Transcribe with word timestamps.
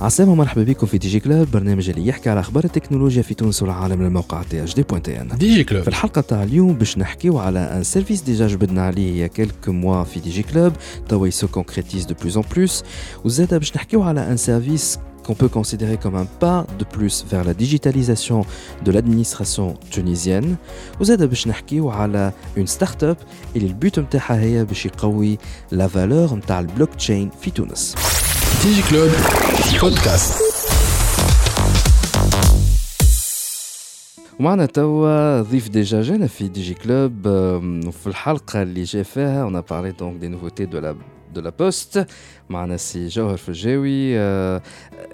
عسلامة 0.00 0.32
ومرحبا 0.32 0.62
بكم 0.62 0.86
في 0.86 0.98
دي 0.98 1.08
جي 1.08 1.20
كلاب 1.20 1.50
برنامج 1.50 1.90
اللي 1.90 2.06
يحكي 2.06 2.30
على 2.30 2.40
أخبار 2.40 2.64
التكنولوجيا 2.64 3.22
في 3.22 3.34
تونس 3.34 3.62
والعالم 3.62 4.02
للموقع 4.02 4.42
تي 4.42 4.64
اش 4.64 4.74
دي 4.74 4.82
بوان 4.82 5.02
تي 5.02 5.20
إن. 5.20 5.28
ديجي 5.28 5.64
كلوب 5.64 5.82
في 5.82 5.88
الحلقة 5.88 6.20
تاع 6.20 6.42
اليوم 6.42 6.74
باش 6.74 6.98
نحكيو 6.98 7.38
على 7.38 7.58
ان 7.58 7.84
سيرفيس 7.84 8.22
ديجا 8.22 8.46
جبدنا 8.46 8.82
عليه 8.82 9.22
يا 9.22 9.26
كيلك 9.26 9.68
موا 9.68 10.04
في 10.04 10.20
دي 10.20 10.30
جي 10.30 10.42
كلوب 10.42 10.72
توا 11.08 11.26
يسو 11.26 11.48
كونكريتيز 11.48 12.04
دو 12.04 12.14
بلوس 12.22 12.36
ان 12.36 12.42
بلوس 12.56 12.82
وزادا 13.24 13.58
باش 13.58 13.76
نحكيو 13.76 14.02
على 14.02 14.30
ان 14.30 14.36
سيرفيس 14.36 14.98
qu'on 15.26 15.34
peut 15.34 15.52
considérer 15.60 15.96
comme 16.02 16.16
un 16.24 16.28
pas 16.44 16.60
de 16.80 16.84
plus 16.94 17.14
vers 17.30 17.44
la 17.44 17.54
digitalisation 17.54 18.40
de 18.84 18.90
l'administration 18.90 19.74
tunisienne. 19.94 20.56
وزاد 21.00 21.22
باش 21.22 21.48
نحكيو 21.48 21.90
على 21.90 22.32
une 22.56 22.70
start-up 22.78 23.16
اللي 23.56 23.66
البيوت 23.66 23.98
نتاعها 23.98 24.40
هي 24.40 24.64
باش 24.64 24.86
يقوي 24.86 25.38
لا 25.70 25.86
فالور 25.86 26.34
نتاع 26.34 26.60
البلوك 26.60 26.94
تشين 26.94 27.30
في 27.42 27.50
تونس. 27.50 27.94
ديجي 28.63 28.81
كلوب 28.89 29.11
بودكاست 29.81 30.33
ومعنا 34.39 34.65
توا 34.65 35.41
ضيف 35.41 35.69
ديجا 35.69 36.01
جانا 36.01 36.27
في 36.27 36.47
دي 36.47 36.61
جي 36.61 36.73
كلوب 36.73 37.25
وفي 37.87 38.07
الحلقه 38.07 38.61
اللي 38.61 38.83
جا 38.83 39.03
فيها 39.03 39.49
on 39.49 39.53
a 39.55 39.61
parlé 39.61 39.91
donc 39.91 40.19
des 40.19 40.29
nouveautés 40.29 40.67
de 40.67 40.77
la 40.77 40.93
de 41.35 41.41
la 41.41 41.51
poste 41.51 41.99
معنا 42.49 42.77
سي 42.77 43.07
جوهر 43.07 43.37
فجاوي 43.37 44.19
آه، 44.19 44.61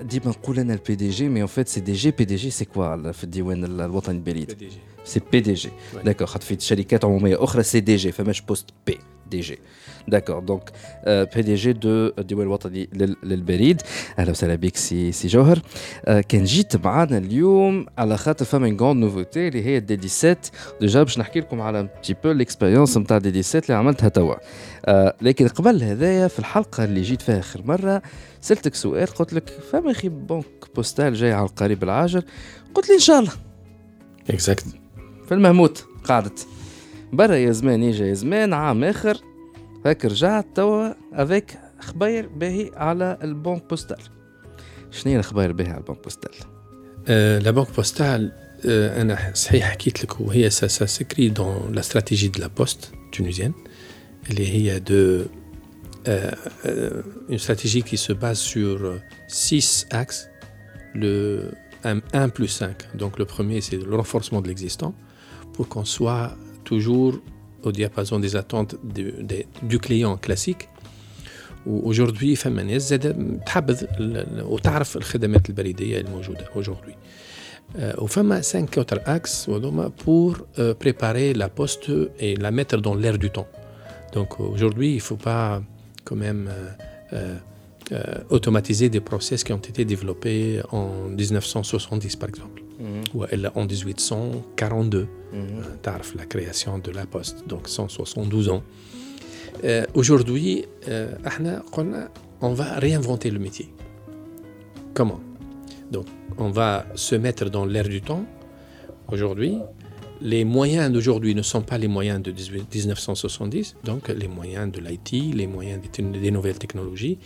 ديما 0.02 0.26
نقول 0.28 0.60
انا 0.60 0.74
البي 0.74 0.96
دي 0.96 1.10
جي 1.10 1.30
مي 1.30 1.42
ان 1.42 1.48
فيت 1.48 1.68
سي 1.68 1.80
دي 1.80 1.94
جي 1.94 2.12
بي 2.12 2.26
دي 2.26 2.36
جي 2.36 2.50
سي 2.50 2.66
كوا 2.66 3.12
في 3.12 3.24
الديوان 3.24 3.64
الوطني 3.82 4.16
البريد 4.16 4.72
سي 5.06 5.22
بي 5.32 5.40
دي 5.40 5.54
جي 5.54 5.70
داكور 6.06 6.28
خاطر 6.28 6.46
في 6.46 6.58
شركات 6.60 7.06
عموميه 7.06 7.44
اخرى 7.44 7.64
سي 7.64 7.80
دي 7.80 7.96
جي 7.96 8.12
فماش 8.12 8.42
بوست 8.42 8.66
بي 8.88 8.98
جي 9.35 9.59
داكور 10.09 10.39
دونك 10.39 10.71
بي 11.07 11.43
دي 11.43 11.55
جي 11.55 11.73
دو 11.73 12.13
الديوان 12.19 12.47
الوطني 12.47 12.89
لل- 12.93 13.17
للبريد 13.23 13.83
أهلا 14.19 14.31
وسهلا 14.31 14.55
بك 14.55 14.77
سي 14.77 15.13
سي 15.13 15.29
جوهر 15.29 15.59
كان 16.29 16.45
جيت 16.45 16.77
معانا 16.77 17.19
اليوم 17.19 17.87
على 17.99 18.17
خاطر 18.17 18.45
فما 18.45 18.77
غون 18.81 19.01
نوفوتي 19.01 19.49
اللي 19.49 19.65
هي 19.65 19.81
دي 19.81 20.09
7 20.09 20.37
ديجا 20.81 21.03
باش 21.03 21.19
نحكي 21.19 21.41
لكم 21.41 21.61
على 21.61 21.83
بتي 21.83 22.15
بو 22.25 22.31
ليكسبيريونس 22.33 22.97
نتاع 22.97 23.19
دي 23.19 23.31
دي 23.31 23.43
7 23.43 23.63
اللي 23.67 23.75
عملتها 23.79 24.09
توا 24.09 24.35
لكن 25.23 25.49
قبل 25.49 25.83
هذايا 25.83 26.29
في 26.29 26.39
الحلقة 26.39 26.85
اللي 26.85 27.03
جيت 27.03 27.23
فيها 27.23 27.39
اخر 27.39 27.63
مره 27.65 28.03
سالتك 28.41 28.75
سؤال 28.75 29.07
قلت 29.07 29.33
لك 29.33 29.49
فما 29.73 29.91
أخي 29.91 30.09
بنك 30.09 30.45
بوستال 30.77 31.15
جاي 31.15 31.33
على 31.33 31.47
القريب 31.47 31.83
العاجل 31.83 32.23
قلت 32.75 32.89
لي 32.89 32.95
ان 32.95 33.01
شاء 33.01 33.19
الله 33.21 33.33
اكزاكت 34.31 34.65
في 35.29 35.35
المهموت 35.35 35.85
قعدت 36.05 36.47
برا 37.14 37.36
يا 37.36 37.52
زمان 37.52 37.84
يجي 37.84 38.04
يا 38.04 38.14
زمان 38.14 38.54
عام 38.54 38.84
اخر 38.84 39.18
هاك 39.86 40.06
رجعت 40.06 40.46
توا 40.56 40.94
افيك 41.14 41.60
خبير 41.80 42.28
باهي 42.28 42.72
على 42.76 43.18
البنك 43.24 43.70
بوستال 43.70 44.02
شنو 44.92 45.14
هي 45.14 45.20
الخباير 45.20 45.52
باهي 45.52 45.70
على 45.70 45.78
البنك 45.78 46.04
بوستال 46.04 46.32
لا 47.44 47.52
بنك 47.52 47.76
بوستال 47.76 48.32
انا 48.66 49.32
صحيح 49.34 49.72
حكيت 49.72 50.04
لك 50.04 50.22
وهي 50.22 50.50
سا 50.50 50.68
سا 50.68 50.86
سكري 50.86 51.30
دون 51.30 51.72
لا 51.72 51.80
استراتيجي 51.80 52.28
دو 52.28 52.40
لا 52.40 52.48
بوست 52.48 52.92
تونيزيان 53.14 53.54
اللي 54.30 54.48
هي 54.48 54.80
دو 54.80 55.26
une 57.30 57.38
stratégie 57.38 57.84
qui 57.84 57.98
se 57.98 58.14
base 58.14 58.40
sur 58.40 58.84
euh, 58.84 59.00
six 59.28 59.88
axes. 59.92 60.30
Le 60.94 61.52
1, 61.84 62.00
1 62.14 62.30
plus 62.30 62.48
5. 62.48 62.96
Donc 62.96 63.18
le 63.18 63.26
premier, 63.26 63.62
c'est 63.62 63.78
le 63.78 63.96
renforcement 63.96 64.42
de 64.42 64.48
l'existant 64.48 64.94
pour 65.54 65.68
qu'on 65.68 65.86
soit 65.86 66.36
toujours 66.66 67.14
au 67.64 67.72
diapason 67.72 68.20
des 68.20 68.36
attentes 68.36 68.76
de- 68.96 69.14
de- 69.30 69.46
du 69.72 69.78
client 69.80 70.18
classique. 70.18 70.68
وأوجوردي 71.66 72.36
فما 72.36 72.64
ناس 72.64 72.90
زاد 72.90 73.40
تحبذ 73.46 73.84
ال- 73.84 74.18
ال- 74.18 74.44
وتعرف 74.44 74.98
الخدمات 74.98 75.50
البريدية 75.50 76.02
الموجودة 76.02 76.46
aujourd'hui. 76.56 76.96
Euh, 77.76 78.00
وفما 78.02 78.42
5 78.42 78.78
autres 78.78 79.00
axes 79.08 79.50
وهذوما 79.50 79.92
pour 80.06 80.36
euh, 80.60 80.74
préparer 80.74 81.34
la 81.34 81.50
poste 81.50 81.92
et 82.20 82.36
la 82.36 82.52
mettre 82.52 82.78
dans 82.82 82.96
l'air 82.96 83.18
du 83.18 83.30
temps. 83.30 83.48
Donc 84.14 84.40
aujourd'hui, 84.40 84.90
il 84.92 84.96
ne 84.96 85.02
faut 85.10 85.22
pas 85.30 85.62
quand 86.06 86.16
même 86.28 86.48
euh, 86.50 86.54
euh, 87.14 87.38
euh, 87.92 88.36
automatiser 88.36 88.90
des 88.90 89.00
process 89.12 89.44
qui 89.46 89.54
ont 89.54 89.66
été 89.72 89.86
développés 89.86 90.62
en 90.72 90.86
1970 91.10 92.16
par 92.16 92.30
exemple, 92.30 92.62
Mm-hmm. 92.81 93.15
ou 93.15 93.25
en 93.55 93.65
1842, 93.65 95.03
mm-hmm. 95.03 95.07
euh, 95.35 95.63
tarf 95.81 96.15
la 96.15 96.27
création 96.27 96.79
de 96.79 96.91
la 96.91 97.07
poste, 97.07 97.47
donc 97.47 97.69
172 97.69 98.51
ans. 98.51 98.63
Euh, 99.65 99.87
aujourd'hui, 99.95 100.67
euh, 100.89 101.15
on 102.43 102.53
va 102.53 102.75
réinventer 102.75 103.31
le 103.31 103.39
métier. 103.39 103.73
Comment? 104.93 105.21
Donc, 105.91 106.05
on 106.37 106.51
va 106.51 106.87
se 106.95 107.15
mettre 107.15 107.49
dans 107.49 107.65
l'air 107.65 107.89
du 107.89 108.03
temps. 108.03 108.27
Aujourd'hui, 109.09 109.57
les 110.21 110.45
moyens 110.45 110.93
d'aujourd'hui 110.93 111.35
ne 111.35 111.43
sont 111.43 111.63
pas 111.63 111.79
les 111.79 111.89
moyens 111.89 112.23
de 112.23 112.31
1970, 112.31 113.77
donc 113.85 114.09
les 114.09 114.29
moyens 114.29 114.71
de 114.71 114.81
l'IT, 114.81 115.35
les 115.35 115.47
moyens 115.47 115.81
des, 115.81 116.03
des, 116.03 116.31
nouvelles 116.31 116.59
technologies. 116.59 117.19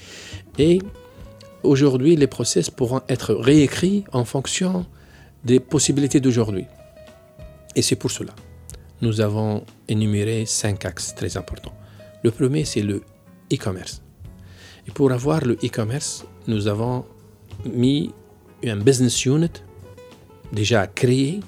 Et 0.58 0.80
aujourd'hui, 1.64 2.14
les 2.14 2.26
process 2.28 2.70
pourront 2.70 3.00
être 3.08 3.34
réécrits 3.34 4.04
en 4.12 4.24
fonction 4.24 4.86
des 5.44 5.60
possibilités 5.60 6.20
d'aujourd'hui. 6.20 6.66
Et 7.74 7.82
c'est 7.82 7.96
pour 7.96 8.10
cela. 8.10 8.34
Nous 9.00 9.20
avons 9.20 9.64
énuméré 9.88 10.44
cinq 10.46 10.84
axes 10.84 11.14
très 11.14 11.36
importants. 11.36 11.72
Le 12.22 12.30
premier, 12.30 12.64
c'est 12.64 12.82
le 12.82 13.02
e-commerce. 13.52 14.02
Et 14.86 14.90
pour 14.90 15.12
avoir 15.12 15.44
le 15.44 15.54
e-commerce, 15.64 16.24
nous 16.46 16.66
avons 16.66 17.04
mis 17.64 18.12
un 18.64 18.76
business 18.76 19.24
unit 19.24 19.50
déjà 20.52 20.86
créé 20.86 21.40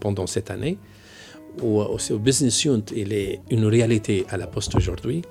pendant 0.00 0.26
cette 0.26 0.50
année. 0.50 0.78
Où, 1.62 1.80
où 1.82 1.98
ce 1.98 2.14
business 2.14 2.64
unit 2.64 2.84
il 2.94 3.12
est 3.12 3.40
une 3.50 3.64
réalité 3.64 4.26
à 4.28 4.36
la 4.36 4.46
poste 4.46 4.74
aujourd'hui 4.74 5.22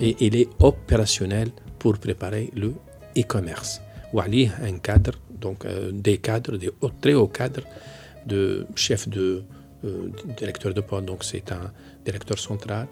et 0.00 0.16
il 0.18 0.34
est 0.34 0.48
opérationnel 0.58 1.50
pour 1.78 1.98
préparer 1.98 2.50
le 2.54 2.74
e-commerce. 3.16 3.80
Ou 4.13 4.19
aller 4.19 4.49
un 4.61 4.77
cadre, 4.77 5.13
donc 5.41 5.65
euh, 5.65 5.91
des 5.91 6.17
cadres, 6.19 6.57
des 6.57 6.69
hauts- 6.81 6.91
très 7.01 7.13
hauts 7.15 7.27
cadres 7.27 7.63
de 8.25 8.65
chef 8.75 9.07
de 9.09 9.43
euh, 9.85 10.09
directeur 10.37 10.73
de 10.73 10.81
port. 10.81 11.01
Donc 11.01 11.23
c'est 11.23 11.51
un 11.51 11.71
directeur 12.05 12.37
central, 12.39 12.87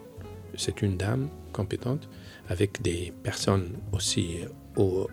c'est 0.57 0.81
une 0.81 0.97
dame 0.97 1.29
compétente 1.53 2.09
avec 2.49 2.81
des 2.81 3.13
personnes 3.23 3.69
aussi 3.93 4.25
au- 4.75 5.07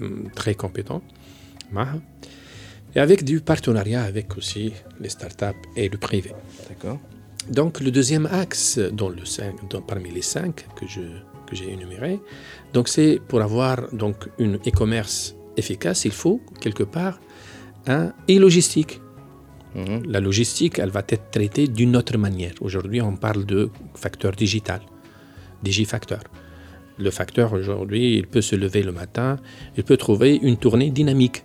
euh, 0.00 0.24
très 0.34 0.54
compétentes. 0.54 1.04
معها. 1.72 2.00
Et 2.96 3.00
avec 3.00 3.22
du 3.24 3.40
partenariat 3.40 4.02
avec 4.02 4.36
aussi 4.36 4.72
les 5.00 5.08
startups 5.10 5.62
et 5.76 5.88
le 5.88 5.98
privé. 5.98 6.32
D'accord. 6.68 6.98
Donc 7.48 7.80
le 7.80 7.90
deuxième 7.92 8.26
axe 8.26 8.78
dans 9.00 9.08
le 9.08 9.24
cinq- 9.24 9.68
dans- 9.70 9.82
parmi 9.82 10.10
les 10.10 10.22
cinq 10.22 10.66
que 10.76 10.86
je 10.94 11.02
que 11.47 11.55
j'ai 11.55 11.71
énumérés, 11.71 12.19
donc 12.73 12.87
c'est 12.87 13.19
pour 13.27 13.41
avoir 13.41 13.93
donc 13.93 14.29
une 14.37 14.55
e-commerce 14.67 15.35
efficace, 15.57 16.05
il 16.05 16.11
faut 16.11 16.41
quelque 16.59 16.83
part 16.83 17.19
un 17.87 18.13
e-logistique. 18.29 19.01
La 20.07 20.21
logistique, 20.21 20.79
elle 20.79 20.89
va 20.89 21.03
être 21.09 21.31
traitée 21.31 21.67
d'une 21.67 21.97
autre 21.97 22.17
manière. 22.17 22.53
Aujourd'hui, 22.61 23.01
on 23.01 23.17
parle 23.17 23.45
de 23.45 23.69
facteur 23.93 24.31
digital, 24.31 24.79
digifacteur. 25.63 26.21
Le 26.97 27.11
facteur 27.11 27.51
aujourd'hui, 27.51 28.15
il 28.15 28.25
peut 28.25 28.41
se 28.41 28.55
lever 28.55 28.83
le 28.83 28.93
matin, 28.93 29.37
il 29.75 29.83
peut 29.83 29.97
trouver 29.97 30.39
une 30.41 30.55
tournée 30.55 30.91
dynamique. 30.91 31.43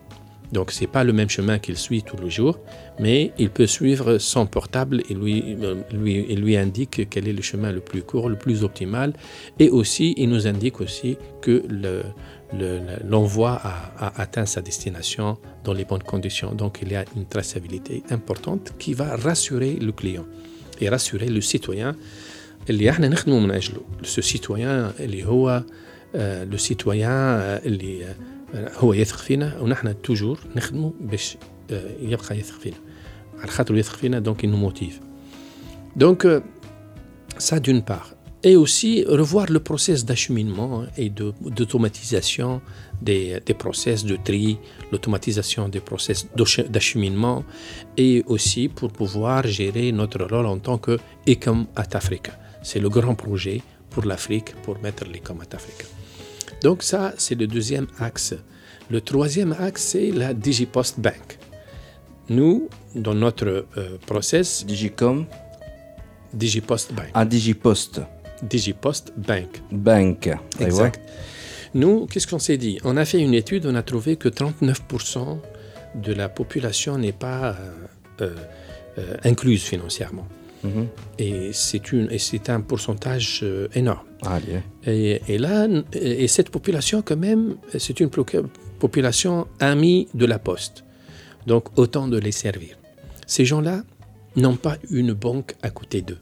Donc 0.53 0.73
c'est 0.73 0.87
pas 0.87 1.05
le 1.05 1.13
même 1.13 1.29
chemin 1.31 1.59
qu'il 1.59 1.77
suit 1.77 2.03
tous 2.03 2.17
les 2.17 2.31
jours, 2.31 2.59
mais 2.99 3.33
il 3.39 3.51
peut 3.51 3.67
suivre 3.67 4.19
son 4.19 4.47
portable 4.47 5.03
et 5.09 5.15
lui, 5.15 5.57
euh, 5.63 5.77
lui, 5.93 6.27
il 6.29 6.41
lui 6.41 6.57
indique 6.57 7.09
quel 7.09 7.29
est 7.29 7.33
le 7.33 7.43
chemin 7.43 7.71
le 7.71 7.81
plus 7.81 8.03
court, 8.03 8.29
le 8.29 8.37
plus 8.37 8.65
optimal, 8.65 9.13
et 9.59 9.71
aussi 9.71 10.15
il 10.17 10.29
nous 10.29 10.47
indique 10.47 10.81
aussi 10.81 11.17
que 11.41 11.63
l'envoi 13.09 13.61
le, 13.63 13.69
a, 13.69 13.93
a, 14.07 14.21
atteint 14.23 14.47
sa 14.47 14.61
destination 14.61 15.39
dans 15.63 15.73
les 15.73 15.85
bonnes 15.85 16.03
conditions. 16.03 16.53
Donc 16.53 16.81
il 16.83 16.91
y 16.91 16.97
a 16.97 17.05
une 17.17 17.27
traçabilité 17.27 18.03
importante 18.11 18.75
qui 18.79 18.93
va 18.93 19.17
rassurer 19.17 19.75
le 19.75 19.93
client 19.93 20.27
et 20.81 20.89
rassurer 20.89 21.29
le 21.29 21.41
citoyen. 21.41 21.95
Ce 22.69 24.21
citoyen, 24.23 24.93
euh, 26.17 26.45
le 26.45 26.59
citoyen 26.59 27.11
euh, 27.11 27.59
هو 28.54 28.94
يثق 28.94 29.18
فينا 29.18 29.60
ونحن 29.62 30.02
توجور 30.02 30.40
نخدموا 30.56 30.92
باش 31.00 31.38
آه، 31.72 31.92
يبقى 32.02 32.40
يثق 32.40 32.60
فينا 32.60 32.78
على 33.40 33.52
خاطر 33.52 33.78
يثق 33.78 33.96
فينا 33.96 34.20
دونك 34.20 34.46
il 34.46 34.50
nous 34.50 34.72
motive 34.72 35.00
donc 35.96 36.26
euh, 36.26 36.40
ça 37.38 37.60
d'une 37.60 37.82
part 37.82 38.16
et 38.46 38.56
aussi 38.56 39.04
revoir 39.08 39.48
le 39.50 39.60
process 39.60 40.06
d'acheminement 40.06 40.84
et 40.98 41.10
d'automatisation 41.10 42.62
des, 43.02 43.40
des, 43.44 43.56
process 43.56 44.06
de 44.06 44.18
tri, 44.18 44.60
l'automatisation 44.92 45.68
des 45.68 45.80
process 45.80 46.28
d'acheminement 46.70 47.44
et 47.98 48.24
aussi 48.28 48.70
pour 48.70 48.92
pouvoir 48.92 49.48
gérer 49.48 49.92
notre 49.92 50.24
rôle 50.24 50.46
en 50.46 50.60
tant 50.60 50.78
que 50.78 51.00
ECOM 51.28 51.66
at 51.76 51.90
Africa. 51.94 52.34
C'est 52.62 52.80
le 52.80 52.90
grand 52.90 53.16
projet 53.16 53.64
pour 53.90 54.06
l'Afrique 54.06 54.54
pour 54.62 54.80
mettre 54.80 55.06
l'ECOM 55.06 55.42
at 55.42 55.56
Africa. 55.56 55.86
Donc 56.63 56.83
ça, 56.83 57.15
c'est 57.17 57.35
le 57.35 57.47
deuxième 57.47 57.87
axe. 57.99 58.35
Le 58.91 59.01
troisième 59.01 59.55
axe, 59.59 59.83
c'est 59.83 60.11
la 60.11 60.35
Digipost 60.35 61.01
Bank. 61.01 61.39
Nous, 62.29 62.69
dans 62.95 63.15
notre 63.15 63.67
euh, 63.77 63.99
process... 64.07 64.65
Digicom 64.67 65.27
Digipost 66.33 66.93
Bank. 66.93 67.09
Ah, 67.15 67.25
Digipost. 67.25 68.01
Digipost 68.43 69.13
Bank. 69.17 69.63
Bank. 69.71 70.31
Exact. 70.61 71.01
Nous, 71.75 72.07
qu'est-ce 72.07 72.27
qu'on 72.27 72.39
s'est 72.39 72.57
dit? 72.57 72.79
On 72.85 72.97
a 72.97 73.05
fait 73.05 73.19
une 73.19 73.35
étude, 73.35 73.67
on 73.67 73.75
a 73.75 73.83
trouvé 73.83 74.17
que 74.17 74.29
39% 74.29 75.39
de 75.95 76.13
la 76.13 76.29
population 76.29 76.99
n'est 76.99 77.13
pas 77.13 77.57
euh, 78.21 78.35
euh, 78.99 79.17
incluse 79.25 79.63
financièrement. 79.63 80.27
Mhm. 80.63 80.87
Et 81.19 81.51
c'est 81.53 81.93
une 81.93 82.11
et 82.11 82.19
c'est 82.19 82.51
un 82.51 82.61
pourcentage 82.61 83.41
euh, 83.43 83.69
énorme. 83.75 84.07
Et, 84.87 85.21
et 85.29 85.39
là, 85.39 85.67
et 85.95 86.29
cette 86.29 86.51
population 86.51 87.03
quand 87.03 87.17
même, 87.17 87.57
c'est 87.79 88.01
une 88.01 88.11
population 88.79 89.47
amie 89.59 90.09
de 90.15 90.27
la 90.27 90.39
poste. 90.39 90.85
Donc 91.47 91.79
autant 91.79 92.09
de 92.09 92.19
les 92.19 92.33
servir. 92.33 92.77
Ces 93.27 93.45
gens-là 93.45 93.83
n'ont 94.37 94.57
pas 94.57 94.77
une 94.91 95.13
banque 95.13 95.55
à 95.63 95.71
côté 95.71 96.03
d'eux, 96.03 96.19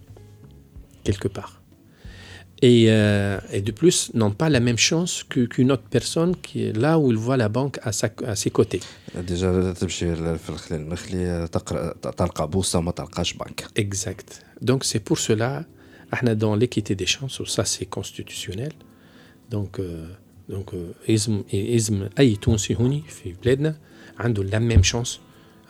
quelque 1.05 1.29
part. 1.29 1.57
Et, 2.62 2.85
euh, 2.88 3.39
et, 3.51 3.62
de 3.62 3.74
plus, 3.74 4.12
n'ont 4.13 4.31
pas 4.31 4.50
la 4.50 4.62
même 4.62 4.77
chance 4.77 5.24
qu'une 5.24 5.69
autre 5.74 5.83
personne 5.89 6.33
qui 6.38 6.63
est 6.63 6.71
là 6.71 6.97
où 6.97 7.12
il 7.12 7.18
voit 7.18 7.35
la 7.35 7.50
banque 7.50 7.77
à, 7.83 7.91
sa, 7.91 8.07
à 8.25 8.35
ses 8.38 8.51
côtés. 8.51 8.80
Déjà, 9.27 9.51
Exact. 13.75 14.41
Donc 14.62 14.85
c'est 14.85 15.01
pour 15.01 15.19
cela, 15.19 15.65
dans 16.38 16.56
l'équité 16.56 16.95
des 16.95 17.06
chances, 17.06 17.44
ça 17.44 17.65
c'est 17.65 17.85
constitutionnel. 17.85 18.71
Donc, 19.51 19.80
euh, 19.80 20.07
donc 20.50 20.74
اسم 21.09 21.44
اسم 21.53 22.09
اي 22.19 22.35
تونسي 22.35 22.75
هوني 22.75 23.03
في 23.07 23.33
بلادنا 23.44 23.75
عنده 24.19 24.44
la 24.44 24.59
même 24.59 24.83
chance 24.83 25.19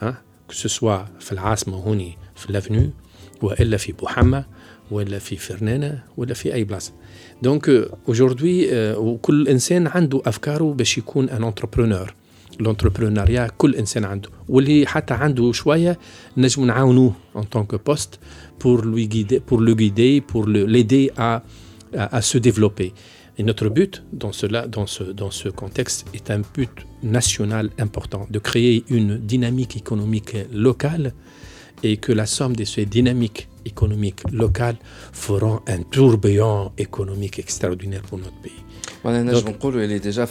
hein, 0.02 0.14
que 0.48 0.54
ce 0.54 0.68
soit 0.68 1.20
في 1.20 1.32
العاصمه 1.32 1.76
هوني 1.76 2.18
في 2.36 2.52
لافنيو 2.52 2.90
والا 3.42 3.76
في 3.76 3.92
بوحمه 3.92 4.44
ولا 4.90 5.18
في 5.18 5.36
فرنانه 5.36 6.02
ولا 6.16 6.34
في 6.34 6.54
اي 6.54 6.64
بلاصه 6.64 6.92
دونك 7.42 7.88
aujourd'hui 8.08 8.72
وكل 8.96 9.48
انسان 9.48 9.86
عنده 9.86 10.22
افكاره 10.26 10.72
باش 10.72 10.98
يكون 10.98 11.28
ان 11.28 11.44
انتربرونور 11.44 12.14
لونتربرونيا 12.60 13.50
كل 13.58 13.74
انسان 13.74 14.04
عنده 14.04 14.28
واللي 14.48 14.86
حتى 14.86 15.14
عنده 15.14 15.52
شويه 15.52 15.98
نجم 16.36 16.64
نعاونوه 16.64 17.14
ان 17.36 17.42
طونك 17.42 17.86
بوست 17.86 18.18
pour 18.60 18.80
lui 18.82 19.08
guider 19.08 19.40
pour 19.50 19.58
le 19.60 19.74
guider 19.74 20.20
pour 20.32 20.46
l'aider 20.48 21.10
à, 21.16 21.42
à, 21.94 22.16
à 22.16 22.20
se 22.22 22.38
développer 22.38 22.92
et 23.38 23.42
notre 23.42 23.68
but 23.68 24.02
dans 24.12 24.32
cela 24.40 24.60
dans 24.76 24.86
ce 24.86 25.04
dans 25.20 25.32
ce 25.40 25.48
contexte 25.48 26.06
est 26.16 26.30
un 26.30 26.42
but 26.56 26.74
national 27.02 27.70
important 27.78 28.22
de 28.30 28.38
créer 28.38 28.84
une 28.88 29.18
dynamique 29.32 29.76
économique 29.76 30.36
locale 30.52 31.12
et 31.82 31.96
que 32.04 32.12
la 32.12 32.26
somme 32.26 32.54
de 32.56 32.64
ces 32.72 32.84
dynamiques 32.86 33.47
économiques 33.65 34.21
locales 34.31 34.77
feront 35.11 35.61
un 35.67 35.81
tourbillon 35.83 36.71
économique 36.77 37.39
extraordinaire 37.39 38.01
pour 38.01 38.17
notre 38.17 38.39
pays. 38.41 38.63
Donc, 39.03 39.57
il 39.75 39.91
est 39.91 39.99
déjà 39.99 40.27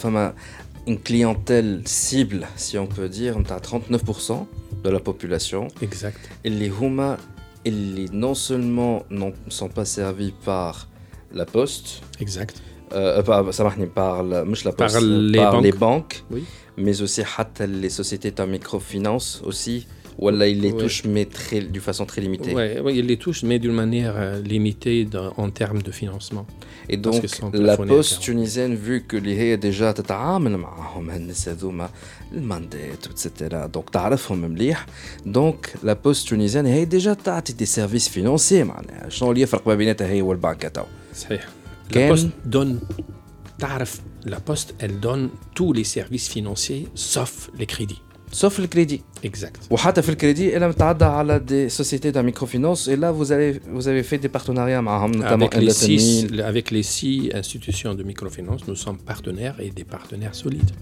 une 0.87 0.99
clientèle 0.99 1.81
cible, 1.85 2.47
si 2.55 2.77
on 2.77 2.87
peut 2.87 3.09
dire, 3.09 3.35
on 3.37 3.43
a 3.51 3.59
39% 3.59 4.45
de 4.83 4.89
la 4.89 4.99
population. 4.99 5.67
Exact. 5.81 6.19
Et 6.43 6.49
les 6.49 6.67
Huma, 6.67 7.17
ils 7.65 8.09
non 8.11 8.33
seulement 8.33 9.03
ne 9.09 9.31
sont 9.49 9.69
pas 9.69 9.85
servis 9.85 10.33
par 10.45 10.87
la 11.33 11.45
poste. 11.45 12.01
Exact. 12.19 12.61
Euh, 12.93 13.21
par, 13.21 13.53
ça 13.53 13.63
marche 13.63 13.77
par, 13.93 14.23
la, 14.23 14.43
la 14.43 14.45
poste, 14.45 14.75
par, 14.75 15.01
les, 15.01 15.37
par 15.37 15.53
banques. 15.53 15.63
les 15.63 15.71
banques, 15.71 16.23
oui. 16.31 16.43
mais 16.77 17.01
aussi 17.01 17.21
les 17.67 17.89
sociétés 17.89 18.31
de 18.31 18.43
microfinance 18.45 19.41
aussi. 19.45 19.87
Ou 20.19 20.23
Voilà, 20.23 20.47
il 20.47 20.61
les 20.61 20.73
touche, 20.73 21.03
mais 21.05 21.25
très, 21.25 21.61
de 21.61 21.79
façon 21.79 22.05
très 22.05 22.21
limitée. 22.21 22.53
Oui, 22.53 22.97
il 22.97 23.05
les 23.05 23.17
touche, 23.17 23.43
mais 23.43 23.57
d'une 23.57 23.71
manière 23.71 24.15
euh, 24.17 24.41
limitée 24.41 25.07
en 25.37 25.49
termes 25.49 25.81
de 25.81 25.91
financement. 25.91 26.45
Et 26.89 26.97
donc, 26.97 27.23
la 27.53 27.77
poste 27.77 28.19
tunisienne, 28.19 28.75
vu 28.75 29.03
que 29.03 29.15
l'IHE 29.15 29.53
est 29.53 29.57
déjà 29.57 29.93
le 32.33 32.41
mandat, 32.41 32.77
etc. 33.09 33.55
Donc, 33.71 33.85
donc 35.25 35.73
la 35.83 35.95
poste 35.95 36.27
tunisienne 36.27 36.67
est 36.67 36.85
déjà 36.85 37.15
des 37.15 37.65
services 37.65 38.09
financiers. 38.09 38.65
Je 39.07 39.17
La 41.93 42.07
poste 42.09 42.27
donne 42.45 42.79
la 44.25 44.39
Poste, 44.39 44.75
elle 44.79 44.99
donne 44.99 45.29
tous 45.53 45.73
les 45.73 45.83
services 45.83 46.29
financiers 46.29 46.87
sauf 46.95 47.49
les 47.57 47.65
crédits 47.65 48.01
sauf 48.32 48.58
le 48.58 48.66
crédit. 48.66 49.02
Exact. 49.24 49.60
وحتى 49.70 50.02
في 50.02 50.08
الكريدي 50.08 50.56
الا 50.56 50.68
متعدى 50.68 51.04
على 51.04 51.40
des 51.40 51.72
sociétés 51.82 52.12
de 52.12 52.20
microfinance 52.20 52.88
et 52.88 52.96
là 52.96 53.12
vous 53.12 53.32
avez 53.32 53.60
vous 53.72 53.88
avez 53.88 54.02
fait 54.02 54.18
des 54.18 54.28
partenariats 54.28 54.82
معهم 54.82 55.12
notamment 55.12 55.46
avec 55.46 55.56
les 55.56 55.70
six 55.70 56.26
avec 56.40 56.70
les 56.70 56.82
six 56.82 57.30
institutions 57.34 57.94
de 57.94 58.02
microfinance 58.02 58.60
nous 58.68 58.76
sommes 58.76 58.98
partenaires 58.98 59.56
et 59.60 59.70
des 59.70 59.84
partenaires 59.84 60.34
solides. 60.34 60.72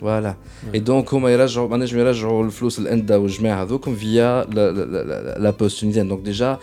Voilà. 0.00 0.36
Ouais. 0.72 0.78
Et 0.78 0.80
donc 0.80 1.14
هما 1.14 1.30
يرجعوا 1.30 1.68
مانجم 1.68 1.98
يرجعوا 1.98 2.44
الفلوس 2.44 2.78
الاندا 2.78 3.16
والجماعه 3.16 3.62
هذوكم 3.62 3.96
via 3.96 4.46
la, 4.54 4.72
la, 4.72 5.04
la, 5.04 5.38
la 5.38 5.52
poste 5.52 5.78
tunisienne. 5.78 6.08
Donc 6.08 6.22
déjà 6.22 6.58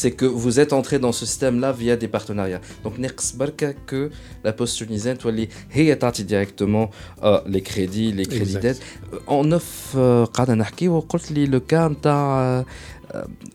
c'est 0.00 0.12
que 0.20 0.24
vous 0.42 0.54
êtes 0.62 0.72
entré 0.72 0.98
dans 0.98 1.12
ce 1.12 1.24
système-là 1.26 1.70
via 1.72 1.96
des 1.96 2.08
partenariats. 2.08 2.62
Donc, 2.82 2.94
Barka 3.36 3.68
que 3.90 4.10
la 4.44 4.52
poste 4.52 4.78
tunisienne, 4.78 5.18
toi, 5.18 5.32
هي 5.70 5.94
تعطي 5.94 6.24
directement 6.24 6.90
euh, 7.22 7.40
les 7.46 7.62
crédits, 7.62 8.12
les 8.12 8.26
crédits 8.26 8.58
d'aide. 8.64 8.78
En 9.26 9.44
neuf, 9.44 9.96
قاعدة 10.34 10.54
نحكي 10.54 10.88
وقلت 10.88 11.32
لي 11.32 11.46
le 11.46 11.60
cas 11.60 11.88
نتاع 11.88 12.64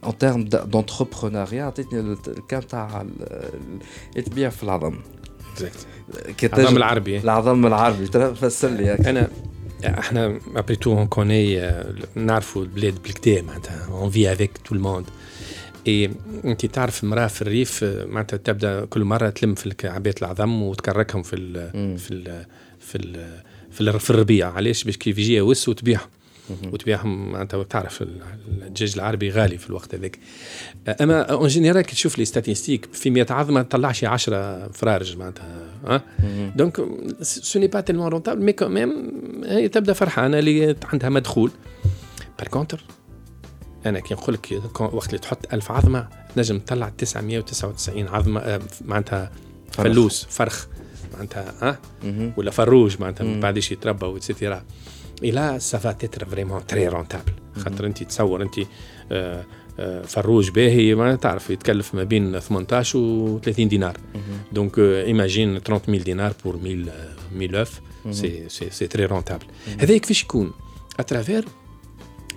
en 0.04 0.12
termes 0.12 0.46
d'entrepreneuriat 0.50 1.54
عطيتني 1.54 2.18
الكام 2.28 2.62
تاع 2.62 3.06
تبيع 4.16 4.50
في 4.50 4.64
العظم. 4.64 4.96
العظم 6.44 6.78
العربي 6.78 7.18
العظم 7.18 7.66
العربي 7.66 8.06
فسر 8.36 8.70
لي 8.70 8.94
انا 8.94 9.30
احنا 9.86 10.40
ابري 10.56 10.76
تو 10.76 10.94
اون 10.94 11.08
كوني 11.08 11.72
نعرفوا 12.16 12.62
البلاد 12.62 13.04
بالكدا 13.04 13.42
معناتها 13.42 13.88
اون 13.92 14.10
في 14.10 14.34
افيك 14.34 14.52
تو 14.58 14.76
الموند 14.76 15.06
اي 15.87 16.11
انت 16.45 16.67
تعرف 16.67 17.05
امرأة 17.05 17.27
في 17.27 17.43
الريف 17.43 17.85
معناتها 17.85 18.37
تبدأ 18.37 18.85
كل 18.85 19.05
مرة 19.05 19.31
تلم 19.31 19.55
في 19.55 19.75
عبايه 19.85 20.15
العظم 20.23 20.63
وتكركهم 20.63 21.23
في 21.23 21.37
ال 21.37 21.71
في 21.99 22.11
ال 22.11 22.45
في 22.81 22.97
ال 22.97 23.41
في, 23.71 23.81
ال 23.81 24.01
في 24.01 24.11
الربيع. 24.11 24.51
علاش؟ 24.53 24.85
باش 24.85 24.97
كيف 24.97 25.19
يجي 25.19 25.41
وس 25.41 25.69
وتبيعهم. 25.69 26.09
وتبيعهم 26.73 27.33
معناتها 27.33 27.63
تعرف 27.63 28.03
الدجاج 28.03 28.93
العربي 28.95 29.31
غالي 29.31 29.59
في 29.59 29.71
الوقت 29.71 29.95
هذاك. 29.95 30.19
أما 31.01 31.23
اون 31.23 31.49
جينيرال 31.49 31.83
كي 31.83 31.95
تشوف 31.95 32.19
لي 32.19 32.25
ستاتيستيك 32.25 32.89
في 32.93 33.11
100 33.11 33.27
عظمه 33.31 33.55
ما 33.55 33.63
تطلعش 33.63 34.05
10 34.05 34.69
فرارج 34.69 35.17
معناتها 35.17 35.69
ها؟ 35.87 36.03
دونك 36.57 36.83
سو 37.23 37.59
ني 37.59 37.67
با 37.67 37.81
تيلمون 37.81 38.09
رونتابل 38.09 38.45
مي 38.45 38.53
كوميم 38.53 39.13
هي 39.45 39.69
تبدأ 39.69 39.93
فرحانة 39.93 40.39
اللي 40.39 40.77
عندها 40.93 41.09
مدخول. 41.09 41.51
بار 42.39 42.49
كونتر 42.49 42.85
أنا 43.87 44.01
كي 44.01 44.15
نقول 44.15 44.35
لك 44.35 44.63
وقت 44.81 45.07
اللي 45.09 45.19
تحط 45.19 45.55
1000 45.55 45.71
عظمة 45.71 46.09
تنجم 46.35 46.59
تطلع 46.59 46.89
999 46.89 48.09
عظمة 48.09 48.61
معناتها 48.85 49.33
فلوس 49.73 50.27
فرخ. 50.31 50.67
معناتها 51.15 51.55
ها 51.63 51.79
ولا 52.37 52.51
فروج 52.51 53.01
معناتها 53.01 53.25
من 53.25 53.41
بعد 53.41 53.57
يتربى 53.57 54.07
واتسيتيرا 54.07 54.65
اي 55.25 55.31
لا 55.31 55.59
سافا 55.59 55.93
تتر 55.93 56.25
فريمون 56.25 56.67
تري 56.67 56.89
رونتابل 56.89 57.33
خاطر 57.57 57.87
انت 57.87 58.03
تصور 58.03 58.43
انت 58.43 58.55
آه 59.13 59.45
آه 59.79 60.03
فروج 60.03 60.51
باهي 60.51 60.95
ما 60.95 61.15
تعرف 61.17 61.51
يتكلف 61.51 61.95
ما 61.95 62.05
بين 62.05 62.41
18 62.41 62.99
و 62.99 63.39
30 63.45 63.69
دينار 63.69 63.97
دونك 64.53 64.79
ايماجين 64.79 65.59
30000 65.59 66.05
دينار 66.05 66.33
بور 66.45 66.55
1000 66.55 66.89
1000 67.33 67.81
اوف 68.07 68.15
سي 68.15 68.49
سي 68.49 68.71
سي 68.71 68.87
تري 68.87 69.05
رونتابل 69.05 69.45
هذا 69.79 69.99
كيفاش 69.99 70.23
يكون؟ 70.23 70.53
اترافير 71.01 71.45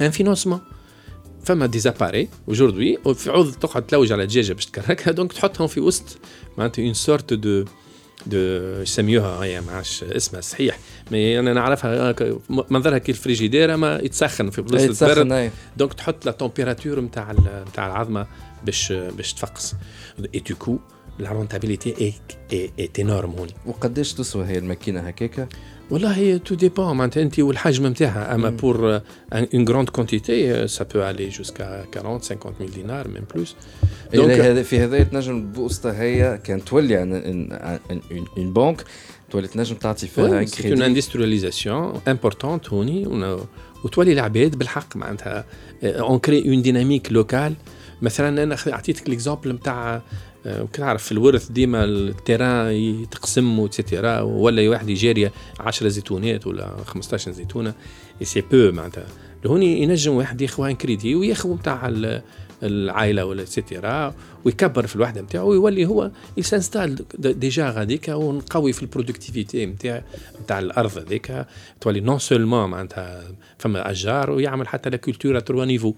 ان 0.01 0.09
فينونسمون 0.09 0.59
فما 1.45 1.65
ديزاباري. 1.65 2.29
اجوردي 2.49 2.97
في 3.15 3.29
عوض 3.29 3.53
تقعد 3.53 3.87
تلوج 3.87 4.11
على 4.11 4.25
دجاجة 4.25 4.53
باش 4.53 4.65
تكركها. 4.65 5.11
دونك 5.11 5.33
تحطهم 5.33 5.67
في 5.67 5.79
وسط. 5.79 6.17
معناتها 6.57 6.85
اون 6.85 6.93
سورت 6.93 7.33
دو 7.33 7.65
دو 8.25 8.37
يسميوها 8.81 9.43
هي 9.43 9.61
ما 9.61 9.71
عادش 9.71 10.03
اسمها 10.03 10.41
صحيح. 10.41 10.79
مي 11.11 11.39
أنا 11.39 11.53
نعرفها 11.53 12.15
منظرها 12.49 12.97
كي 12.97 13.11
الفريجيدير 13.11 13.73
أما 13.73 13.99
يتسخن 14.03 14.49
في 14.49 14.61
بلاصه 14.61 14.85
يتسخن 14.85 15.49
دونك 15.77 15.93
تحط 15.93 16.25
لا 16.25 16.31
تمبيراتور 16.31 16.99
نتاع 16.99 17.35
نتاع 17.69 17.87
العظمة 17.87 18.27
باش 18.65 18.91
باش 18.91 19.33
تفقس. 19.33 19.75
اي 20.35 20.43
la 21.19 21.29
rentabilité 21.29 21.89
est, 22.07 22.53
est, 22.53 22.71
est 22.77 22.99
énorme 22.99 23.39
هوني 23.39 23.53
وقداش 23.65 24.13
تسوى 24.13 24.45
هي 24.45 24.57
الماكينة 24.57 24.99
هكاكا؟ 24.99 25.47
والله 25.91 26.41
tout 26.49 26.55
dépend. 26.55 26.79
معناتها 26.79 27.23
انت 27.23 27.39
والحجم 27.39 27.87
نتاعها 27.87 28.35
أما 28.35 28.57
une 29.33 29.65
grande 29.65 29.91
quantité 29.91 30.49
euh, 30.49 30.67
ça 30.67 30.85
peut 30.85 31.03
aller 31.03 31.29
jusqu'à 31.29 31.85
40 31.91 32.23
50 32.23 32.53
000 32.59 32.69
dinars 32.69 33.07
même 33.07 33.25
plus. 33.25 33.55
Donc 34.13 34.29
هذا 34.29 34.63
في 34.63 34.79
هذا 34.79 35.03
تنجم 35.03 35.37
البوسطه 35.37 35.91
هي 35.91 36.39
كان 36.43 36.65
تولي 36.65 37.01
اون 37.01 38.53
بنك 38.53 38.83
تولي 39.29 39.47
تنجم 39.47 39.75
تعطي 39.75 40.07
فيها 40.07 40.39
ان 40.39 40.45
كريدي 40.45 40.73
اون 40.73 40.81
اندسترياليزاسيون 40.81 42.01
امبورتونت 42.07 42.69
هوني 42.69 43.07
وتولي 43.83 44.13
العباد 44.13 44.55
بالحق 44.55 44.97
معناتها. 44.97 45.45
اون 45.83 46.19
كري 46.19 46.49
اون 46.49 46.61
ديناميك 46.61 47.11
لوكال 47.11 47.53
مثلا 48.01 48.43
أنا 48.43 48.57
أعطيتك 48.67 49.09
ليكزومبل 49.09 49.51
نتاع 49.51 50.01
كنعرف 50.75 51.03
في 51.03 51.11
الورث 51.11 51.51
ديما 51.51 51.83
التيران 51.83 52.71
يتقسم 52.71 53.59
وتسيتيرا 53.59 54.21
ولا 54.21 54.69
واحد 54.69 54.89
يجاري 54.89 55.31
10 55.59 55.87
زيتونات 55.87 56.47
ولا 56.47 56.75
15 56.85 57.31
زيتونة 57.31 57.73
اي 58.21 58.25
سي 58.25 58.41
بو 58.41 58.71
معناتها. 58.71 59.07
هوني 59.45 59.83
ينجم 59.83 60.13
واحد 60.13 60.41
ياخذ 60.41 60.63
ان 60.63 60.75
كريدي 60.75 61.15
وياخذ 61.15 61.53
نتاع 61.53 61.89
العائلة 62.63 63.25
ولا 63.25 63.45
سيتيرا 63.45 64.15
ويكبر 64.45 64.87
في 64.87 64.95
الوحدة 64.95 65.21
نتاعو 65.21 65.49
ويولي 65.49 65.85
هو 65.85 66.11
يسانستال 66.37 67.05
ديجا 67.17 67.69
غاديك 67.69 68.07
ونقوي 68.09 68.73
في 68.73 68.81
البرودكتيفيتي 68.81 69.65
نتاع 69.65 70.03
نتاع 70.41 70.59
الأرض 70.59 70.97
هذيك 70.97 71.45
تولي 71.81 71.99
نون 71.99 72.19
سولمون 72.19 72.69
معناتها 72.69 73.23
فما 73.57 73.91
أشجار 73.91 74.31
ويعمل 74.31 74.67
حتى 74.67 74.89
لا 74.89 74.97
كولتور 74.97 75.39
تروا 75.39 75.65
نيفو 75.65 75.93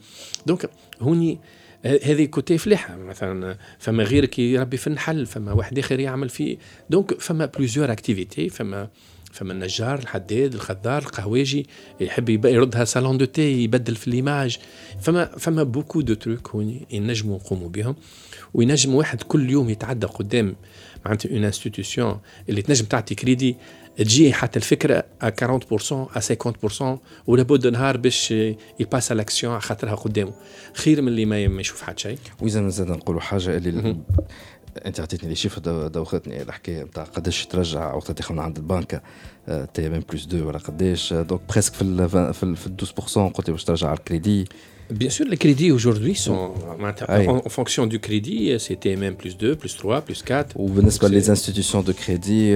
دونك 0.46 0.70
هوني 1.02 1.40
هذه 1.88 2.26
كوتي 2.26 2.58
فلاحة 2.58 2.96
مثلا 2.96 3.58
فما 3.80 4.04
غيرك 4.04 4.40
يربي 4.40 4.78
في 4.78 4.88
النحل 4.88 5.26
فما 5.26 5.54
واحد 5.54 5.80
آخر 5.80 6.00
يعمل 6.00 6.30
في 6.30 6.58
دونك 6.90 7.20
فما 7.20 7.46
بلوزيور 7.46 7.92
اكتيفيتي 7.92 8.50
فما 8.50 8.90
فما 9.32 9.54
النجار 9.54 10.00
الحداد 10.00 10.54
الخضار 10.54 11.02
القهواجي 11.02 11.68
يحب 12.00 12.46
يردها 12.46 12.84
صالون 12.86 13.18
دو 13.18 13.26
تي 13.26 13.64
يبدل 13.64 13.96
في 13.96 14.10
ليماج 14.10 14.58
فما 15.02 15.26
فما 15.26 15.64
بوكو 15.64 16.02
دو 16.02 16.14
تروك 16.14 16.50
هوني 16.50 16.86
ينجموا 16.92 17.36
نقوموا 17.36 17.70
بهم. 17.70 17.96
وينجم 18.54 18.96
واحد 18.96 19.24
كل 19.24 19.50
يوم 19.50 19.70
يتعدى 19.70 20.08
قدام 20.08 20.56
معناتها 21.06 21.30
اون 21.30 21.44
انستيتيوشن 21.44 22.18
اللي 22.50 22.62
تنجم 22.62 22.86
تعطي 22.86 23.16
كريدي 23.16 23.56
تجي 23.98 24.34
حتى 24.34 24.60
الفكرة 24.60 25.06
40% 25.24 25.92
ا 25.92 26.20
50% 26.20 27.00
ولابد 27.28 27.68
نهار 27.68 27.98
باش 27.98 28.32
يباس 28.80 29.12
لاكسيون 29.12 29.54
على 29.54 29.62
خاطرها 29.62 29.96
قدامه. 29.96 30.34
خير 30.74 31.02
من 31.02 31.08
اللي 31.08 31.26
ما 31.26 31.62
يشوف 31.62 31.82
حتى 31.82 32.02
شيء. 32.02 32.18
وإذا 32.42 32.70
زاد 32.70 32.88
نقولوا 32.88 33.22
حاجة 33.22 33.58
اللي 33.58 33.98
أنت 34.86 35.00
عطيتني 35.00 35.30
لي 35.30 35.36
شيفر 35.36 35.88
دوختني 35.88 36.42
الحكاية 36.42 36.84
نتاع 36.84 37.04
قداش 37.04 37.46
ترجع 37.46 37.94
وقت 37.94 38.12
تاخذ 38.12 38.34
من 38.34 38.40
عند 38.40 38.58
البنك 38.58 39.02
تي 39.74 39.88
ام 39.88 40.04
بلس 40.12 40.26
2 40.26 40.44
ولا 40.44 40.58
قداش. 40.58 41.14
دونك 41.14 41.42
بريسك 41.50 41.74
في 41.74 41.82
ال 41.82 42.10
في 42.34 42.44
ال 42.44 42.58
12% 42.82 43.18
قلت 43.34 43.50
باش 43.50 43.64
ترجع 43.64 43.88
على 43.88 43.98
الكريدي. 43.98 44.46
Bien 44.91 45.11
sûr, 45.11 45.27
les 45.27 45.37
crédits 45.37 45.71
aujourd'hui 45.71 46.15
sont 46.15 46.53
oui. 46.79 47.27
en, 47.29 47.37
en, 47.37 47.49
fonction 47.49 47.87
du 47.87 47.99
crédit, 47.99 48.55
c'est 48.59 48.79
TMM 48.79 49.15
plus 49.15 49.37
2, 49.39 49.57
plus 49.57 49.77
3, 49.77 50.03
plus 50.03 50.23
4. 50.23 50.57
Ou 50.57 50.69
بالنسبة 50.69 51.09
les 51.09 51.31
institutions 51.31 51.83
de 51.83 51.93
crédit 51.93 52.53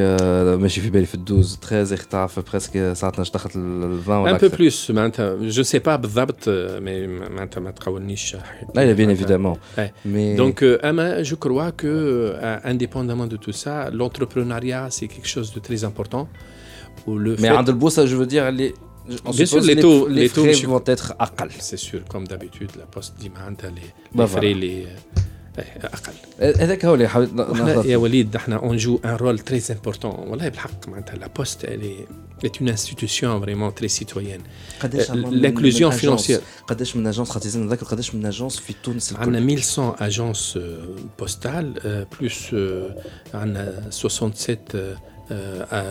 ماشي 0.60 0.80
في 0.80 0.90
بالي 0.90 1.06
في 1.06 1.16
12 1.16 1.58
13 1.60 1.94
اختعف 1.94 2.38
presque 2.40 2.92
ساعتنا 2.92 3.24
دخلت 3.34 3.56
ال 3.56 3.98
20 4.06 4.22
ولا 4.22 4.38
Un 4.38 4.40
peu 4.40 4.50
plus 4.50 4.90
معناتها 4.90 5.50
je 5.50 5.62
sais 5.62 5.80
pas 5.80 5.96
بالضبط 5.96 6.44
mais 6.44 7.30
معناتها 7.30 7.60
ما 7.60 7.70
تقولنيش 7.70 8.36
لا 8.74 8.96
bien 8.96 9.16
évidemment. 9.16 9.56
Mais 9.78 10.36
donc 10.38 10.62
اما 10.62 11.22
je 11.22 11.34
crois 11.34 11.72
que 11.82 12.34
indépendamment 12.64 13.26
de 13.26 13.36
tout 13.36 13.52
ça, 13.52 13.90
l'entrepreneuriat 13.90 14.88
c'est 14.90 15.08
quelque 15.08 15.28
chose 15.28 15.52
de 15.54 15.60
très 15.60 15.84
important. 15.84 16.28
Le 17.08 17.36
mais 17.36 17.44
عند 17.44 17.68
البورصة 17.68 18.06
je 18.06 18.16
veux 18.16 18.26
dire 18.26 18.50
les 18.50 18.74
Bien 19.36 19.46
sûr, 19.46 19.60
les 19.60 19.76
taux, 19.76 20.08
les, 20.08 20.28
taux 20.28 20.44
frais 20.44 20.66
vont 20.66 20.82
être 20.86 21.14
أقل. 21.20 21.50
C'est 21.60 21.76
sûr, 21.76 22.00
comme 22.10 22.26
d'habitude, 22.26 22.70
la 22.76 22.86
poste 22.86 23.14
dit 23.20 23.30
les, 23.30 24.20
les 24.20 24.26
frais 24.26 24.54
les 24.54 24.86
اقل 25.58 26.12
هذاك 26.40 26.84
هو 26.84 26.94
اللي 26.94 27.08
حاولت 27.08 27.84
يا 27.84 27.96
وليد 27.96 28.36
احنا 28.36 28.56
اون 28.56 28.76
جو 28.76 29.00
ان 29.04 29.10
رول 29.10 29.38
تري 29.38 29.62
امبورتون 29.70 30.10
والله 30.10 30.48
بالحق 30.48 30.88
معناتها 30.88 31.16
لا 31.16 31.26
بوست 31.26 31.64
الي 31.64 32.06
est 32.44 32.60
une 32.60 32.68
institution 32.68 33.40
vraiment 33.40 33.70
très 33.72 33.88
citoyenne. 33.88 34.42
قداش 34.80 35.10
l'inclusion 35.10 35.90
financière 35.90 36.66
قداش 36.66 36.96
من 36.96 37.06
اجونس 37.06 37.30
خاطر 37.30 37.58
نذكر 37.58 37.86
قداش 37.86 38.14
من 38.14 38.26
اجونس 38.26 38.58
في 38.58 38.74
تونس 38.82 39.12
عندنا 39.12 39.38
1100 39.38 39.96
اجونس 40.00 40.58
بوستال 41.18 42.06
بلوس 42.20 42.54
عندنا 43.34 43.90
67 43.90 44.58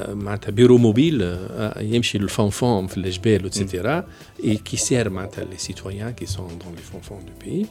معناتها 0.09 0.51
بيرو 0.51 0.77
موبيل 0.77 1.37
يمشي 1.79 2.17
للفونفون 2.17 2.87
في 2.87 2.97
الجبال 2.97 3.45
وتسيتيرا 3.45 4.07
اي 4.43 4.57
كي 4.57 4.77
سير 4.77 5.09
معناتها 5.09 5.43
لي 5.43 5.57
سيتويان 5.57 6.11
كي 6.11 6.25
سون 6.25 6.47
دون 6.47 6.75
لي 6.75 6.81
فونفون 6.81 7.25
دو 7.25 7.31
بي 7.45 7.65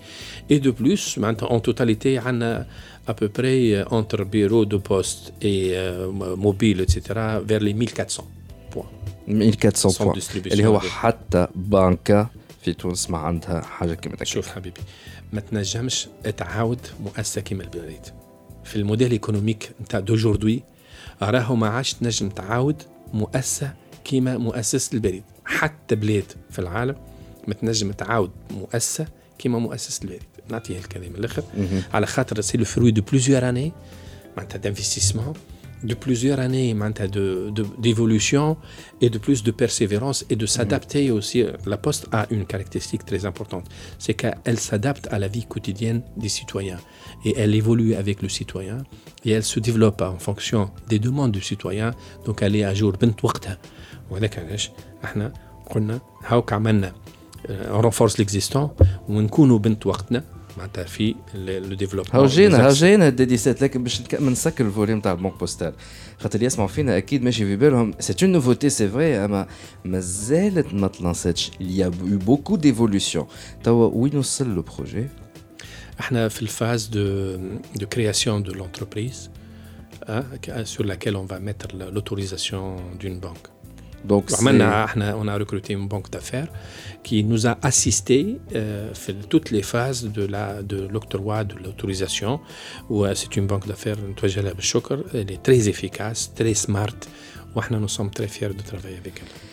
اي 0.51 0.59
دو 0.59 0.73
بلوس 0.73 1.19
معناتها 1.19 1.51
اون 1.51 1.63
توتاليتي 1.63 2.19
عندنا 2.19 2.67
à 3.07 3.15
peu 3.15 3.29
près 3.29 3.85
entre 3.91 4.25
bureau 4.25 4.65
de 4.65 4.77
poste 4.77 5.33
et 5.43 5.73
euh, 5.75 6.11
mobile, 6.37 6.81
etc., 6.81 6.99
vers 7.45 7.61
les 7.61 7.75
1400 7.75 8.27
points. 8.71 8.91
1400 9.29 9.99
points. 9.99 10.37
اللي 10.37 10.67
هو 10.67 10.81
حتى 10.81 11.47
بنكة 11.55 12.31
في 12.63 12.73
تونس 12.73 13.11
ما 13.11 13.19
عندها 13.19 13.61
حاجة 13.61 13.95
كيما 13.95 14.25
شوف 14.25 14.49
حبيبي 14.49 14.81
ما 15.33 15.41
تنجمش 15.41 16.09
تعاود 16.37 16.81
مؤسسة 17.01 17.41
كيما 17.41 17.65
البريد 17.65 18.07
في 18.65 18.77
الموديل 18.77 19.11
ايكونوميك 19.11 19.71
نتاع 19.81 20.01
دوجوردي 20.01 20.63
راهو 21.22 21.56
ما 21.56 21.68
عادش 21.68 21.94
تنجم 21.94 22.30
تعاود 22.30 22.84
مؤسسة 23.14 23.74
كيما 24.04 24.38
مؤسسة 24.38 24.94
البريد. 24.94 25.24
حتى 25.46 25.96
بلاد 25.96 26.32
في 26.50 26.60
العالم 26.60 26.96
ما 27.48 27.54
تنجم 27.54 27.92
تعاود 27.92 28.32
مؤسسة 28.52 29.08
كيما 29.38 29.60
مؤسسة 29.60 30.04
البريد. 30.04 30.24
نعطيه 30.50 30.78
الكلام 30.78 31.16
الأخر. 31.16 31.44
على 31.94 32.06
خاطر 32.06 32.42
سي 32.42 32.58
لو 32.58 32.66
فروي 32.66 32.92
دو 32.92 33.02
بليزيور 33.02 33.50
أني 33.50 33.72
معناتها 34.38 34.58
دانفستيسمون. 34.58 35.34
de 35.84 35.94
plusieurs 35.94 36.40
années 36.40 36.76
d'évolution 37.78 38.50
de, 38.50 38.56
de, 38.56 39.06
et 39.06 39.10
de 39.10 39.18
plus 39.18 39.44
de 39.44 39.52
persévérance 39.52 40.26
et 40.30 40.36
de 40.36 40.44
mm. 40.44 40.48
s'adapter 40.48 41.12
aussi. 41.12 41.42
Euh, 41.42 41.52
la 41.66 41.78
Poste 41.78 42.08
a 42.12 42.28
une 42.30 42.46
caractéristique 42.46 43.06
très 43.06 43.26
importante, 43.26 43.66
c'est 43.98 44.14
qu'elle 44.14 44.60
s'adapte 44.60 45.08
à 45.12 45.20
la 45.20 45.28
vie 45.28 45.46
quotidienne 45.46 46.02
des 46.18 46.30
citoyens. 46.30 46.80
Et 47.26 47.36
elle 47.38 47.56
évolue 47.56 47.96
avec 47.96 48.22
le 48.22 48.30
citoyen 48.30 48.80
et 49.26 49.32
elle 49.32 49.44
se 49.44 49.60
développe 49.60 50.02
en 50.02 50.18
fonction 50.18 50.72
des 50.88 51.00
demandes 51.00 51.32
du 51.32 51.42
citoyen. 51.42 51.92
Donc 52.26 52.42
elle 52.42 52.56
est 52.56 52.64
à 52.64 52.74
jour. 52.74 52.94
Euh, 57.50 57.66
on 57.72 57.82
renforce 57.82 58.18
on 59.08 59.28
معناتها 60.59 60.85
في 60.85 61.15
لو 61.35 61.75
ديفلوبمون 61.75 62.17
هاو 62.17 62.27
جينا 62.27 62.67
هاو 62.67 62.73
جينا 62.73 63.09
الديديسات 63.09 63.63
لكن 63.63 63.85
باش 63.85 64.03
نسكر 64.21 64.67
الفوليوم 64.67 65.01
تاع 65.01 65.13
البنك 65.13 65.39
بوستال 65.39 65.73
خاطر 66.19 66.35
اللي 66.35 66.47
يسمعوا 66.47 66.69
فينا 66.69 66.97
اكيد 66.97 67.23
ماشي 67.23 67.45
في 67.45 67.57
بالهم 67.57 67.95
سي 68.01 68.15
اون 68.23 68.33
نوفوتي 68.33 68.71
سي 68.71 68.89
فري 68.89 69.25
اما 69.25 69.47
مازالت 69.85 70.75
ما 70.75 70.89
تلانساتش 70.89 71.51
il 71.61 71.79
y 71.79 71.83
a 71.83 71.91
eu 71.91 72.27
beaucoup 72.27 72.57
d'évolution 72.57 73.25
توا 73.65 73.91
وين 73.95 74.17
وصل 74.17 74.55
لو 74.55 74.63
بروجي 74.63 75.09
احنا 76.01 76.29
في 76.29 76.43
الفاز 76.43 76.87
دو 76.87 77.37
دو 77.77 77.87
كرياسيون 77.87 78.43
دو 78.43 78.53
لونتربريز 78.53 79.31
sur 80.65 80.85
laquelle 80.85 81.17
on 81.17 81.25
va 81.25 81.39
mettre 81.41 81.69
l'autorisation 81.95 82.77
d'une 83.01 83.19
banque. 83.19 83.49
Donc, 84.06 84.32
on 84.42 85.28
a 85.28 85.38
recruté 85.38 85.74
une 85.74 85.88
banque 85.88 86.10
d'affaires 86.10 86.48
qui 87.04 87.24
nous 87.24 87.48
a 87.48 87.58
assisté 87.62 88.38
euh, 88.56 88.92
toutes 89.30 89.52
les 89.52 89.62
phases 89.62 90.04
de 90.06 90.26
la 90.26 90.62
de 90.62 90.88
l'octroi 90.88 91.44
de 91.44 91.56
l'autorisation. 91.64 92.40
Euh, 92.92 93.14
c'est 93.16 93.36
une 93.38 93.48
banque 93.48 93.68
d'affaires, 93.68 93.98
elle 95.14 95.32
est 95.32 95.44
très 95.44 95.70
efficace, 95.70 96.32
très 96.36 96.54
smart. 96.54 97.00
Nous 97.72 97.88
sommes 97.88 98.12
très 98.12 98.28
fiers 98.28 98.50
de 98.50 98.62
travailler 98.62 98.98
avec 98.98 99.16
elle. 99.22 99.49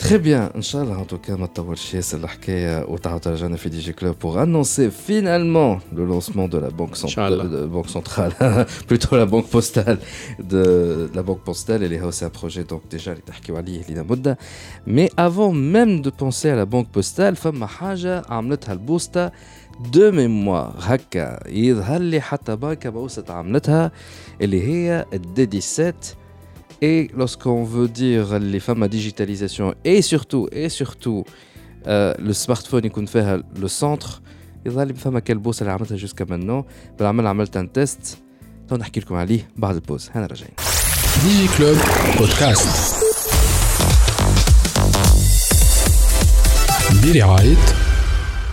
Très 0.00 0.18
bien, 0.18 0.50
Inch'Allah, 0.54 0.98
en 0.98 1.04
tout 1.04 1.18
cas, 1.18 1.36
ma 1.36 1.48
tawalchies, 1.48 2.14
l'ahkeya, 2.22 2.88
ou 2.88 2.98
ta'atarajana 2.98 3.56
fi 3.56 3.68
DJ 3.72 3.92
Club 3.92 4.14
pour 4.14 4.38
annoncer 4.38 4.90
finalement 4.90 5.80
le 5.92 6.04
lancement 6.04 6.46
de 6.48 6.58
la 6.58 6.70
banque, 6.70 6.96
centrale, 6.96 7.50
de, 7.50 7.66
banque 7.66 7.88
centrale, 7.88 8.32
plutôt 8.86 9.16
la 9.16 9.26
banque 9.26 9.48
postale, 9.48 9.98
de, 10.38 11.10
la 11.12 11.22
banque 11.22 11.40
postale. 11.40 11.82
Elle 11.82 11.94
est 11.94 12.00
aussi 12.02 12.24
un 12.24 12.30
projet, 12.30 12.62
donc 12.62 12.82
déjà, 12.88 13.14
les 13.14 14.34
Mais 14.86 15.10
avant 15.16 15.50
même 15.52 16.02
de 16.02 16.10
penser 16.10 16.50
à 16.50 16.56
la 16.56 16.66
banque 16.66 16.88
postale, 16.88 17.34
femme 17.34 17.66
haja 17.80 18.22
عملتها 18.28 18.72
البوسطة 18.72 19.32
de 19.92 20.10
mémoire 20.10 20.74
هكا 20.78 21.48
يظهر 21.48 22.00
لي 22.00 22.20
حتى 22.20 22.56
بنكة 22.56 22.90
بوسط 22.90 23.30
عملتها 23.30 23.92
اللي 24.40 24.62
هي 24.62 25.06
الدي 25.12 25.60
17 25.60 26.19
et 26.82 27.10
lorsqu'on 27.16 27.64
veut 27.64 27.88
dire 27.88 28.38
les 28.38 28.60
femmes 28.60 28.82
à 28.82 28.88
digitalisation 28.88 29.74
et 29.84 30.02
surtout, 30.02 30.48
et 30.52 30.68
surtout 30.68 31.24
euh, 31.86 32.14
le 32.18 32.32
smartphone, 32.32 32.84
il 32.84 33.08
fait 33.08 33.38
le 33.60 33.68
centre, 33.68 34.22
يظهر 34.66 34.86
لي 34.86 34.94
فما 34.94 35.20
كل 35.20 35.38
بوست 35.38 35.62
اللي 35.62 35.72
عملتها 35.72 35.96
جوسكا 35.96 36.24
منو 36.24 36.64
بالعمل 36.98 37.26
عملت 37.26 37.56
ان 37.56 37.72
تيست 37.72 38.18
تو 38.68 38.76
نحكي 38.76 39.00
لكم 39.00 39.14
عليه 39.14 39.48
بعد 39.56 39.74
البوز 39.74 40.10
هنا 40.14 40.26
راجعين 40.26 40.54
ديجي 41.24 41.48
كلوب 41.58 41.76
بودكاست 42.18 42.96
برعاية 47.04 47.79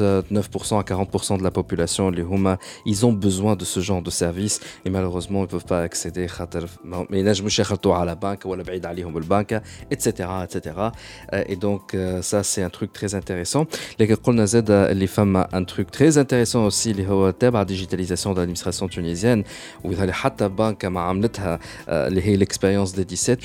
9% 0.00 0.78
à 0.78 0.82
40% 0.82 1.38
de 1.38 1.42
la 1.42 1.50
population, 1.50 2.10
les 2.10 2.22
Huma, 2.22 2.58
ils 2.86 3.04
ont 3.06 3.12
besoin 3.12 3.56
de 3.56 3.64
ce 3.64 3.80
genre 3.80 4.02
de 4.02 4.10
service 4.10 4.60
et 4.84 4.90
malheureusement, 4.90 5.40
ils 5.40 5.42
ne 5.42 5.46
peuvent 5.46 5.64
pas 5.64 5.80
accéder 5.80 6.26
à 8.00 8.04
la 8.04 8.14
banque 8.14 8.42
ou 8.44 8.52
à 8.52 8.56
la 8.56 8.64
banque, 9.26 9.54
etc. 9.90 10.28
etc. 10.44 10.76
Et 11.46 11.56
donc, 11.56 11.94
euh, 11.94 12.22
ça, 12.22 12.42
c'est 12.42 12.62
un 12.62 12.70
truc 12.70 12.92
très 12.92 13.14
intéressant. 13.14 13.66
Les 13.98 15.06
femmes, 15.06 15.46
un 15.52 15.64
truc 15.64 15.90
très 15.90 16.18
intéressant 16.18 16.66
aussi, 16.66 16.94
la 16.94 17.64
digitalisation 17.64 18.32
de 18.32 18.38
l'administration 18.38 18.88
tunisienne, 18.88 19.44
où 19.84 19.92
il 19.92 19.98
y 19.98 20.00
a 20.00 20.06
banque 20.48 20.84
l'expérience 22.36 22.92
des 22.92 23.04
17, 23.04 23.40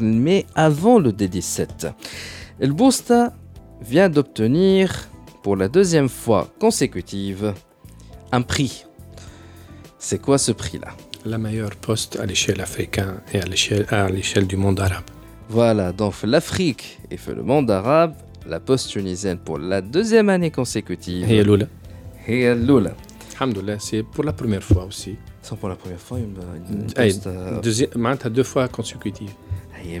mais 0.00 0.46
avant 0.54 0.98
le 0.98 1.12
D17. 1.12 1.92
Le 2.60 2.72
Boosta 2.72 3.32
vient 3.80 4.08
d'obtenir 4.08 5.08
pour 5.42 5.56
la 5.56 5.68
deuxième 5.68 6.08
fois 6.08 6.48
consécutive 6.58 7.54
un 8.32 8.42
prix. 8.42 8.84
C'est 9.98 10.20
quoi 10.20 10.38
ce 10.38 10.52
prix-là? 10.52 10.88
La 11.24 11.36
meilleure 11.36 11.76
poste 11.76 12.18
à 12.18 12.26
l'échelle 12.26 12.60
africaine 12.60 13.20
et 13.32 13.40
à 13.40 14.08
l'échelle 14.08 14.46
du 14.46 14.56
monde 14.56 14.80
arabe. 14.80 15.04
Voilà, 15.48 15.92
donc 15.92 16.14
l'Afrique 16.22 17.00
et 17.10 17.18
le 17.28 17.42
monde 17.42 17.70
arabe, 17.70 18.14
la 18.46 18.60
poste 18.60 18.88
tunisienne 18.90 19.38
pour 19.38 19.58
la 19.58 19.82
deuxième 19.82 20.28
année 20.28 20.50
consécutive. 20.50 21.30
Et 21.30 21.42
Lula. 21.42 21.66
Et 22.26 22.54
Lula. 22.54 22.92
Alhamdoulilah, 23.38 23.78
c'est 23.78 24.02
pour 24.02 24.24
la 24.24 24.32
première 24.32 24.62
fois 24.62 24.84
aussi. 24.84 25.16
C'est 25.42 25.56
pour 25.58 25.68
la 25.68 25.76
première 25.76 26.00
fois 26.00 26.18
une, 26.18 26.36
une 26.70 26.86
poste, 26.92 27.26
euh... 27.26 27.60
deuxième, 27.60 27.90
deux 28.30 28.42
fois 28.42 28.68
consécutive. 28.68 29.32
Aïe, 29.76 30.00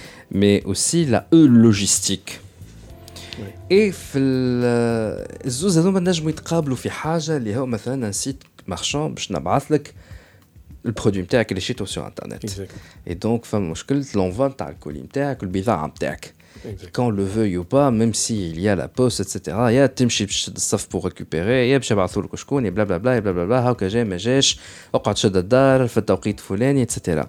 mais 0.30 0.62
aussi 0.64 1.04
la 1.04 1.26
E 1.32 1.46
logistique. 1.46 2.40
Et 3.70 3.92
الزوز 4.16 5.78
هذوما 5.78 6.00
نجموا 6.00 6.30
يتقابلوا 6.30 6.76
في 6.76 6.90
حاجه 6.90 7.36
اللي 7.36 7.56
هو 7.56 7.66
مثلا 7.66 8.12
سيت 8.12 8.44
مارشون 8.66 9.14
باش 9.14 9.32
نبعث 9.32 9.72
لك 9.72 9.94
البرودوي 10.86 11.22
نتاعك 11.22 11.50
اللي 11.50 11.60
شريته 11.60 11.84
سور 11.84 12.06
انترنت 12.06 12.60
اي 13.08 13.14
دونك 13.14 13.44
فما 13.44 13.70
مشكله 13.70 14.04
لونفوا 14.14 14.48
نتاع 14.48 14.68
الكولي 14.68 15.00
نتاعك 15.00 15.42
والبضاعه 15.42 15.86
نتاعك 15.86 16.34
كون 16.96 17.16
لو 17.16 17.26
فوي 17.26 17.56
او 17.56 17.62
با 17.62 17.90
ميم 17.90 18.12
سي 18.12 18.54
il 18.54 18.58
y 18.58 18.68
a 18.68 18.82
la 18.82 18.88
poste 18.88 19.20
etc 19.24 19.48
يا 19.48 19.86
تمشي 19.86 20.24
باش 20.24 20.44
تشد 20.44 20.56
الصف 20.56 20.92
بور 20.92 21.04
ريكوبيري 21.04 21.70
يا 21.70 21.78
باش 21.78 21.90
يبعثوا 21.90 22.22
لك 22.22 22.36
شكون 22.36 22.70
بلا 22.70 22.84
بلا 22.84 22.98
بلا 22.98 23.20
بلا 23.20 23.44
بلا 23.44 23.60
هاكا 23.60 23.88
جاي 23.88 24.04
ما 24.04 24.16
جاش 24.16 24.58
اقعد 24.94 25.16
شد 25.16 25.36
الدار 25.36 25.86
في 25.86 25.96
التوقيت 25.96 26.38
الفلاني 26.38 26.82
اتسيتيرا 26.82 27.28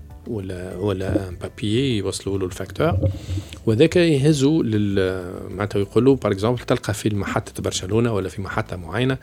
ولا 0.27 0.77
ولا 0.77 1.29
ان 1.29 1.35
بابيي 1.35 1.97
يوصلوا 1.97 2.39
له 2.39 2.45
الفاكتور. 2.45 2.97
وذاك 3.65 3.95
يهزوا 3.95 4.63
لل 4.63 5.23
معناتها 5.49 5.79
يقولوا 5.79 6.15
باغ 6.15 6.31
اكزومبل 6.31 6.59
تلقى 6.59 6.93
في 6.93 7.15
محطه 7.15 7.63
برشلونة 7.63 8.13
ولا 8.13 8.29
في 8.29 8.41
محطة 8.41 8.75
معينة 8.75 9.17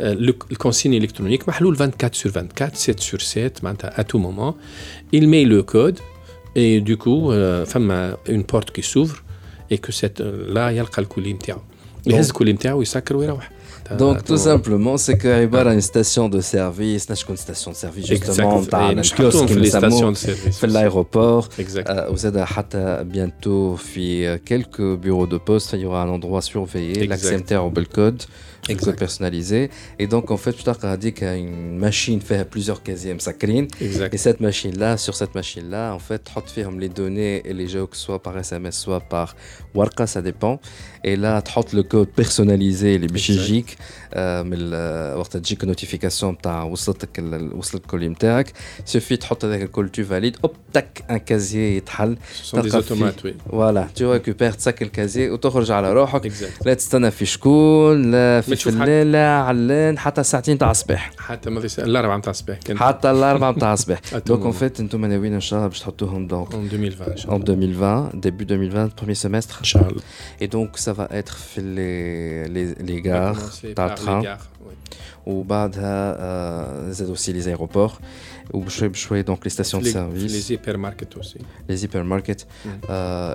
الكونسيني 0.00 0.98
إلكترونيك 0.98 1.48
محلول 1.48 1.76
24 1.76 2.12
sur 2.12 2.34
24 2.34 2.74
7 2.74 3.00
sur 3.00 3.20
7 3.20 3.64
معناتها 3.64 3.90
à 3.90 4.04
tout 4.04 4.18
moment. 4.18 4.54
Il 5.12 5.28
met 5.28 5.44
le 5.44 5.62
code 5.62 5.98
et 6.56 6.80
du 6.80 6.96
coup 6.96 7.32
فما 7.66 8.16
une 8.28 8.44
porte 8.44 8.70
qui 8.70 8.82
s'ouvre 8.82 9.22
et 9.70 9.78
que 9.78 9.92
cette 9.92 10.20
là 10.54 10.70
يلقى 10.70 11.02
الكولي 11.02 11.32
نتاعو 11.32 11.60
يهز 12.06 12.28
الكولي 12.28 12.52
نتاعو 12.52 12.78
ويسكر 12.78 13.16
ويروح. 13.16 13.50
Donc 13.98 14.24
tout 14.24 14.36
simplement, 14.36 14.96
c'est 14.96 15.18
que 15.18 15.28
a 15.68 15.74
une 15.74 15.80
station 15.80 16.28
de 16.28 16.40
service, 16.40 17.08
une 17.32 17.38
station 17.38 17.70
de 17.70 17.76
service 17.76 18.06
justement, 18.06 18.62
les 19.56 19.70
stations 19.70 20.12
de 20.12 20.16
service. 20.16 20.58
Fait 20.58 20.66
l'aéroport. 20.66 21.48
Vous 22.10 22.26
êtes 22.26 22.36
bientôt 23.04 23.76
fait 23.76 24.40
quelques 24.44 24.96
bureaux 24.96 25.26
de 25.26 25.38
poste, 25.38 25.72
il 25.74 25.80
y 25.80 25.86
aura 25.86 26.02
un 26.02 26.08
endroit 26.08 26.42
surveillé, 26.42 27.06
l'accès 27.06 27.56
au 27.56 27.70
code 27.86 28.22
exact. 28.68 28.98
personnalisé. 28.98 29.70
Et 29.98 30.06
donc, 30.06 30.30
en 30.30 30.36
fait, 30.36 30.52
tout 30.52 30.68
à 30.68 30.74
dit 30.96 31.12
qu'il 31.12 31.26
y 31.26 31.30
a 31.30 31.36
une 31.36 31.78
machine 31.78 32.20
fait 32.20 32.44
plusieurs 32.44 32.82
casiers 32.82 33.14
sacrines. 33.18 33.68
Et 33.80 34.18
cette 34.18 34.40
machine-là, 34.40 34.96
sur 34.96 35.14
cette 35.14 35.34
machine-là, 35.34 35.94
en 35.94 35.98
fait, 35.98 36.22
les 36.78 36.88
données 36.88 37.42
et 37.44 37.52
les 37.52 37.68
jeux, 37.68 37.86
que 37.86 37.96
soit 37.96 38.22
par 38.22 38.36
SMS, 38.38 38.76
soit 38.76 39.00
par 39.00 39.34
Warka, 39.74 40.06
ça 40.06 40.22
dépend. 40.22 40.60
Et 41.02 41.16
là, 41.16 41.42
tu 41.42 41.76
le 41.76 41.82
code 41.82 42.08
personnalisé, 42.08 42.98
les 42.98 43.06
bichigiques, 43.06 43.78
من 44.16 44.72
وقت 45.14 45.36
تجيك 45.36 45.64
نوتيفيكاسيون 45.64 46.38
تاع 46.38 46.62
وصلتك 46.62 47.22
وصل 47.54 47.78
الكولي 47.78 48.08
نتاعك 48.08 48.52
سوفي 48.84 49.16
تحط 49.16 49.44
هذاك 49.44 49.62
الكل 49.62 49.88
تو 49.88 50.04
فاليد 50.04 50.36
اوب 50.44 50.52
تك 50.72 51.04
ان 51.10 51.16
كازيي 51.16 51.76
يتحل. 51.76 52.16
فوالا 53.50 53.88
تو 53.94 54.12
ريكوبير 54.12 54.52
تسكر 54.52 54.84
الكازيي 54.84 55.30
وتخرج 55.30 55.70
على 55.70 55.92
روحك. 55.92 56.32
لا 56.66 56.74
تستنى 56.74 57.10
في 57.10 57.26
شكون 57.26 58.10
لا 58.10 58.40
في 58.40 58.56
فلان 58.56 59.12
لا 59.12 59.28
علان 59.28 59.98
حتى 59.98 60.22
ساعتين 60.22 60.58
تاع 60.58 60.70
الصباح. 60.70 61.10
حتى 61.18 61.48
الأربعة 61.78 62.16
نتاع 62.16 62.30
الصباح 62.30 62.58
حتى 62.76 63.10
الأربعة 63.10 63.50
نتاع 63.50 63.72
الصباح. 63.72 64.00
دونك 64.26 64.42
اون 64.42 64.52
فيت 64.52 64.80
أنتم 64.80 65.06
ناويين 65.06 65.34
إن 65.34 65.40
شاء 65.40 65.58
الله 65.58 65.68
باش 65.68 65.80
تحطوهم 65.80 66.26
دونك 66.26 66.48
en 66.48 66.56
2020 66.56 67.26
en 67.28 67.38
2020 67.38 68.10
début 68.14 68.44
2020 68.44 68.90
premier 68.96 69.14
semestre. 69.14 69.58
إن 69.58 69.64
شاء 69.64 69.88
الله. 69.88 70.02
Et 70.40 70.46
donc 70.46 70.78
ça 70.78 70.92
va 70.92 71.08
être 71.12 71.36
في 71.36 71.60
les 71.60 72.48
les 72.88 73.00
les 73.99 73.99
gares 73.99 73.99
تاع 73.99 74.17
التران 74.25 74.37
وبعدها 75.25 76.91
زاد 76.91 77.15
aussi 77.17 77.33
les 77.33 77.47
aéroports 77.47 77.65
وبشوي 77.65 77.93
بشوي 77.93 77.99
donc 79.29 79.39
les 79.45 79.53
stations 79.57 79.81
de 79.81 79.89
service 79.99 80.31
les 80.37 80.53
hypermarkets 80.53 81.15
aussi 81.19 81.39
les 81.69 81.79
hypermarkets 81.83 82.43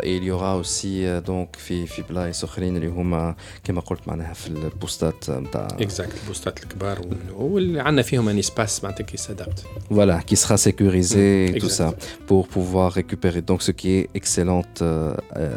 et 0.08 0.16
il 0.18 0.24
y 0.24 0.30
aura 0.30 0.56
aussi 0.56 1.04
donc 1.30 1.56
في 1.56 1.86
في 1.86 2.02
بلايص 2.10 2.44
اخرين 2.44 2.76
اللي 2.76 2.88
هما 2.88 3.34
كما 3.64 3.80
قلت 3.80 4.08
معناها 4.08 4.32
في 4.32 4.48
البوستات 4.48 5.30
نتاع 5.30 5.68
اكزاكت 5.80 6.14
البوستات 6.22 6.62
الكبار 6.62 7.00
واللي 7.36 7.80
عندنا 7.80 8.02
فيهم 8.02 8.28
ان 8.28 8.38
اسباس 8.38 8.84
معناتها 8.84 9.04
كي 9.04 9.16
سادابت 9.16 9.64
voilà 9.90 10.20
qui 10.30 10.36
sera 10.36 10.56
sécurisé 10.56 11.46
et 11.46 11.60
tout 11.60 11.74
ça 11.80 11.88
pour 12.26 12.48
pouvoir 12.48 12.92
récupérer 12.92 13.42
donc 13.42 13.62
ce 13.62 13.72
qui 13.72 13.88
est 13.98 14.08
excellente 14.14 14.76
euh, 14.82 15.14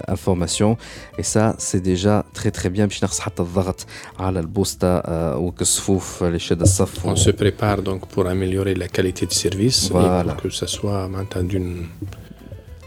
information 0.07 0.77
et 1.19 1.23
ça 1.23 1.45
c'est 1.57 1.83
déjà 1.91 2.15
très 2.33 2.51
très 2.51 2.69
bien 2.69 2.85
باش 2.85 3.03
نقص 3.03 3.19
حتى 3.19 3.41
الضغط 3.41 3.85
على 4.19 4.39
البوسطه 4.39 5.01
والصفوف 5.37 6.23
اللي 6.23 6.39
شاد 6.39 6.61
الصف 6.61 7.07
on 7.07 7.15
se 7.15 7.29
prépare 7.29 7.81
donc 7.81 8.01
pour 8.15 8.27
améliorer 8.27 8.73
la 8.75 8.87
qualité 8.87 9.25
de 9.25 9.33
service 9.33 9.46
voilà. 9.91 10.33
pour 10.33 10.43
que 10.43 10.49
ça 10.49 10.67
soit 10.67 11.09
d'une 11.43 11.87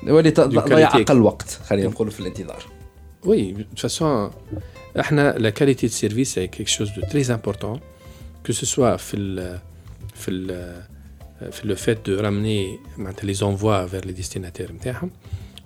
يولي 0.07 0.31
تضيع 0.31 0.89
اقل 0.89 1.21
وقت 1.21 1.59
خلينا 1.69 1.89
نقولوا 1.89 2.13
في 2.13 2.21
الانتظار 2.21 2.67
Oui, 3.25 3.55
de 3.55 3.63
toute 3.65 3.81
façon, 3.81 4.31
la 4.95 5.53
qualité 5.53 5.89
de 5.89 5.93
service 5.93 6.37
est 6.37 6.49
quelque 6.49 6.71
chose 6.71 6.93
de 6.95 7.03
très 7.11 7.33
important, 7.33 7.81
que 8.45 8.53
ce 8.53 8.65
soit 8.67 8.97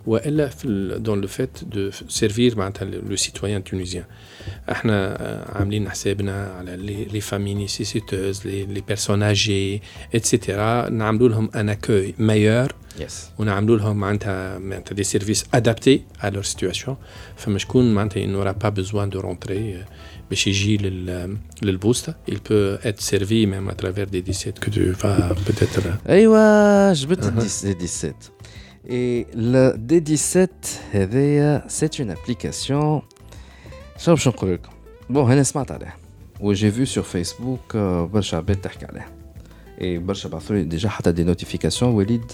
le 0.07 0.47
fait 0.47 0.67
de 0.67 0.71
ramener 0.71 0.95
les 0.95 0.95
envois 0.95 0.95
vers 0.95 0.95
les 0.95 0.95
destinataires 0.95 0.95
ou 0.95 0.99
dans 0.99 1.15
le 1.15 1.27
fait 1.27 1.69
de 1.69 1.91
servir 2.07 2.55
le 3.09 3.17
citoyen 3.17 3.61
tunisien. 3.61 4.05
Nous 4.83 4.91
avons 4.91 5.69
les 7.11 7.21
familles 7.21 7.55
nécessiteuses, 7.55 8.43
les 8.43 8.81
personnes 8.81 9.23
âgées, 9.23 9.81
etc. 10.13 10.57
Nous 10.91 11.03
avons 11.03 11.49
un 11.53 11.67
accueil 11.67 12.15
meilleur 12.17 12.69
Yes. 12.99 13.31
avons 13.39 14.17
des 14.95 15.03
services 15.05 15.45
adaptés 15.53 16.03
à 16.19 16.29
leur 16.29 16.45
situation. 16.45 16.97
il 18.15 18.31
n'aura 18.31 18.53
pas 18.53 18.69
besoin 18.71 19.07
de 19.07 19.17
rentrer 19.17 19.85
باش 20.31 20.47
يجي 20.47 20.77
للبوسطه 21.61 22.15
il 22.27 22.39
peut 22.39 22.77
être 22.83 23.01
servi 23.01 23.47
même 23.47 23.69
à 23.69 23.75
travers 23.75 24.07
des 24.07 24.21
17 24.21 24.59
que 24.59 24.69
tu 24.69 24.91
vas 24.91 25.35
peut-être 25.45 26.09
ايوا 26.09 26.93
جبت 26.93 27.23
uh 27.25 27.73
17 27.73 28.31
et 28.87 29.27
le 29.35 29.63
D17 29.89 30.49
c'est 31.67 31.99
une 31.99 32.11
application 32.11 33.01
شنو 33.97 34.15
باش 34.15 34.27
نقول 34.27 34.53
لكم 34.53 34.71
بون 35.09 35.31
انا 35.31 35.43
سمعت 35.43 35.71
عليها 35.71 35.97
وجي 36.39 36.71
فيو 36.71 36.85
سور 36.85 37.03
فيسبوك 37.03 37.77
برشا 38.13 38.37
عباد 38.37 38.61
تحكي 38.61 38.85
عليها 38.85 39.09
et 39.79 40.01
برشا 40.01 40.29
بعثوا 40.29 40.55
لي 40.55 40.63
ديجا 40.63 40.89
حتى 40.89 41.11
دي 41.11 41.23
نوتيفيكاسيون 41.23 41.91
وليد 41.91 42.25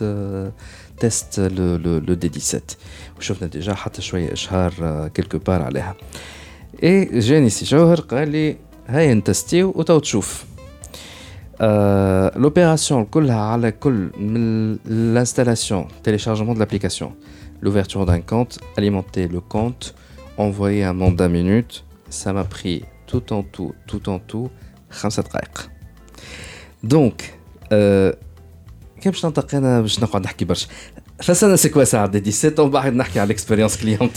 تيست 1.00 1.40
لو 1.40 2.14
دي 2.14 2.40
17 2.40 2.64
وشفنا 3.18 3.48
ديجا 3.48 3.74
حتى 3.74 4.02
شويه 4.02 4.34
اشهار 4.34 5.08
كيلكو 5.08 5.38
بار 5.38 5.62
عليها 5.62 5.96
اي 6.84 7.20
جاني 7.20 7.50
سي 7.50 7.66
جوهر 7.66 8.00
قال 8.02 8.30
لي 8.30 8.58
هاي 8.88 9.14
نتستيو 9.14 9.74
وتو 9.76 10.00
تشوف 10.00 10.46
euh, 11.61 12.31
l'opération, 12.37 13.05
l'installation, 14.87 15.87
téléchargement 16.03 16.55
de 16.55 16.59
l'application, 16.59 17.15
l'ouverture 17.61 18.07
d'un 18.07 18.21
compte, 18.21 18.59
alimenter 18.77 19.29
le 19.29 19.41
compte, 19.41 19.95
envoyer 20.39 20.85
un 20.85 20.95
mandat 20.95 21.29
minute, 21.29 21.85
ça 22.09 22.33
m'a 22.33 22.45
pris 22.45 22.85
tout 23.07 23.33
en 23.33 23.43
tout, 23.43 23.75
tout 23.87 24.09
en 24.09 24.19
tout, 24.19 24.51
5 24.91 25.13
Donc, 26.83 27.39
euh, 27.73 28.13
c'est 31.57 31.71
quoi 31.71 31.87
ça 31.87 32.09
17 32.09 32.59
ans, 32.59 32.65
on 32.65 32.69
va 32.69 32.83
parler 32.83 32.97
de 32.97 33.29
l'expérience 33.29 33.77
client. 33.77 34.09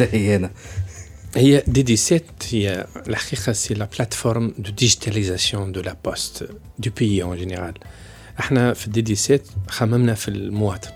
هي 1.37 1.63
دي 1.67 1.95
17 1.95 2.23
هي 2.51 2.87
الحقيقة 3.07 3.53
سي 3.53 3.73
لا 3.73 3.89
بلاتفورم 3.95 4.53
دو 4.57 4.71
ديجيتاليزاسيون 4.71 5.71
دو 5.71 5.81
لا 5.81 5.95
بوست 6.05 6.49
دو 6.79 6.91
بيي 6.97 7.23
اون 7.23 7.37
جينيرال 7.37 7.73
إحنا 8.39 8.73
في 8.73 8.89
دي 8.89 9.15
17 9.15 9.43
خممنا 9.67 10.13
في 10.13 10.27
المواطن. 10.27 10.89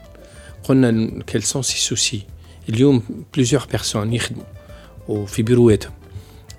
قلنا 0.64 1.24
كيل 1.24 1.44
سون 1.44 1.62
سي 1.62 1.78
سوسي 1.78 2.22
اليوم 2.70 3.04
بليزيور 3.34 3.66
بيرسون 3.72 4.14
يخدموا 4.14 4.44
وفي 5.08 5.44
بيرواتهم 5.44 5.92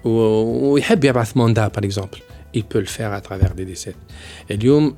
ويحب 0.05 1.05
يبعث 1.05 1.37
موندا 1.37 1.69
باغ 1.69 1.85
اكزومبل 1.85 2.19
il 2.57 2.64
peut 2.64 2.81
le 2.81 2.93
faire 2.99 3.12
à 3.12 3.21
travers 3.21 3.55
des 3.55 3.64
décès. 3.64 3.95
Et 4.51 4.55
اليوم 4.55 4.97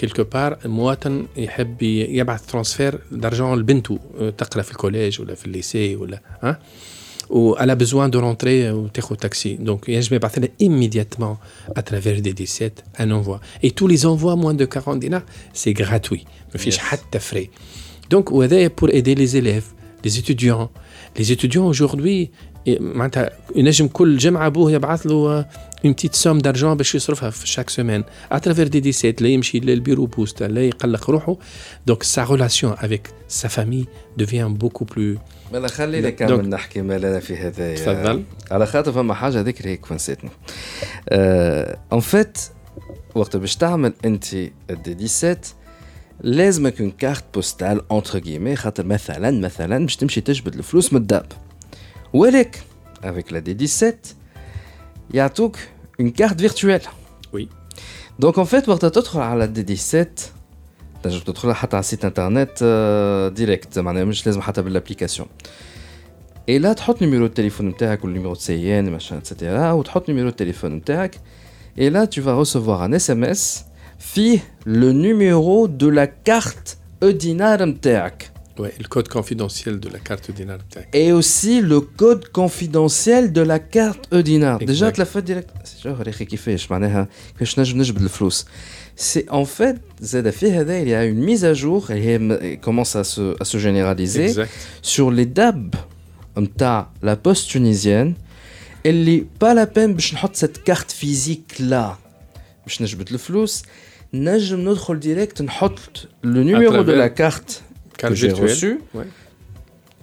quelque 0.00 0.22
part 0.22 0.64
المواطن 0.64 1.26
يحب 1.36 1.82
يبعث 1.82 2.46
ترانسفير 2.46 2.98
d'argent 3.12 3.54
لبنته. 3.54 3.98
تقرأ 4.38 4.62
في 4.62 4.70
الكوليج 4.70 5.20
ولا 5.20 5.34
في 5.34 5.46
الليسي 5.46 5.96
ولا 5.96 6.20
ها؟ 6.42 6.58
Ou 7.30 7.56
elle 7.58 7.70
a 7.70 7.74
besoin 7.74 8.08
de 8.08 8.18
rentrer 8.18 8.70
au 8.70 8.88
taxi. 9.16 9.56
Donc, 9.56 9.84
je 9.88 10.10
vais 10.10 10.20
partir 10.20 10.42
immédiatement 10.58 11.38
à 11.74 11.82
travers 11.82 12.20
des 12.20 12.32
17 12.32 12.84
un 12.98 13.10
envoi. 13.10 13.40
Et 13.62 13.70
tous 13.70 13.86
les 13.86 14.06
envois 14.06 14.36
moins 14.36 14.54
de 14.54 14.64
40 14.64 15.00
dinars, 15.00 15.22
c'est 15.52 15.72
gratuit. 15.72 16.24
Ne 16.54 16.58
fiche 16.58 16.78
de 17.12 17.18
frais. 17.18 17.50
Donc, 18.10 18.30
pour 18.76 18.90
aider 18.90 19.14
les 19.14 19.36
élèves, 19.36 19.66
les 20.04 20.18
étudiants. 20.18 20.70
لي 21.18 21.24
زيتوديون 21.24 21.68
اجوردي 21.68 22.30
معناتها 22.80 23.30
ينجم 23.56 23.88
كل 23.88 24.16
جمعة 24.16 24.48
بوه 24.48 24.72
يبعث 24.72 25.06
له 25.06 25.46
اون 25.84 25.92
بتيت 25.92 26.14
سوم 26.14 26.38
دارجون 26.38 26.74
باش 26.74 26.94
يصرفها 26.94 27.30
في 27.30 27.48
شاك 27.48 27.70
سومين 27.70 28.04
اترافير 28.32 28.68
دي 28.68 28.80
ديسيت 28.80 29.22
لا 29.22 29.28
يمشي 29.28 29.60
للبيرو 29.60 30.06
بوست 30.06 30.42
لا 30.42 30.64
يقلق 30.64 31.10
روحه. 31.10 31.36
دونك 31.86 32.02
سا 32.02 32.24
ريلاسيون 32.24 32.72
افيك 32.72 33.10
سا 33.28 33.48
فامي 33.48 33.86
دوفيان 34.16 34.54
بوكو 34.54 34.84
بلو 34.84 35.18
مالا 35.52 35.68
خلينا 35.68 36.10
كامل 36.10 36.48
نحكي 36.48 36.82
مالا 36.82 37.20
في 37.20 37.36
هذا 37.36 37.74
تفضل. 37.74 38.24
على 38.50 38.66
خاطر 38.66 38.92
فما 38.92 39.14
حاجة 39.14 39.40
ذكر 39.40 39.68
هيك 39.68 39.86
فنسيتنا 39.86 40.30
اون 41.92 42.00
فيت 42.00 42.38
وقت 43.14 43.36
باش 43.36 43.56
تعمل 43.56 43.92
انت 44.04 44.34
دي 44.34 44.94
ديسيت 44.94 45.46
لازمك 46.21 46.81
اون 46.81 46.91
كارت 46.91 47.23
بوستال 47.33 47.81
اونتر 47.91 48.19
كيمي 48.19 48.55
خاطر 48.55 48.85
مثلا 48.85 49.31
مثلا 49.31 49.85
باش 49.85 49.95
تمشي 49.95 50.21
تجبد 50.21 50.55
الفلوس 50.55 50.93
من 50.93 51.01
الداب 51.01 51.25
ولكن 52.13 52.59
avec 53.03 53.31
la 53.31 53.37
D17 53.37 53.93
يعطوك 55.13 55.57
une 56.01 56.11
carte 56.11 56.41
virtuelle 56.41 56.87
oui 57.35 57.47
donc 58.23 58.37
en 58.37 58.45
fait 58.45 58.69
وقت 58.69 58.85
تدخل 58.85 59.19
على 59.19 59.47
D17 59.47 60.05
تنجم 61.03 61.19
تدخل 61.19 61.53
حتى 61.53 61.75
على 61.75 61.81
السيت 61.81 62.05
انترنت 62.05 62.63
ديريكت 63.35 63.79
معناها 63.79 64.03
مش 64.03 64.25
لازم 64.25 64.41
حتى 64.41 64.61
بالابليكاسيون 64.61 65.27
اي 66.49 66.59
لا 66.59 66.73
تحط 66.73 67.01
نيميرو 67.01 67.25
التليفون 67.25 67.67
نتاعك 67.67 68.03
ولا 68.05 68.13
نيميرو 68.13 68.35
سيان 68.35 68.91
ماشين 68.91 69.17
اتسيتيرا 69.17 69.71
وتحط 69.71 70.09
نيميرو 70.09 70.29
التليفون 70.29 70.71
نتاعك 70.71 71.15
et 71.77 71.89
là 71.89 72.07
tu 72.07 72.21
vas 72.21 72.33
recevoir 72.33 72.81
un 72.83 72.91
SMS 72.91 73.41
fit 73.98 74.40
le 74.64 74.92
numéro 74.92 75.68
de 75.68 75.86
la 75.86 76.06
carte 76.06 76.78
Eudinar 77.02 77.58
Ouais, 78.58 78.72
le 78.78 78.88
code 78.88 79.08
confidentiel 79.08 79.78
de 79.78 79.90
la 79.90 79.98
carte 79.98 80.30
Eudinar 80.30 80.58
Et 80.94 81.12
aussi 81.12 81.60
le 81.60 81.80
code 81.80 82.30
confidentiel 82.30 83.32
de 83.32 83.42
la 83.42 83.58
carte 83.58 84.08
Eudinar. 84.12 84.58
Déjà, 84.58 84.90
tu 84.90 85.00
l'as 85.00 85.06
fait 85.06 85.20
direct. 85.20 85.50
C'est 85.62 85.82
genre, 85.82 85.98
c'est 88.98 89.30
en 89.30 89.44
fait, 89.44 89.76
Zadafi 90.02 90.46
il 90.46 90.88
y 90.88 90.94
a 90.94 91.04
une 91.04 91.22
mise 91.22 91.44
à 91.44 91.52
jour, 91.52 91.90
et 91.90 92.58
commence 92.62 92.96
à 92.96 93.04
se, 93.04 93.36
à 93.38 93.44
se 93.44 93.58
généraliser, 93.58 94.24
exact. 94.24 94.50
sur 94.80 95.10
les 95.10 95.26
DAB, 95.26 95.76
la 97.02 97.16
poste 97.16 97.50
tunisienne, 97.50 98.14
elle 98.84 99.04
n'est 99.04 99.20
pas 99.20 99.52
la 99.52 99.66
peine 99.66 99.94
de 99.94 100.02
mettre 100.14 100.30
cette 100.32 100.64
carte 100.64 100.92
physique-là. 100.92 101.98
Je 102.66 102.82
ne 102.82 102.88
le 103.10 103.18
flous, 103.18 103.62
نجم 104.13 104.69
ندخل 104.69 104.99
direct 105.01 105.41
نحط 105.41 106.07
le 106.23 106.43
numéro 106.43 106.83
de 106.83 106.91
la 106.91 107.09
carte 107.09 107.63
que 107.97 108.15
j'ai 108.15 108.31
reçu. 108.31 108.79
Ouais. 108.95 109.07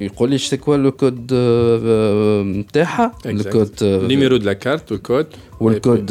يقول 0.01 0.31
لي 0.31 0.39
c'est 0.39 0.59
quoi 0.59 0.77
le 0.77 0.91
code 0.91 1.33
نتاعها 2.59 3.13
le 3.25 3.43
code 3.43 3.81
le 3.81 4.07
numéro 4.07 4.39
de 4.39 4.45
la 4.45 4.55
carte 4.55 4.93
le 4.93 4.99
code 4.99 5.37
والكود 5.61 6.11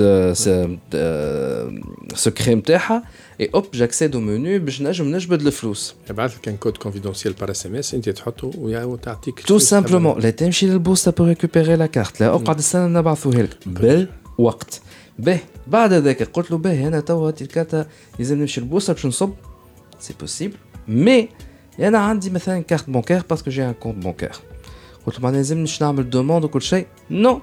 secret 2.16 2.50
نتاعها 2.50 3.04
et 3.42 3.50
hop 3.54 3.68
j'accède 3.74 4.16
au 4.16 4.20
menu 4.20 4.60
باش 4.60 4.82
نجم 4.82 5.16
نجبد 5.16 5.42
الفلوس 5.42 5.96
يبعث 6.10 6.38
لك 6.38 6.50
un 6.50 6.68
code 6.68 6.78
confidentiel 6.88 7.32
par 7.42 7.50
SMS 7.50 7.94
انت 7.94 8.10
تحطه 8.10 8.52
وتعطيك 8.58 9.40
tout 9.40 9.64
simplement 9.64 10.22
لا 10.22 10.30
تمشي 10.30 10.68
للبوسطه 10.68 11.12
pour 11.12 11.36
récupérer 11.36 11.78
la 11.78 11.88
carte 11.98 12.22
لا 12.22 12.28
اقعد 12.28 12.60
استنى 12.60 12.88
نبعثوها 13.00 13.42
لك 13.42 13.58
بالوقت 13.66 14.81
به 15.20 15.40
بعد 15.68 15.94
ذاك 15.94 16.24
قلت 16.24 16.52
له 16.52 16.58
به 16.58 16.88
انا 16.88 17.00
توا 17.00 17.30
الكارت 17.42 17.88
لازم 18.20 18.40
نمشي 18.40 18.62
للبوسطه 18.62 18.94
باش 18.94 19.06
نصب 19.06 19.34
سي 20.00 20.14
بوسيبل 20.20 20.56
مي 20.88 21.30
انا 21.80 21.98
عندي 21.98 22.30
مثلا 22.30 22.62
كارت 22.62 22.90
بانكير 22.90 23.22
باسكو 23.30 23.52
جي 23.52 23.66
ان 23.66 23.74
كونت 23.74 24.04
بانكير 24.06 24.32
قلت 25.06 25.22
ما 25.22 25.30
لازمنيش 25.30 25.82
نعمل 25.84 26.10
دوموند 26.10 26.44
وكل 26.44 26.62
شيء 26.62 26.86
نو 27.12 27.42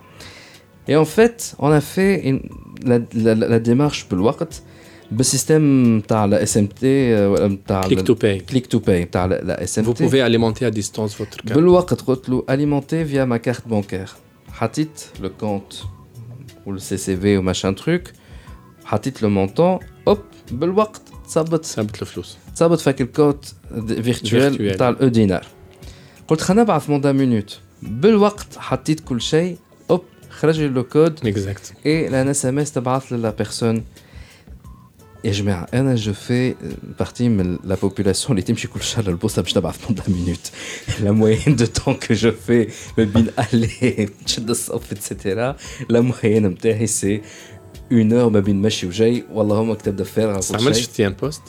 Et 0.88 0.96
en 0.96 1.06
fait, 1.16 1.54
on 1.58 1.70
a 1.70 1.80
fait 1.80 2.14
une, 2.28 2.40
la, 2.84 2.98
la, 3.14 3.34
la, 3.34 3.58
démarche 3.58 4.04
بالوقت 4.10 4.62
بالسيستم 5.10 6.00
تاع 6.00 6.24
لا 6.24 6.42
اس 6.42 6.56
ام 6.56 6.66
تي 6.66 7.56
تاع 7.66 7.82
click 7.82 7.98
to 7.98 8.14
pay 8.14 8.52
click 8.52 8.64
to 8.76 8.78
pay 8.80 9.10
تاع 9.12 9.24
لا 9.26 9.62
اس 9.62 9.78
ام 9.78 9.84
Vous 9.84 9.94
pouvez 9.94 10.20
alimenter 10.20 10.66
à 10.66 10.70
distance 10.70 11.12
votre 11.18 11.36
carte. 11.44 11.52
بالوقت 11.54 12.02
قلت 12.02 12.28
له 12.28 12.44
alimenter 12.50 13.12
via 13.12 13.26
ma 13.26 13.38
carte 13.38 13.68
bancaire 13.68 14.10
حطيت 14.52 15.00
le 15.22 15.28
compte 15.44 15.86
ou 16.68 16.72
le 16.72 16.78
CCV 16.78 17.38
ou 17.38 17.42
machin 17.42 17.74
truc 17.74 18.12
حطيت 18.84 19.22
le 19.22 19.28
montant 19.28 19.80
hop 20.06 20.20
بالوقت 20.52 21.02
تصبت 21.26 21.64
ثبت 21.64 22.02
الفلوس 22.02 22.36
تصبت 22.54 22.80
فيك 22.80 23.00
الكود 23.00 23.44
فيرتوال 23.86 24.76
تاع 24.76 24.88
الاو 24.88 25.08
دينار 25.08 25.46
قلت 26.28 26.40
خلينا 26.40 26.62
نبعث 26.62 26.90
موندا 26.90 27.12
مينوت 27.12 27.58
بالوقت 27.82 28.58
حطيت 28.58 29.00
كل 29.00 29.20
شيء 29.20 29.56
اوب 29.90 30.04
خرج 30.30 30.60
لي 30.60 30.68
لو 30.68 30.84
كود 30.84 31.26
اكزاكت 31.26 31.72
اي 31.86 32.08
لان 32.08 32.28
اس 32.28 32.46
ام 32.46 32.58
اس 32.58 32.72
تبعث 32.72 33.12
للا 33.12 33.30
بيرسون 33.30 33.84
يا 35.24 35.32
جماعه 35.32 35.66
انا 35.74 35.94
جو 35.94 36.12
في 36.12 36.54
بارتي 36.98 37.28
من 37.28 37.58
لا 37.64 37.74
بوبولاسيون 37.74 38.30
اللي 38.30 38.42
تمشي 38.42 38.68
كل 38.68 38.82
شهر 38.82 39.08
للبوسطه 39.08 39.42
باش 39.42 39.52
تبعث 39.52 39.86
بوندا 39.86 40.02
مينوت 40.08 40.50
لا 41.00 41.10
موين 41.10 41.56
دو 41.56 41.66
تون 41.66 41.94
كو 41.94 42.14
جو 42.14 42.32
في 42.46 42.68
ما 42.98 43.04
بين 43.04 43.26
الي 43.54 44.08
تشد 44.26 44.50
الصف 44.50 44.92
اتسيتيرا 44.92 45.56
لا 45.88 46.00
موين 46.00 46.46
نتاعي 46.46 46.86
سي 46.86 47.22
اون 47.92 48.12
اور 48.12 48.30
ما 48.30 48.40
بين 48.40 48.62
مشي 48.62 48.86
وجاي 48.86 49.24
والله 49.32 49.60
هما 49.60 49.74
كتاب 49.74 49.96
دفار 49.96 50.26
ما 50.26 50.40
عملتش 50.54 50.86
تيان 50.86 51.12
بوست 51.12 51.42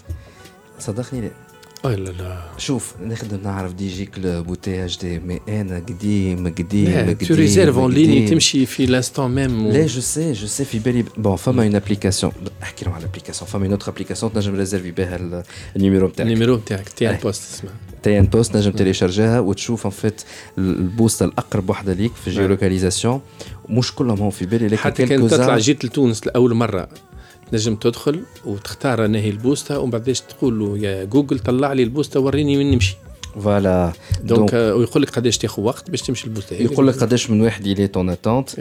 صدقني 0.80 1.22
لا 1.22 1.28
اه 1.28 1.49
لا 1.85 1.95
لا. 1.95 2.43
شوف 2.59 2.95
نخدم 3.03 3.39
نعرف 3.43 3.73
دي 3.75 3.89
جي 3.89 4.07
كلوب 4.07 4.49
وتي 4.49 4.85
اش 4.85 4.99
دي 4.99 5.19
مي 5.19 5.41
أنا 5.49 5.77
قديم 5.79 6.49
قديم 6.49 7.01
قديم 7.01 7.13
تو 7.29 7.35
ريزيرف 7.35 7.79
اون 7.79 7.93
ليني 7.93 8.29
تمشي 8.29 8.67
في 8.67 8.87
لانستون 8.87 9.35
ميم 9.35 9.69
لا 9.69 9.87
جو 9.87 10.01
سي 10.01 10.33
جو 10.33 10.47
سي 10.47 10.65
في 10.65 10.79
بالي. 10.79 11.05
بون 11.17 11.37
فما 11.37 11.63
اون 11.63 11.75
ابليكاسيون 11.75 12.33
احكي 12.63 12.85
لهم 12.85 12.95
على 12.95 13.05
الابليكاسيون 13.05 13.51
فما 13.51 13.65
اون 13.65 13.73
اوتر 13.73 13.93
ابليكاسيون 13.93 14.33
تنجم 14.33 14.55
ريزيرفي 14.55 14.91
بها 14.91 15.43
النيميرو 15.77 16.09
نتاعك 16.09 16.27
النيميرو 16.27 16.57
نتاعك 16.57 16.89
تي 16.89 17.11
إن 17.11 17.17
بوست 17.17 17.55
اسمها 17.55 17.73
تي 18.03 18.19
إن 18.19 18.25
بوست 18.25 18.57
نجم 18.57 18.71
تيليشارجيها 18.71 19.41
وتشوف 19.41 19.87
ان 19.87 19.91
فيت 19.91 20.23
البوست 20.59 21.23
الأقرب 21.23 21.71
وحدة 21.71 21.93
ليك 21.93 22.13
في 22.15 22.29
الجيولوكاليزاسيون 22.29 23.21
مش 23.69 23.95
كلهم 23.95 24.19
هو 24.19 24.31
في 24.31 24.47
بالي 24.47 24.67
لكن 24.67 24.77
حتى 24.77 25.07
كان 25.07 25.29
تطلع 25.29 25.59
جيت 25.59 25.85
لتونس 25.85 26.27
لأول 26.27 26.55
مرة. 26.55 26.89
نجم 27.53 27.75
تدخل 27.75 28.23
وتختار 28.45 29.05
انهي 29.05 29.31
البوستة 29.31 29.79
ومن 29.79 29.91
بعدش 29.91 30.21
تقول 30.21 30.59
له 30.59 30.79
يا 30.79 31.05
جوجل 31.05 31.39
طلع 31.39 31.73
لي 31.73 31.83
البوستة 31.83 32.21
وريني 32.21 32.57
وين 32.57 32.71
نمشي. 32.71 32.97
فوالا. 33.43 33.93
دونك 34.23 34.53
ويقول 34.53 35.03
لك 35.03 35.11
قداش 35.11 35.39
تاخذ 35.39 35.63
وقت 35.63 35.91
باش 35.91 36.03
تمشي 36.03 36.27
البوستة. 36.27 36.57
يقول 36.57 36.89
لك 36.89 36.95
قداش 36.95 37.31
من 37.31 37.41
واحد 37.41 37.67
يلي 37.67 37.89
تون 37.89 38.11
اتونت 38.11 38.61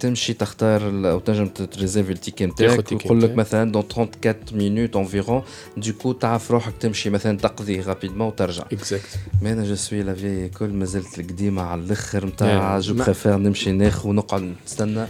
تمشي 0.00 0.32
تختار 0.32 1.10
أو 1.10 1.18
تنجم 1.18 1.46
تريزيرفي 1.46 2.12
التيكي 2.12 2.46
نتاعك 2.46 2.92
ويقول 2.92 3.22
لك 3.22 3.34
مثلا 3.34 3.72
دون 3.72 3.84
34 3.96 4.58
مينوت 4.58 4.96
انفيرون 4.96 5.42
دوكو 5.76 6.12
تعرف 6.12 6.50
روحك 6.50 6.72
تمشي 6.80 7.10
مثلا 7.10 7.38
تقضي 7.38 7.80
رابيدمون 7.80 8.28
وترجع. 8.28 8.64
اكزاكت 8.72 9.18
مي 9.42 9.52
أنا 9.52 9.64
جو 9.64 9.74
سوي 9.74 10.02
لا 10.02 10.14
في 10.14 10.48
كل 10.48 10.68
مازلت 10.68 11.18
القديمة 11.18 11.62
على 11.62 11.80
الأخر 11.80 12.26
نتاع 12.26 12.78
جو 12.78 12.94
بريفير 12.94 13.36
نمشي 13.36 13.72
ناخذ 13.72 14.08
ونقعد. 14.08 14.54
نستنى 14.66 15.06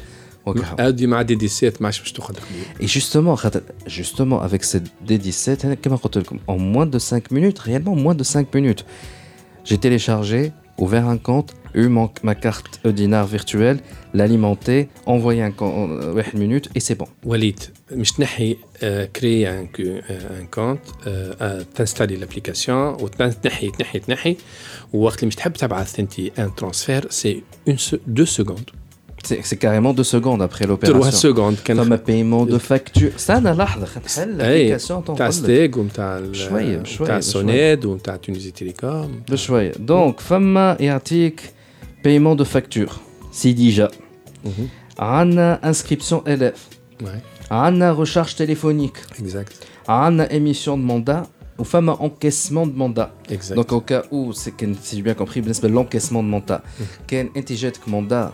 Et 2.80 2.86
justement, 2.86 3.36
justement, 3.86 4.40
avec 4.40 4.64
cette 4.64 4.86
D17, 5.06 5.66
en 6.46 6.58
moins 6.58 6.86
de 6.86 6.98
5 6.98 7.30
minutes, 7.30 7.58
réellement 7.58 7.94
moins 7.94 8.14
de 8.14 8.24
5 8.24 8.54
minutes, 8.54 8.84
j'ai 9.64 9.78
téléchargé, 9.78 10.52
ouvert 10.78 11.06
un 11.06 11.18
compte, 11.18 11.54
eu 11.74 11.88
ma 12.22 12.34
carte 12.34 12.80
dinar 12.90 13.26
virtuelle, 13.26 13.80
l'alimenter, 14.14 14.88
envoyer 15.06 15.42
un 15.42 15.52
euh, 15.60 16.12
une 16.12 16.34
minute 16.34 16.70
et 16.74 16.80
c'est 16.80 16.94
bon. 16.94 17.06
Walid, 17.24 17.58
je 17.90 18.12
euh, 18.82 19.06
créer 19.12 19.46
un, 19.46 19.66
euh, 19.78 20.00
un 20.40 20.46
compte, 20.46 20.80
euh, 21.06 21.62
l'application, 22.16 22.96
ou 23.00 23.08
t'nahi, 23.08 23.70
t'nahi, 23.72 24.00
t'nahi, 24.00 24.38
ou 24.92 25.06
quand 25.08 25.16
tu 25.18 25.26
veux 25.26 25.30
un 26.36 26.48
transfert, 26.48 27.02
c'est 27.10 27.42
deux 28.06 28.26
secondes. 28.26 28.70
c'est 29.23 29.57
carrément 29.57 29.93
deux 29.93 30.03
secondes 30.03 30.41
après 30.41 30.65
l'opération. 30.67 30.99
Trois 30.99 31.11
secondes. 31.11 31.57
Comme 31.65 31.91
un 31.91 31.97
paiement 31.97 32.45
de 32.45 32.57
facture. 32.57 33.11
Ça, 33.17 33.41
n'a 33.41 33.53
لحظة 33.53 33.85
خلي 33.85 34.77
l'application 34.79 35.15
تاع 35.17 35.29
ستيك 35.29 35.77
ومتاع 35.77 36.19
بشوية 36.19 36.77
بشوية 36.77 37.07
تاع 37.07 37.19
سونيد 37.19 37.85
ومتاع 37.85 38.15
تونيزي 38.15 38.51
تيليكوم 38.51 39.21
بشوية 39.29 39.71
دونك 39.71 40.19
فما 40.19 40.77
يعطيك 40.79 41.41
paiement 42.03 42.35
de 42.35 42.45
facture 42.45 42.91
سي 43.31 43.53
ديجا 43.53 43.91
عندنا 44.99 45.73
inscription 45.73 46.27
élève 46.27 47.05
عندنا 47.51 48.05
recharge 48.05 48.35
téléphonique 48.35 49.19
exact 49.19 49.89
عندنا 49.89 50.27
émission 50.29 50.77
de 50.77 50.83
mandat 50.83 51.23
ou 51.57 51.63
femme 51.63 51.89
encaissement 51.89 52.67
de 52.67 52.75
mandat. 52.75 53.13
Exact. 53.29 53.55
Donc 53.55 53.71
au 53.71 53.81
cas 53.81 54.03
où, 54.11 54.33
si 54.33 54.51
j'ai 54.93 55.01
bien 55.01 55.13
compris, 55.13 55.41
l'encaissement 55.63 56.23
de 56.23 56.27
mandat, 56.27 56.61
quand 57.09 57.27
tu 57.45 57.55
jettes 57.55 57.79
mandat, 57.87 58.33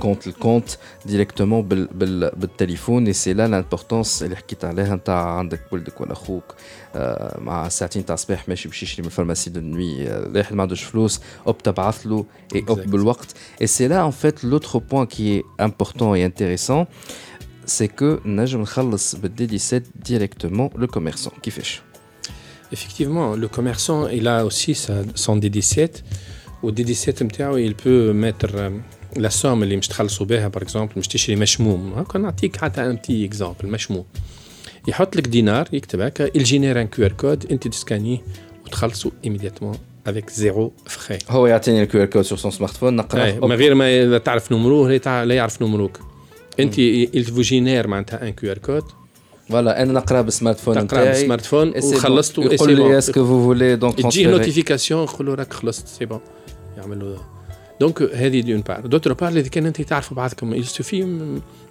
كونت 0.00 0.26
الكونت 0.26 0.70
ديريكتومون 1.06 1.62
بال 1.62 1.86
بال 1.86 2.30
بالتليفون 2.36 3.06
اي 3.06 3.12
سي 3.12 3.32
لا 3.32 3.48
لامبورطونس 3.48 4.22
اللي 4.22 4.36
حكيت 4.36 4.64
عليها 4.64 4.96
نتاع 4.96 5.38
عندك 5.38 5.60
ولدك 5.72 6.00
ولا 6.00 6.12
اخوك 6.12 6.54
آه 6.94 7.40
مع 7.40 7.68
ساعتين 7.68 8.04
تاع 8.04 8.14
الصباح 8.14 8.48
ماشي 8.48 8.68
باش 8.68 8.82
يشري 8.82 9.02
من 9.02 9.06
الفارماسي 9.06 9.50
دو 9.50 9.60
نوي 9.60 10.04
لاحد 10.04 10.54
ما 10.54 10.62
عندوش 10.62 10.82
فلوس 10.82 11.20
اوب 11.46 11.58
تبعث 11.58 12.06
له 12.06 12.24
اي 12.54 12.64
اوب 12.68 12.80
بالوقت 12.80 13.34
اي 13.60 13.66
سي 13.66 13.88
لا 13.88 14.06
ان 14.06 14.10
فيت 14.10 14.44
لوتر 14.44 14.78
بوان 14.78 15.06
كي 15.06 15.36
اي 15.36 15.44
امبورطون 15.60 16.16
اي 16.16 16.26
انتيريسون 16.26 16.86
سي 17.66 17.88
كو 17.88 18.16
نجم 18.24 18.60
نخلص 18.60 19.14
بالدي 19.14 19.58
17 19.58 19.90
ديريكتومون 20.06 20.70
لو 20.76 20.86
كوميرسون 20.86 21.32
كيفاش 21.42 21.82
Effectivement, 22.72 23.36
le 23.36 23.46
commerçant, 23.46 24.08
il 24.08 24.26
a 24.26 24.44
aussi 24.44 24.74
son 24.74 25.36
D17. 25.36 26.02
Au 26.62 26.72
D17, 26.72 27.58
il 27.58 27.74
peut 27.74 28.12
mettre 28.12 28.48
لا 29.15 29.29
سوم 29.29 29.63
اللي 29.63 29.77
مش 29.77 29.87
تخلصوا 29.87 30.25
بها 30.25 30.47
بار 30.47 30.63
اكزومبل 30.63 30.91
مش 30.97 31.07
تشري 31.07 31.35
مشموم. 31.35 31.93
هكا 31.93 32.19
نعطيك 32.19 32.57
حتى 32.57 32.85
ان 32.85 32.95
بتي 32.95 33.25
اكزومبل 33.25 33.67
مشموم. 33.67 34.05
يحط 34.87 35.15
لك 35.15 35.27
دينار 35.27 35.67
يكتب 35.73 35.99
هكا 36.01 36.35
الجينير 36.35 36.81
ان 36.81 36.87
كيو 36.87 37.05
ار 37.05 37.11
كود 37.11 37.51
انت 37.51 37.67
تسكانيه 37.67 38.17
وتخلصوا 38.65 39.11
ايميدياتمون 39.23 39.77
افيك 40.07 40.29
زيرو 40.29 40.71
فخي 40.85 41.17
هو 41.29 41.47
يعطيني 41.47 41.83
الكيو 41.83 42.01
ار 42.01 42.07
كود 42.07 42.21
سور 42.21 42.37
سون 42.37 42.51
سمارت 42.51 42.77
فون 42.77 42.95
نقرا 42.95 43.47
من 43.47 43.55
غير 43.55 43.75
ما 43.75 44.17
تعرف 44.17 44.51
نمروه 44.51 45.01
لا 45.05 45.35
يعرف 45.35 45.61
نمروك. 45.61 45.99
انت 46.59 46.79
الفو 46.79 47.41
جينير 47.41 47.87
معناتها 47.87 48.27
ان 48.27 48.33
كيو 48.33 48.51
ار 48.51 48.57
كود 48.57 48.83
فوالا 49.49 49.83
أنا 49.83 49.93
نقرا 49.93 50.21
بالسمارت 50.21 50.59
فون 50.59 50.77
نقرا 50.77 51.03
بالسمارت 51.03 51.45
فون 51.45 51.73
وخلصتوا 51.83 52.43
يقول 52.43 52.75
لي 52.75 52.97
اسكو 52.97 53.25
فو 53.25 53.43
فولي 53.43 53.75
دونك 53.75 54.01
تجي 54.01 54.25
نوتيفيكاسيون 54.25 55.03
يقول 55.03 55.39
راك 55.39 55.53
خلصت 55.53 55.87
سي 55.87 56.05
بون 56.05 56.19
يعملوا 56.77 57.17
دونك 57.79 58.01
هذه 58.01 58.41
دون 58.41 58.61
بار. 58.61 58.85
دوتر 58.85 59.13
بار 59.13 59.29
اذا 59.29 59.47
كان 59.47 59.65
انت 59.65 59.81
تعرفوا 59.81 60.17
بعضكم. 60.17 60.53
يستفي 60.53 61.03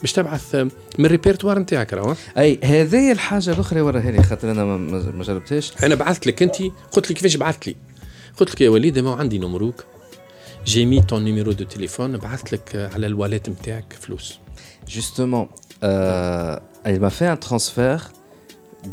باش 0.01 0.13
تبعث 0.13 0.55
من 0.99 1.07
الريبرتوار 1.07 1.59
نتاعك 1.59 1.93
راهو. 1.93 2.15
أي 2.39 2.59
هذه 2.65 3.13
الحاجة 3.13 3.53
الأخرى 3.53 3.81
وراها 3.81 4.11
لي 4.11 4.23
خاطر 4.23 4.51
أنا 4.51 4.65
ما 4.65 5.23
جربتهاش. 5.23 5.73
أنا 5.85 5.95
بعثت 5.95 6.27
لك 6.27 6.43
أنت 6.43 6.57
قلت 6.93 7.09
لي 7.09 7.15
كيفاش 7.15 7.37
بعثت 7.37 7.67
لي. 7.67 7.77
قلت 8.37 8.51
لك 8.51 8.61
يا 8.61 8.71
وليد 8.71 8.99
ما 8.99 9.15
عندي 9.15 9.39
نمروك 9.39 9.85
جي 10.67 10.87
مي 10.87 11.03
طون 11.03 11.25
نيميرو 11.25 11.53
دو 11.53 11.65
تليفون 11.65 12.17
بعثت 12.17 12.53
لك 12.53 12.91
على 12.95 13.07
الواليت 13.07 13.49
نتاعك 13.49 13.93
فلوس. 14.01 14.39
جوستومون 14.89 15.49
elle 16.85 17.01
m'a 17.01 17.11
fait 17.11 17.27
un 17.27 17.37
transfert 17.49 18.05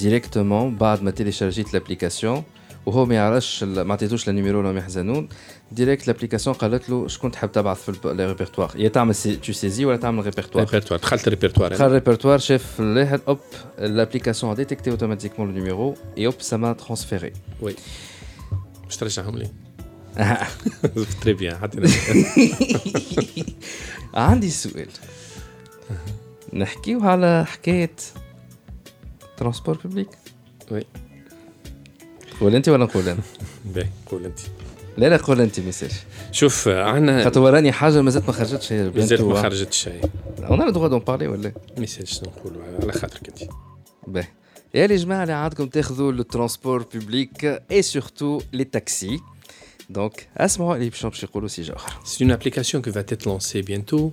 directement 0.04 0.63
بعد 0.80 1.04
ما 1.04 1.12
تيليشارجيت 1.12 1.73
لابليكاسيون 1.73 2.43
وهو 2.86 3.06
ما 3.06 3.15
يعرفش 3.15 3.63
ما 3.63 3.93
عطيتوش 3.93 4.30
النيميرو 4.30 4.60
ولا 4.60 4.80
يحزنون 4.80 5.28
ديريكت 5.74 6.07
لابليكاسيون 6.07 6.57
قالت 6.57 6.90
له 6.90 7.09
شكون 7.09 7.31
تحب 7.31 7.53
تبعث 7.53 7.83
في 7.83 7.88
الريبرتوار 8.05 8.72
يا 8.76 8.88
تعمل 8.88 9.14
سي 9.14 9.37
تو 9.37 9.53
سيزي 9.53 9.85
ولا 9.85 9.96
تعمل 9.96 10.24
ريبرتوار 10.24 10.64
ريبرتوار 10.64 11.00
دخلت 11.00 11.26
الريبرتوار 11.26 11.72
دخل 11.72 11.87
الريبرتوار 11.87 12.38
شاف 12.38 12.81
الواحد 12.81 13.20
اوب 13.29 13.38
لابليكاسيون 13.79 14.53
ا 14.53 14.55
ديتيكتي 14.55 14.90
اوتوماتيكمون 14.90 15.48
لو 15.48 15.55
نيميرو 15.55 15.94
اي 16.18 16.26
اوب 16.26 16.35
سا 16.40 16.57
ما 16.57 16.72
ترانسفيري 16.72 17.33
وي 17.61 17.74
باش 18.85 18.96
ترجعهم 18.96 19.38
لي 19.38 19.48
تري 21.22 21.33
بيان 21.33 21.57
حتى 21.57 21.81
عندي 24.14 24.50
سؤال 24.50 24.88
نحكيو 26.53 27.00
على 27.05 27.44
حكايه 27.46 27.90
ترانسبور 29.37 29.76
بوبليك 29.85 30.09
وي 30.70 30.85
قول 32.40 32.55
انت 32.55 32.68
ولا 32.68 32.85
نقول 32.85 33.09
انا؟ 33.09 33.20
باهي 33.64 33.88
قول 34.07 34.24
انت 34.24 34.38
لا 34.97 35.10
لا 35.10 35.17
قول 35.17 35.41
أنت 35.41 35.60
ما 35.60 35.69
يصيرش 35.69 35.93
شوف 36.31 36.67
عندنا 36.67 37.23
خاطر 37.23 37.41
وراني 37.41 37.71
حاجة 37.71 38.01
مازالت 38.01 38.27
ما 38.27 38.34
خرجتش 38.34 38.73
هي 38.73 38.89
مازالت 38.95 39.21
ما 39.21 39.41
خرجتش 39.41 39.88
هي 39.88 40.01
اون 40.49 40.62
ا 40.62 40.69
دغوا 40.69 40.88
دون 40.88 40.99
بارلي 40.99 41.27
ولا؟ 41.27 41.51
ما 41.77 41.84
يصيرش 41.84 42.21
نقولوا 42.23 42.62
على 42.81 42.91
خاطرك 42.91 43.27
أنت. 43.27 43.51
باهي. 44.08 44.27
يا 44.73 44.88
جماعة 44.88 45.23
اللي 45.23 45.34
عندكم 45.34 45.67
تاخذوا 45.67 46.12
لو 46.12 46.23
ترونسبور 46.23 46.86
بوبليك 46.93 47.62
اي 47.71 47.81
سورتو 47.81 48.41
لي 48.53 48.63
تاكسي 48.63 49.19
دونك 49.89 50.27
اسمعوا 50.38 50.75
اللي 50.75 50.89
باش 50.89 51.23
يقولوا 51.23 51.47
سي 51.47 51.62
جوهر 51.62 51.99
سي 52.05 52.23
اون 52.23 52.31
ابليكاسيون 52.31 52.84
كو 52.84 52.91
فات 52.91 53.13
ات 53.13 53.27
لونسي 53.27 53.62
بيانتو 53.62 54.12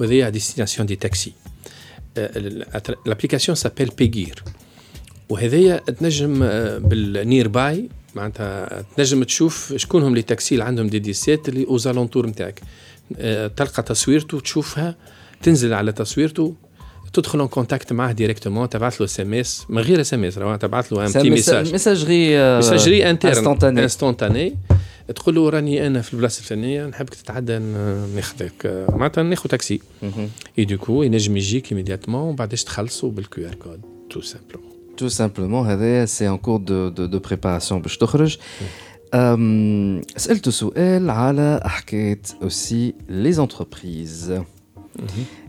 وهي 0.00 0.30
à 0.30 0.34
destination 0.34 0.84
des 0.84 0.96
taxis. 0.96 1.34
Euh, 2.18 2.64
L'application 3.06 3.54
s'appelle 3.54 3.90
Pegir. 4.00 4.34
وهذايا 5.28 5.76
تنجم 5.76 6.38
بالنير 6.78 7.48
باي 7.48 7.88
معناتها 8.16 8.84
تنجم 8.96 9.22
تشوف 9.22 9.74
شكون 9.76 10.02
هم 10.02 10.14
لي 10.14 10.22
تاكسي 10.22 10.54
اللي 10.54 10.64
عندهم 10.64 10.86
دي 10.86 10.98
دي 10.98 11.12
سيت 11.12 11.48
اللي 11.48 11.66
اوزالونتور 11.66 12.26
نتاعك. 12.26 12.60
آه، 13.18 13.46
تلقى 13.46 13.82
تصويرته 13.82 14.40
تشوفها 14.40 14.96
تنزل 15.42 15.72
على 15.72 15.92
تصويرته 15.92 16.54
تدخل 17.12 17.40
ان 17.40 17.48
كونتاكت 17.48 17.92
معاه 17.92 18.12
ديريكتومون 18.12 18.68
تبعث 18.68 19.00
له 19.00 19.04
اس 19.04 19.20
ام 19.20 19.34
اس 19.34 19.64
من 19.68 19.82
غير 19.82 20.00
اس 20.00 20.14
ام 20.14 20.24
اس 20.24 20.34
تبعث 20.34 20.92
له 20.92 21.06
ان 21.06 21.10
بتي 21.10 21.30
ميساج 21.30 21.72
ميساجري 21.72 22.56
ميساجري 22.56 23.10
انترن 23.10 23.32
انستونتاني 23.32 23.82
انستونتاني 23.82 24.54
تقول 25.14 25.34
له 25.34 25.50
راني 25.50 25.86
أنا 25.86 26.02
في 26.02 26.14
البلاصة 26.14 26.40
الفلانية 26.40 26.86
نحبك 26.86 27.14
تتعدى 27.14 27.58
ناخذك 28.14 28.66
آه، 28.66 28.90
معناتها 28.90 29.22
ناخذ 29.22 29.50
تاكسي 29.50 29.80
اي 30.58 30.64
دوكو 30.64 31.02
ينجم 31.02 31.36
يجيك 31.36 31.72
ايميدياتمون 31.72 32.20
ومن 32.22 32.36
بعدش 32.36 32.64
تخلصوا 32.64 33.10
بالكيو 33.10 33.48
ار 33.48 33.54
كود 33.54 33.80
تو 34.10 34.20
سامبلومون 34.20 34.73
Tout 34.97 35.09
simplement 35.09 35.65
هذايا 35.67 36.05
سي 36.05 36.29
ان 36.29 36.37
كور 36.37 36.59
دو 36.59 36.89
دو 36.89 37.05
دو 37.05 37.19
بريباراسيون 37.19 37.81
باش 37.81 37.97
تخرج 37.97 38.37
أم، 39.13 40.01
سألت 40.17 40.49
سؤال 40.49 41.09
على 41.09 41.61
حكاية 41.65 42.21
aussi 42.43 42.93
les 43.09 43.39
entreprises 43.39 44.31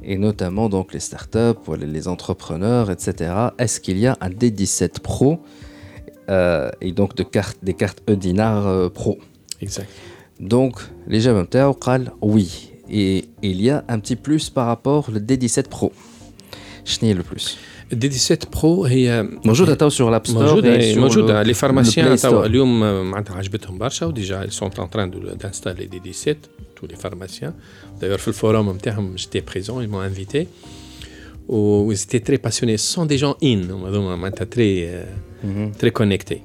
et 0.05 0.17
notamment 0.17 0.69
donc 0.69 0.93
les 0.95 1.01
startups 1.01 1.63
ou 1.69 1.75
les 1.75 2.09
entrepreneurs 2.09 2.91
etc. 2.91 3.09
Est-ce 3.59 3.81
qu'il 3.81 3.99
y 3.99 4.07
a 4.07 4.17
un 4.21 4.31
D17 4.31 5.01
Pro 5.01 5.31
euh, 6.29 6.71
et 6.81 6.93
donc 6.93 7.11
de 7.17 7.25
cartes, 7.25 7.59
des 7.63 7.75
cartes 7.75 8.01
Eudinar 8.11 8.67
euh, 8.67 8.89
Pro 8.89 9.19
اكزاكت 9.63 9.89
Donc 10.41 10.75
les 11.09 11.21
gens 11.21 11.29
نتاعو 11.29 11.73
قال 11.73 12.11
oui 12.25 12.47
et 12.89 13.25
il 13.43 13.61
y 13.63 13.71
a 13.71 13.85
un 13.89 13.99
petit 14.01 14.17
plus 14.17 14.49
par 14.51 14.67
rapport 14.67 15.11
le 15.11 15.21
D17 15.21 15.63
Pro. 15.69 15.91
شنو 16.85 17.11
هي 17.11 17.15
le 17.15 17.23
plus 17.23 17.57
الدي 17.93 18.09
دي 18.09 18.19
7 18.19 18.39
برو 18.63 18.85
هي 18.85 19.29
موجودة 19.45 19.75
تو 19.75 19.91
sur 19.91 19.93
l'App 20.19 20.29
Store 20.31 20.35
موجوده 20.37 20.79
et 20.81 20.95
sur 20.95 20.99
موجوده 20.99 21.43
le- 21.43 21.47
لي 21.47 21.53
le 21.55 21.57
فارماسيان 21.57 22.17
Play 22.17 22.21
توا 22.23 22.43
Store. 22.43 22.47
اليوم 22.47 22.83
آه، 22.83 23.03
معناتها 23.03 23.37
عجبتهم 23.37 23.79
برشا 23.79 24.07
وديجا 24.07 24.47
ils 24.47 24.53
sont 24.55 24.71
en 24.81 24.87
train 24.97 25.07
de- 25.07 25.35
d'installer 25.43 25.87
des 25.95 26.01
17 26.11 26.37
tous 26.77 26.87
les 26.87 26.97
pharmaciens 27.07 27.53
d'ailleurs 28.01 28.17
في 28.21 28.29
الفوروم 28.29 28.71
نتاعهم 28.71 29.17
j'étais 29.17 29.43
présent 29.53 29.81
ils 29.85 29.89
m'ont 29.89 30.01
invité 30.11 30.47
و 31.49 31.93
ils 31.93 31.97
étaient 32.03 32.25
très 32.31 32.39
passionnés 32.49 32.77
ce 32.77 32.93
sont 32.99 33.07
des 33.07 33.19
gens 33.19 33.37
in 33.45 33.71
هذوما 33.87 34.17
معناتها 34.17 34.45
très 34.55 34.59
euh, 34.59 35.07
Mhm. 35.45 35.83
très 35.83 35.91
connectés 36.01 36.41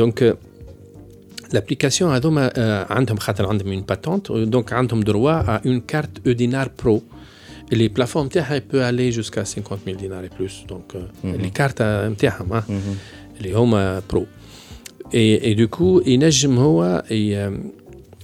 donc 0.00 0.22
euh, 0.22 0.34
l'application 1.54 2.02
هذوما 2.02 2.52
آه، 2.56 2.92
عندهم 2.92 3.16
خاطر 3.16 3.46
عندهم 3.46 3.80
une 3.82 3.84
patente 3.94 4.30
donc 4.54 4.72
عندهم 4.72 5.02
droit 5.04 5.46
à 5.46 5.66
une 5.66 5.80
carte 5.94 6.28
Eudinar 6.28 6.66
Pro 7.68 7.72
اللي 7.72 7.84
البلافون 7.84 8.26
نتاعها 8.26 8.58
peut 8.72 8.90
aller 8.90 9.16
jusqu'à 9.16 9.44
50 9.44 9.78
000 9.86 9.96
dinars 9.96 10.24
et 10.24 10.34
plus 10.38 10.66
donc 10.72 10.94
euh, 10.94 11.36
les 11.42 11.50
cartes 11.60 11.82
نتاعهم 11.82 12.52
آه. 12.52 12.64
اللي 13.38 13.52
هما 13.52 14.02
برو 14.10 14.26
اي 15.14 15.54
دو 15.54 15.68
كو 15.68 16.02
ينجم 16.06 16.58
هو 16.58 17.04
ي- 17.10 17.50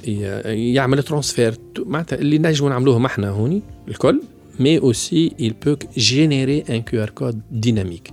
ي- 0.07 0.75
يعمل 0.75 1.03
ترانسفير 1.03 1.55
معناتها 1.79 2.17
اللي 2.19 2.39
نجموا 2.39 2.71
نعملوه 2.71 3.07
احنا 3.07 3.29
هوني 3.31 3.63
الكل 3.89 4.23
مي 4.61 4.79
اوسي 4.79 5.31
il 5.41 5.67
peut 5.67 6.01
générer 6.01 6.71
un 6.71 6.81
QR 6.91 7.11
code 7.23 7.67
dynamique 7.67 8.13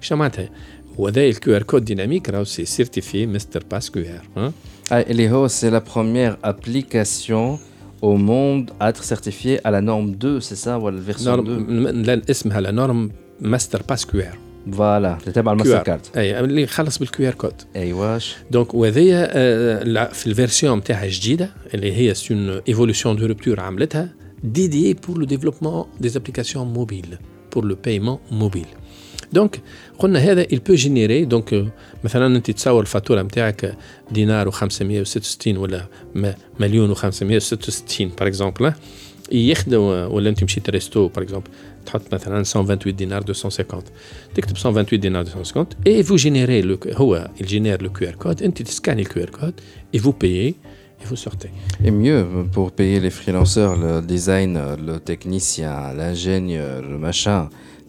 شنو 0.00 0.18
معناتها 0.18 0.48
وهذا 0.98 1.22
الكيو 1.24 1.56
ار 1.56 1.62
كود 1.62 1.84
ديناميك 1.84 2.30
راهو 2.30 2.44
سي 2.44 2.64
سيرتيفي 2.64 3.26
مستر 3.26 3.64
باس 3.70 3.90
كيو 3.90 4.04
ار 4.36 4.52
Ah, 4.92 5.02
Eliho, 5.12 5.48
c'est 5.48 5.70
la 5.78 5.80
première 5.92 6.34
application 6.52 7.44
au 8.02 8.16
monde 8.30 8.66
à 8.80 8.84
être 8.92 9.04
certifiée 9.04 9.56
à 9.66 9.70
la 9.70 9.80
norme 9.80 10.10
2, 10.14 10.40
c'est 10.40 10.56
ça, 10.64 10.78
ou 10.78 10.86
à 10.88 10.92
la 10.92 11.00
version 11.00 11.36
2 11.36 11.48
نورم 11.70 12.22
اسمها 12.30 12.60
لا 12.60 12.70
نورم 12.70 13.10
ماستر 13.40 13.82
باس 13.88 14.06
كيو 14.06 14.20
ار 14.20 14.38
Voilà, 14.70 15.18
le 15.28 15.32
تبع 15.32 15.52
الماستر 15.52 15.82
كارد 15.82 16.00
اي 16.16 16.40
اللي 16.40 16.66
خلص 16.66 16.98
بالكيو 16.98 17.28
ار 17.28 17.34
كود 17.34 17.52
ايواش 17.76 18.36
دونك 18.50 18.74
وهذيا 18.74 19.28
آه، 19.30 19.82
لا- 19.82 20.12
في 20.12 20.26
الفيرسيون 20.26 20.78
نتاعها 20.78 21.04
الجديده 21.04 21.50
اللي 21.74 21.92
هي 21.96 22.14
سي 22.14 22.34
اون 22.34 22.60
ايفولوسيون 22.68 23.16
دو 23.16 23.28
رupture 23.34 23.58
عملتها 23.58 24.08
dédiée 24.56 24.94
pour 24.94 25.14
le 25.18 25.26
développement 25.26 25.86
des 26.06 26.10
applications 26.16 26.64
mobiles 26.78 27.18
pour 27.54 27.62
le 27.62 27.74
paiement 27.86 28.18
mobile 28.42 28.66
دونك 29.32 29.60
قلنا 30.00 30.18
هذا 30.18 30.44
il 30.44 30.58
peut 30.68 30.76
générer 30.80 31.24
دونك 31.28 31.54
آه، 31.54 31.66
مثلا 32.04 32.36
انت 32.36 32.50
تصور 32.50 32.80
الفاتوره 32.80 33.22
نتاعك 33.22 33.76
دينار 34.10 34.52
و566 34.52 35.46
ولا 35.46 35.86
م- 36.14 36.32
مليون 36.60 36.94
و566 36.94 37.00
باغ 38.00 38.26
اكزومبل 38.26 38.72
ياخذوا 39.32 40.04
ولا 40.06 40.28
انت 40.30 40.44
مشيت 40.44 40.70
ريستو 40.70 41.08
باغ 41.08 41.22
اكزومبل 41.24 41.48
تحط 41.86 42.14
مثلا 42.14 42.34
128 42.42 42.96
دينار 42.96 43.20
250 43.20 43.82
تكتب 44.34 44.56
128 44.56 45.00
دينار 45.00 45.24
250 45.24 45.66
et 45.88 46.02
vous 46.02 46.16
générez 46.18 46.62
le 46.66 46.96
هو 47.00 47.28
il 47.40 47.46
génère 47.46 47.82
le 47.84 47.88
QR 47.88 48.24
code 48.26 48.42
انت 48.42 48.62
تسكاني 48.62 49.02
الكيو 49.02 49.22
ار 49.22 49.30
كود 49.30 49.54
et 49.96 50.00
vous 50.00 50.12
payez 50.24 50.54
et 51.02 51.06
vous 51.10 51.16
sortez 51.26 51.50
Et 51.84 51.90
mieux, 51.90 52.20
pour 52.54 52.68
payer 52.80 52.98
les 53.06 53.10
freelancers, 53.18 53.74
le 53.84 53.92
design, 54.14 54.52
le 54.88 54.96
technicien, 55.10 55.74
l'ingénieur, 55.98 56.76
le 56.92 56.96
machin, 57.08 57.40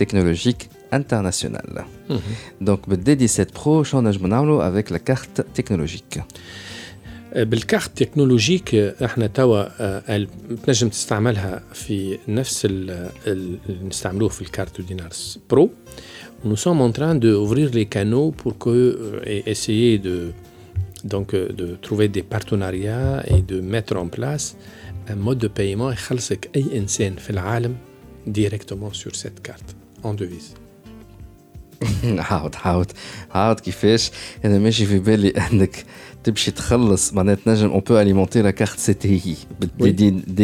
technologique 0.00 0.62
internationale. 0.92 1.84
Donc 2.68 2.80
le 2.90 2.96
D17 2.96 3.50
Pro, 3.58 3.82
شنو 3.82 4.00
نجمو 4.00 4.26
نعملو 4.28 4.60
avec 4.72 4.90
la 4.90 4.98
carte 5.12 5.42
technologique. 5.60 6.20
بالكارت 7.36 7.98
تكنولوجيك 8.02 8.74
آه، 8.74 8.94
احنا 9.04 9.26
توا 9.26 9.64
آه، 9.80 10.16
ال- 10.16 10.28
تنجم 10.66 10.88
تستعملها 10.88 11.62
في 11.72 12.18
نفس 12.28 12.64
ال- 12.64 12.90
ال- 13.26 13.58
اللي 13.68 13.84
نستعملوه 13.88 14.28
في 14.28 14.42
الكارت 14.42 14.80
دينارس 14.80 15.38
برو 15.50 15.70
nous 16.44 16.56
sommes 16.58 16.82
en 16.88 16.92
train 16.98 17.14
d'ouvrir 17.22 17.68
les 17.78 17.86
canaux 17.96 18.30
pour 18.42 18.52
que 18.64 18.68
euh, 18.68 19.30
et 19.32 19.50
essayer 19.54 19.98
de 20.06 20.16
donc 21.14 21.28
euh, 21.34 21.52
de 21.60 21.66
trouver 21.86 22.08
des 22.16 22.22
partenariats 22.34 23.16
et 23.34 23.40
de 23.52 23.56
mettre 23.74 23.94
en 24.04 24.08
place 24.16 24.46
un 25.12 25.16
mode 25.26 25.38
de 25.38 25.48
paiement 25.48 25.92
يخلصك 25.92 26.50
اي 26.56 26.78
انسان 26.78 27.14
في 27.16 27.30
العالم 27.30 27.76
directement 28.38 28.92
sur 29.02 29.12
cette 29.22 29.48
carte 29.50 29.77
en 30.03 30.13
devise. 30.13 30.53
عاود 32.29 32.55
عاود 32.63 32.91
عاود 33.31 33.59
كيفاش؟ 33.59 34.11
أنا 34.45 34.59
ماشي 34.59 34.85
في 34.85 34.99
بالي 34.99 35.29
أنك 35.29 35.85
تمشي 36.23 36.51
تخلص 36.51 37.13
معناها 37.13 37.35
تنجم 37.35 37.69
اون 37.69 37.79
بو 37.79 37.99
اليمونتي 37.99 38.41
لا 38.41 38.51
كارت 38.51 38.79
سي 38.79 38.93
تي 38.93 39.35
اي 39.81 39.91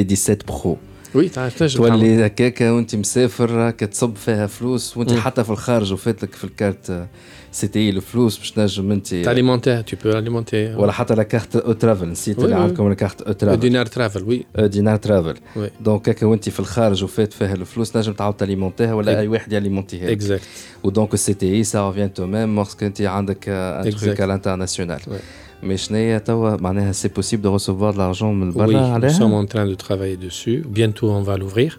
دي 0.04 0.16
17 0.16 0.46
برو 0.48 0.78
oui 1.16 1.30
تعرف 1.34 1.60
تنجم 1.60 1.88
تولي 1.88 2.26
هكاكا 2.26 2.72
وأنت 2.72 2.96
مسافر 2.96 3.70
هكا 3.70 3.86
تصب 3.86 4.16
فيها 4.16 4.48
فلوس 4.48 4.98
وأنت. 4.98 5.14
حتى 5.14 5.44
في 5.44 5.50
الخارج 5.50 5.94
وفات 5.94 6.24
لك 6.24 6.36
في 6.36 6.44
الكارت 6.44 7.08
سي 7.55 7.69
تي 7.69 7.79
اي 7.79 7.91
الفلوس 7.91 8.39
باش 8.39 8.51
تنجم 8.51 8.93
انت 8.93 9.09
t'alimenter 9.09 9.91
tu 9.91 9.95
peux 9.97 10.13
alimenter 10.15 10.79
ولا 10.79 10.93
حتى 10.93 11.15
لا 11.15 11.23
كارت 11.23 11.57
او 11.57 11.73
ترافل 11.73 12.09
نسيت 12.09 12.39
وي 12.39 12.45
اللي 12.45 12.57
وي. 12.57 12.63
عندكم 12.63 12.89
لا 12.89 12.95
كارت 12.95 13.23
او 13.23 13.33
ترافل 13.33 13.61
دينار 13.61 13.87
ترافل 13.87 14.23
وي 14.25 14.45
دينار 14.59 14.97
ترافل 14.97 15.35
وي 15.57 15.71
دونك 15.81 16.09
هكا 16.09 16.27
وانت 16.27 16.49
في 16.49 16.61
الخارج 16.61 17.05
وفات 17.05 17.33
فيها 17.33 17.55
الفلوس 17.55 17.97
نجم 17.97 18.13
تعاود 18.13 18.35
تاليمونتيها 18.35 18.95
ولا 18.95 19.15
إك- 19.15 19.17
اي 19.19 19.29
واحد 19.29 19.53
ياليمونتيها 19.53 20.11
لك. 20.11 20.23
exact 20.23 20.43
ودونك 20.85 21.15
السي 21.15 21.35
تي 21.35 21.55
اي 21.55 21.65
سا 21.65 21.89
ريفيان 21.89 22.15
تو 22.15 22.27
ميم 22.27 22.55
لورسك 22.57 22.83
انت 22.83 23.01
عندك 23.03 23.49
ان 23.49 23.93
Exact. 23.93 24.01
تروك 24.01 24.21
على 24.21 24.25
الانترناسيونال 24.25 25.01
Ouais. 25.01 25.65
مي 25.65 25.77
شنيا 25.77 26.19
توا 26.19 26.57
معناها 26.57 26.93
سي 26.93 27.09
بوسيبل 27.09 27.43
دو 27.43 27.53
ريسيفوار 27.53 27.93
دو 27.93 27.99
لارجون 27.99 28.41
من 28.41 28.53
Oui, 28.53 28.57
برا 28.57 28.67
nous 28.67 29.13
sommes 29.13 29.21
عليها 29.21 29.43
en 29.43 29.47
train 29.47 29.75
de 29.77 29.83
travailler 29.85 30.17
dessus. 30.29 30.65
Bientôt, 30.79 31.05
on 31.05 31.23
va 31.23 31.37
l'ouvrir. 31.37 31.79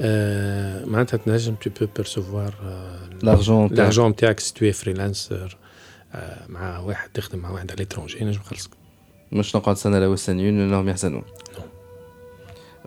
Euh, 0.00 0.04
معناتها 0.88 1.16
تنجم 1.16 1.54
tu 1.64 1.68
peux 1.70 1.86
percevoir 2.02 2.50
euh, 2.50 3.24
لارجون 3.24 3.74
تاعك. 3.74 3.92
l'argent 3.92 3.98
نتاعك 4.00 4.40
si 4.40 4.52
tu 4.52 4.70
es 4.70 4.84
freelancer 4.84 5.54
آه، 6.14 6.46
مع 6.48 6.78
واحد 6.78 7.08
تخدم 7.14 7.38
مع 7.38 7.50
واحد 7.50 7.72
على 7.72 7.84
l'étranger 7.86 8.22
ينجم 8.22 8.40
يخلصك. 8.40 8.70
مش 9.32 9.56
نقعد 9.56 9.76
سنه 9.76 9.98
لو 9.98 10.12
يستنيون 10.14 10.60
انهم 10.60 10.88
يحزنون 10.88 11.22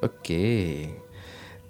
اوكي 0.04 0.90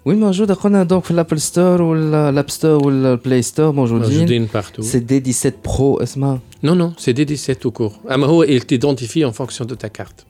وين 0.04 0.20
موجوده 0.20 0.54
قلنا 0.54 0.82
دونك 0.82 1.04
في 1.04 1.10
الابل 1.10 1.40
ستور 1.40 1.82
والاب 1.82 2.50
ستور 2.50 2.86
والبلاي 2.86 3.42
ستور 3.42 3.72
موجودين 3.72 4.18
موجودين 4.18 4.48
partout. 4.48 4.80
سي 4.80 4.98
دي 4.98 5.32
17 5.32 5.52
برو 5.64 5.96
اسمها 6.02 6.38
Non, 6.64 6.74
non, 6.82 6.90
c'est 7.02 7.12
D17 7.18 7.54
tout 7.64 7.70
court. 7.70 7.94
Ah, 8.08 8.16
mais 8.16 8.24
هو 8.24 8.44
il 8.44 8.64
t'identifie 8.66 9.24
en 9.24 9.32
fonction 9.32 9.64
de 9.64 9.74
ta 9.74 9.88
carte. 9.88 10.24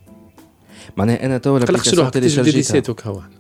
معناها 0.98 1.26
أنا 1.26 1.38
توا 1.38 1.60
لابليكاسيون 1.60 2.12
تيليشارجيتها 2.12 2.82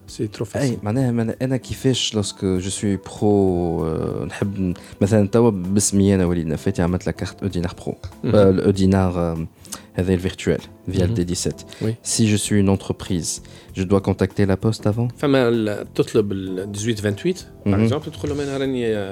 سي 0.07 0.27
ترو 0.27 0.45
أي 0.55 0.77
معناها 0.83 1.35
أنا 1.41 1.57
كيفاش 1.57 2.15
لوسك 2.15 2.45
جو 2.45 2.69
سوي 2.69 2.97
برو 2.97 4.25
نحب 4.25 4.73
مثلا 5.01 5.27
توا 5.27 5.49
باسمي 5.49 6.15
أنا 6.15 6.25
وليد 6.25 6.47
نفاتي 6.47 6.81
عملت 6.81 7.07
لك 7.07 7.15
كارت 7.15 7.43
اودينار 7.43 7.75
برو 7.77 7.95
الاودينار 8.23 9.45
هذا 9.93 10.13
الفيرتوال 10.13 10.59
فيا 10.91 11.05
الدي 11.05 11.35
17 11.35 11.65
سي 12.03 12.31
جو 12.31 12.37
سوي 12.37 12.59
اون 12.59 12.69
انتربريز 12.69 13.41
جو 13.75 13.83
دوا 13.83 13.99
كونتاكتي 13.99 14.45
لا 14.45 14.55
بوست 14.55 14.87
افون 14.87 15.07
فما 15.17 15.83
تطلب 15.95 16.31
ال 16.31 16.59
1828 16.59 17.35
باغ 17.65 17.83
اكزومبل 17.83 18.05
تدخل 18.05 18.29
لهم 18.29 18.39
أنا 18.39 18.57
راني 18.57 19.11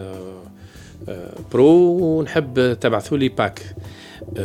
برو 1.52 1.98
ونحب 2.02 2.78
تبعثوا 2.82 3.18
لي 3.18 3.30
باك 3.30 3.76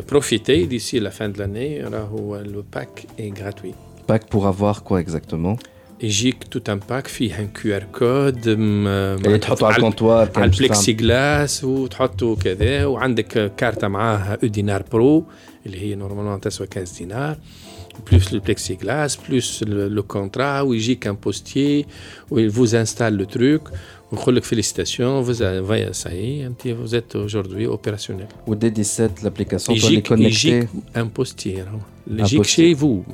بروفيتي 0.10 0.66
ديسي 0.66 1.00
لا 1.00 1.10
فان 1.10 1.32
دو 1.32 1.40
لاني 1.40 1.84
راهو 1.84 2.38
لو 2.38 2.64
باك 2.74 3.06
اي 3.20 3.34
غراتوي 3.40 3.74
باك 4.10 4.32
بور 4.32 4.50
افوار 4.50 4.78
كوا 4.78 5.00
اكزاكتومون 5.00 5.58
يجيك 6.02 6.44
توت 6.44 6.70
ان 6.70 6.80
باك 6.90 7.08
فيه 7.08 7.40
ان 7.40 7.48
كيو 7.48 7.76
ار 7.76 7.84
كود 7.84 8.48
اللي 8.48 9.38
تحطه 9.38 9.68
على 9.68 9.76
الكونتوار 9.76 10.32
على 10.36 10.46
البلكسي 10.46 10.94
جلاس 10.94 11.64
وتحطه 11.64 12.36
كذا 12.36 12.86
وعندك 12.86 13.56
كارتة 13.56 13.88
معاها 13.88 14.38
او 14.44 14.48
دينار 14.48 14.84
برو 14.92 15.26
اللي 15.66 15.82
هي 15.82 15.96
نورمالمون 15.96 16.42
تسوى 16.42 16.68
15 16.74 16.98
دينار 16.98 17.38
plus 18.06 18.32
le 18.32 18.40
plexiglas, 18.40 19.18
plus 19.26 19.64
le, 19.66 19.90
le 19.90 20.02
contrat, 20.02 20.66
où 20.66 20.74
il 20.74 21.00
qu'un 21.00 21.16
postier, 21.16 21.86
où 22.32 22.40
il 22.40 22.50
vous 22.50 22.76
installe 22.76 23.16
le 23.16 23.26
truc, 23.26 23.64
félicitations, 24.43 25.21
vous, 25.23 25.43
avez, 25.43 25.61
vous 25.61 26.95
êtes 26.95 27.15
aujourd'hui 27.15 27.67
opérationnel. 27.67 28.29
Ou 28.47 28.55
D17, 28.55 29.23
l'application 29.23 29.75
est 29.75 30.07
connectée. 30.07 30.69
un 30.95 31.07
postier. 31.07 31.65
Le 32.11 32.43
chez 32.43 32.75
vous. 32.75 33.05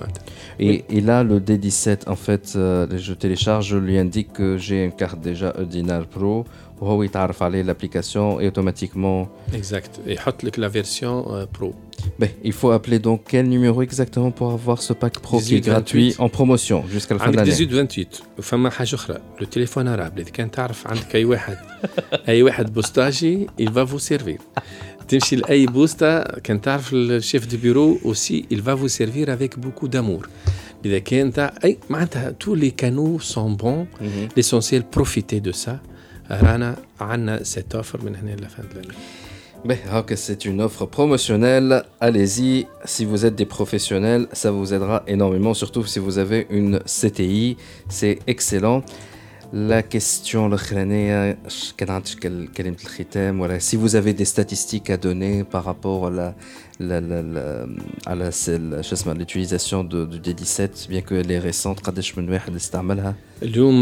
Et, 0.59 0.84
et, 0.91 1.01
là, 1.01 1.22
le 1.22 1.38
D17, 1.38 2.09
en 2.09 2.16
fait, 2.16 2.55
euh, 2.57 2.86
je 2.97 3.12
télécharge, 3.12 3.68
je 3.68 3.76
lui 3.76 3.97
indique 3.97 4.32
que 4.32 4.59
j'ai 4.59 4.84
une 4.84 4.93
carte 4.93 5.20
déjà 5.20 5.55
Dinar 5.64 6.07
Pro 6.07 6.45
وهو 6.82 7.03
يتعرف 7.03 7.43
عليه 7.43 7.63
l'application 7.63 8.39
et 8.39 8.47
automatiquement 8.47 9.28
exact 9.53 9.99
et 10.07 10.11
يحط 10.11 10.45
la 10.57 10.67
version 10.67 11.26
euh, 11.30 11.45
pro 11.45 11.73
ben, 12.19 12.30
il 12.43 12.53
faut 12.53 12.71
appeler 12.71 12.99
donc 12.99 13.21
quel 13.28 13.47
numéro 13.47 13.82
exactement 13.82 14.32
pour 14.32 14.51
avoir 14.51 14.82
ce 14.82 14.93
pack 14.93 15.19
pro 15.19 15.39
qui 15.39 15.55
est 15.55 15.61
gratuit 15.61 16.15
en 16.17 16.30
promotion 16.30 16.84
jusqu'à 16.88 17.13
la 17.15 17.19
fin 17.19 17.32
de 17.32 17.38
l'année 17.38 17.51
18 17.51 17.71
28 17.71 18.23
وفما 18.38 18.69
حاجه 18.69 18.95
اخرى 18.95 19.17
لو 19.39 19.45
تليفون 19.47 19.95
arabe 19.95 20.17
اذا 20.17 20.30
كان 20.30 20.51
تعرف 20.51 20.88
عندك 20.88 21.15
اي 21.15 21.26
واحد 21.26 21.57
اي 22.30 22.43
واحد 22.43 22.73
بوستاجي 22.73 23.47
il 23.61 23.69
va 23.69 23.86
vous 23.91 24.13
servir 24.13 24.61
تمشي 25.07 25.36
لاي 25.36 25.65
بوستا 25.65 26.39
كان 26.39 26.61
تعرف 26.61 26.93
الشيف 26.93 27.45
دو 27.47 27.57
بيرو 27.57 27.99
aussi 28.03 28.45
il 28.53 28.61
va 28.61 28.76
vous 28.76 28.89
servir 28.89 29.30
avec 29.30 29.59
beaucoup 29.59 29.88
d'amour 29.88 30.28
اذا 30.86 30.99
كان 30.99 31.32
اي 31.63 31.78
معناتها 31.89 32.36
tous 32.43 32.55
les 32.55 32.71
canaux 32.71 33.19
sont 33.19 33.51
bons 33.63 33.88
l'essentiel 34.38 34.84
profitez 34.97 35.39
de 35.39 35.51
ça 35.51 35.88
A 36.31 36.39
cette 37.45 37.74
offre 37.74 37.99
la 38.41 38.49
fin 38.49 38.62
de 38.62 38.74
l'année. 38.74 38.95
Ben, 39.64 39.76
c'est 40.16 40.47
une 40.47 40.62
offre 40.62 40.87
promotionnelle. 40.87 41.83
Allez-y, 42.01 42.66
si 42.85 43.05
vous 43.05 43.26
êtes 43.26 43.35
des 43.35 43.45
professionnels, 43.45 44.26
ça 44.33 44.51
vous 44.51 44.72
aidera 44.72 45.03
énormément, 45.07 45.53
surtout 45.53 45.85
si 45.85 45.99
vous 45.99 46.18
avez 46.18 46.47
une 46.49 46.78
CTI. 46.87 47.59
C'est 47.89 48.20
excellent. 48.26 48.83
La 49.53 49.82
question, 49.82 50.48
le 50.48 50.57
si 53.59 53.74
vous 53.74 53.96
avez 53.96 54.14
des 54.14 54.24
statistiques 54.24 54.90
à 54.90 54.96
donner 54.96 55.42
par 55.42 55.64
rapport 55.64 56.07
à 56.07 56.11
la, 56.11 56.34
la, 56.78 57.01
la, 57.01 57.20
la, 57.20 57.66
à 59.11 59.14
l'utilisation 59.14 59.82
de, 59.82 60.05
de 60.05 60.18
D17, 60.18 60.88
bien 60.88 61.01
qu'elle 61.01 61.32
est 61.32 61.40
récente, 61.40 61.80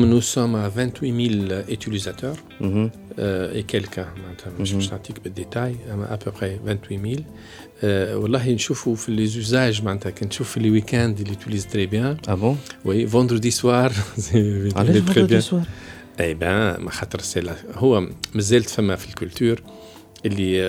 nous 0.07 0.23
sommes 0.23 0.55
à 0.55 0.71
28 0.71 1.49
000 1.49 1.61
utilisateurs 1.69 2.37
mm-hmm. 2.63 2.91
euh, 3.19 3.53
et 3.53 3.65
quelques, 3.65 4.01
je 4.63 4.77
ne 4.77 4.81
sais 4.81 4.89
pas 4.89 4.99
détails, 5.29 5.77
à 6.09 6.17
peu 6.17 6.31
près 6.31 6.59
28 6.65 6.99
000. 6.99 7.15
والله 7.84 8.52
نشوفوا 8.52 8.96
في 8.96 9.12
لي 9.12 9.28
زوزاج 9.28 9.84
معناتها 9.84 10.10
كنشوف 10.10 10.52
في 10.52 10.60
لي 10.60 10.72
ويكاند 10.72 11.20
اللي 11.20 11.36
توليز 11.36 11.68
تري 11.68 11.86
بيان 11.86 12.18
اه 12.28 12.34
بون 12.34 12.58
وي 12.86 13.08
فوندردي 13.08 13.52
سوار 13.52 13.94
علاش 14.76 14.98
فوندردي 14.98 15.42
سوار 15.42 15.64
اي 16.20 16.34
بان 16.34 16.82
ما 16.82 16.92
خاطر 16.92 17.22
هو 17.76 18.08
مازالت 18.36 18.70
فما 18.70 18.96
في 18.96 19.10
الكولتور 19.10 19.62
اللي 20.26 20.62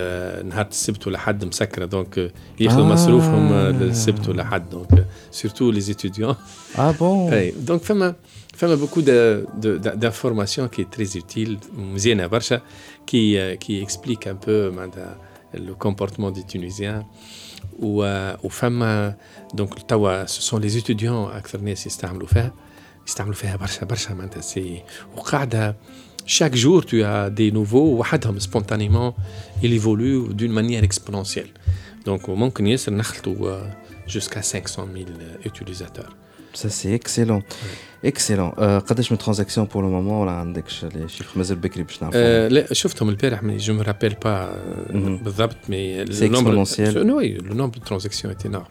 نهار 0.49 0.67
السبت 0.67 1.07
ولا 1.07 1.19
حد 1.19 1.45
مسكره 1.45 1.85
دونك 1.85 2.33
ياخذوا 2.61 2.85
آه. 2.85 2.89
مصروفهم 2.89 3.53
للسبت 3.55 4.29
ولا 4.29 4.45
حد 4.45 4.71
دونك 4.71 5.07
سورتو 5.31 5.71
لي 5.71 5.81
ستوديون 5.81 6.35
اه 6.79 6.91
بون 6.91 7.33
اي 7.33 7.51
دونك 7.51 7.83
فما 7.83 8.15
فما 8.55 8.75
بوكو 8.75 9.01
d'informations 9.01 10.69
qui 10.77 10.81
est 10.81 10.99
très 10.99 11.17
utile 11.17 11.57
مزيانه 11.79 12.27
برشا 12.27 12.61
qui 13.11 13.37
qui 13.65 13.87
explique 13.87 14.27
un 14.27 14.47
peu 14.47 14.49
معناتها 14.49 15.17
le 15.55 15.75
comportement 15.75 16.31
des 16.31 16.43
Tunisiens 16.43 17.05
ou 17.79 18.03
ou 18.45 18.49
فما 18.49 19.17
دونك 19.55 19.83
توا 19.89 20.27
ce 20.27 20.43
sont 20.43 20.59
les 20.59 20.77
étudiants 20.77 21.29
اكثر 21.37 21.61
ناس 21.61 21.87
يستعملوا 21.87 22.27
فيها 22.27 22.53
يستعملوا 23.07 23.35
فيها 23.35 23.57
برشا 23.57 23.85
برشا 23.87 24.13
معناتها 24.13 24.41
سي 24.41 24.83
وقاعده 25.17 25.77
chaque 26.27 26.57
jour, 26.57 26.87
tu 26.87 27.03
as 27.03 27.29
des 27.29 27.53
nouveaux, 27.53 28.03
spontanément, 28.39 29.15
il 29.63 29.73
évolue 29.73 30.33
d'une 30.33 30.53
manière 30.53 30.83
exponentielle. 30.83 31.51
Donc, 32.07 32.29
au 32.29 32.37
manque 32.37 32.63
jusqu'à 34.07 34.43
500 34.43 34.89
000 34.95 35.07
utilisateurs. 35.45 36.17
Ça, 36.55 36.69
c'est 36.71 36.93
excellent. 36.93 37.43
Excellent. 38.05 38.53
Euh, 38.59 38.79
قداش 38.79 39.13
من 39.13 39.19
transactions 39.19 39.67
pour 39.73 39.81
le 39.83 39.89
moment 39.89 40.21
ولا 40.21 40.31
عندكش 40.31 40.85
les 40.85 41.11
chiffres 41.19 41.37
مازال 41.37 41.57
بكري 41.57 41.83
باش 41.83 42.03
نعرفوا؟ 42.03 42.49
لا 42.49 42.75
شفتهم 42.75 43.09
البارح 43.09 43.41
mais 43.41 43.61
je 43.63 43.73
me 43.73 43.85
rappelle 43.85 44.15
pas 44.15 44.49
بالضبط 45.25 45.57
mais 45.69 46.05
le 46.09 46.29
nombre 46.29 46.51
oui, 47.17 47.39
le 47.49 47.55
nombre 47.55 47.75
de 47.81 47.85
transactions 47.85 48.31
est 48.31 48.45
énorme. 48.47 48.67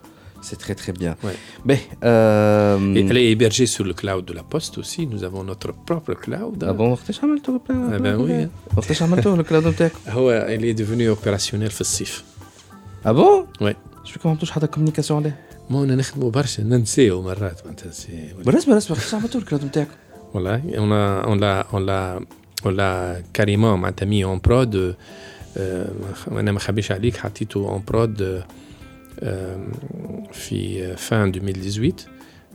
C'est 0.47 0.60
très 0.66 0.76
très 0.82 0.93
bien. 1.01 1.14
Ouais. 1.24 1.38
Ben, 1.70 1.80
euh... 2.04 2.95
Et 2.97 3.01
elle 3.10 3.18
est 3.18 3.30
hébergée 3.36 3.68
sur 3.76 3.86
le 3.89 3.93
cloud 3.93 4.24
de 4.26 4.34
la 4.39 4.43
Poste 4.43 4.78
aussi. 4.82 5.01
Nous 5.14 5.24
avons 5.24 5.43
notre 5.51 5.72
propre 5.89 6.14
cloud. 6.24 6.60
Ah 6.68 6.74
bon, 6.74 6.91
وقتاش 6.91 7.24
عملتوا 7.24 7.58
le 7.58 7.68
cloud 7.68 7.93
Ah 7.93 7.99
ben 7.99 8.16
oui. 8.16 8.47
وقتاش 8.78 9.01
عملتوا 9.01 9.38
le 9.38 9.45
cloud 9.45 9.68
نتاعك؟ 9.68 9.91
هو 10.08 10.47
elle 10.49 10.64
est 10.64 10.80
devenue 10.80 11.10
opérationnelle 11.18 11.72
في 11.72 11.82
الصيف. 11.82 12.24
Ah 13.06 13.10
bon 13.10 13.62
Oui. 13.62 13.74
شو 14.04 14.20
ما 14.26 14.32
عملتوش 14.32 14.51
حتى 14.51 14.68
كوميونيكاسيون 14.68 15.20
عليه؟ 15.20 15.39
ما 15.71 15.85
أنا 15.85 15.97
نخدموا 15.97 16.31
برشا 16.31 16.62
ننساو 16.62 17.23
مرات 17.23 17.61
معناتها 17.64 17.91
بالنسبة 18.45 18.71
بالنسبة 18.71 18.95
كيفاش 18.95 19.14
عملتوا 19.14 19.41
الكلاود 19.41 19.64
نتاعك؟ 19.64 19.89
والله 20.35 20.62
on 20.62 20.89
l'a 20.89 21.27
on 21.29 21.37
l'a 21.41 21.66
on 21.73 21.81
l'a 21.81 22.21
on 22.66 22.71
l'a 22.71 23.23
carrément 23.39 23.77
معناتها 23.77 24.07
mis 24.07 24.25
en 24.25 24.41
prod 24.49 24.77
أنا 26.31 26.53
ما 26.53 26.59
خبيش 26.59 26.93
عليك 26.93 27.16
حطيته 27.16 27.79
en 27.79 27.93
prod 27.93 28.23
في 30.33 30.97
fin 30.97 31.12
2018 31.12 31.93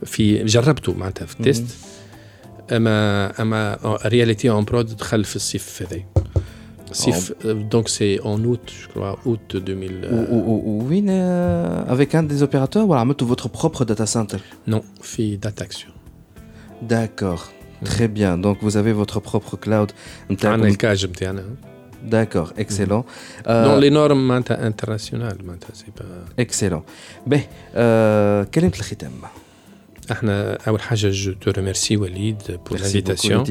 في 0.04 0.44
جربته 0.44 0.94
معناتها 0.94 1.26
في 1.26 1.40
التيست 1.40 1.66
أما 2.72 3.42
أما 3.42 3.78
رياليتي 4.06 4.50
اون 4.50 4.64
برود 4.64 4.96
دخل 4.96 5.24
في 5.24 5.36
الصيف 5.36 5.82
هذا 5.82 6.13
Euh, 7.44 7.54
donc 7.54 7.88
c'est 7.88 8.20
en 8.20 8.42
août, 8.44 8.72
je 8.82 8.88
crois, 8.88 9.18
août 9.24 9.56
2000. 9.56 10.08
Ou, 10.30 10.84
oui, 10.88 11.04
euh, 11.08 11.82
avec 11.88 12.14
un 12.14 12.22
des 12.22 12.42
opérateurs, 12.42 12.86
voilà, 12.86 13.04
mettez 13.04 13.24
votre 13.24 13.48
propre 13.48 13.84
data 13.84 14.06
center. 14.06 14.38
Non, 14.66 14.82
fait 15.00 15.36
DataAction. 15.36 15.90
D'accord, 16.82 17.50
très 17.84 18.08
bien. 18.08 18.36
Donc 18.38 18.58
vous 18.60 18.76
avez 18.76 18.92
votre 18.92 19.20
propre 19.20 19.56
cloud. 19.56 19.92
Ah, 20.42 20.56
hein. 20.56 21.32
D'accord, 22.02 22.52
excellent. 22.58 23.06
Mmh. 23.46 23.48
Dans 23.48 23.78
les 23.78 23.90
normes 23.90 24.30
internationales, 24.30 25.38
c'est 25.72 25.94
pas. 25.94 26.04
Excellent. 26.36 26.84
Mais, 27.26 27.48
euh, 27.76 28.44
quel 28.50 28.64
est 28.64 28.78
le 28.78 28.96
thème? 28.96 29.26
احنا 30.11 30.57
اول 30.67 30.81
حاجه 30.81 31.09
جو 31.09 31.33
تو 31.33 31.51
ريميرسي 31.51 31.97
وليد 31.97 32.59
pour 32.69 32.75
l'invitation 32.75 33.49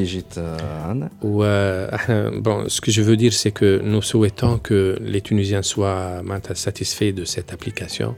واحنا 1.23 2.43
bon 2.45 2.69
ce 2.69 2.81
que 2.81 2.91
je 2.91 3.03
veux 3.03 3.17
dire 3.17 3.33
c'est 3.33 3.53
que 3.61 3.81
nous 3.83 4.03
souhaitons 4.03 4.59
que 4.59 4.99
les 5.01 5.21
Tunisiens 5.21 5.63
soient 5.63 6.23
satisfaits 6.55 7.13
de 7.13 7.25
cette 7.25 7.53
application 7.53 8.15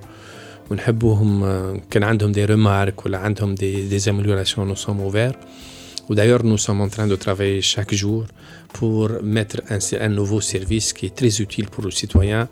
ونحبوهم 0.70 1.80
كان 1.90 2.02
عندهم 2.02 2.32
des 2.32 2.46
remarques 2.50 3.06
ولا 3.06 3.18
عندهم 3.18 3.54
des, 3.54 3.90
des 3.90 4.08
améliorations 4.08 4.64
nous 4.64 4.76
sommes 4.86 5.00
ouverts 5.00 5.36
D'ailleurs, 6.18 6.42
nous 6.44 6.58
sommes 6.58 6.80
en 6.80 6.88
train 6.88 7.06
de 7.06 7.14
travailler 7.14 7.60
chaque 7.62 7.94
jour 7.94 8.24
pour 8.72 9.08
mettre 9.22 9.58
un, 9.74 9.78
un 10.06 10.08
nouveau 10.08 10.40
service 10.40 10.92
qui 10.92 11.06
est 11.06 11.14
très 11.20 11.40
utile 11.40 11.66
pour 11.72 11.84
le 11.84 11.90
citoyen. 11.90 12.48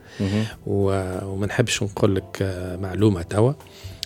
وما 0.67 1.47
نحبش 1.47 1.83
نقول 1.83 2.15
لك 2.15 2.43
معلومه 2.81 3.23
توا 3.23 3.53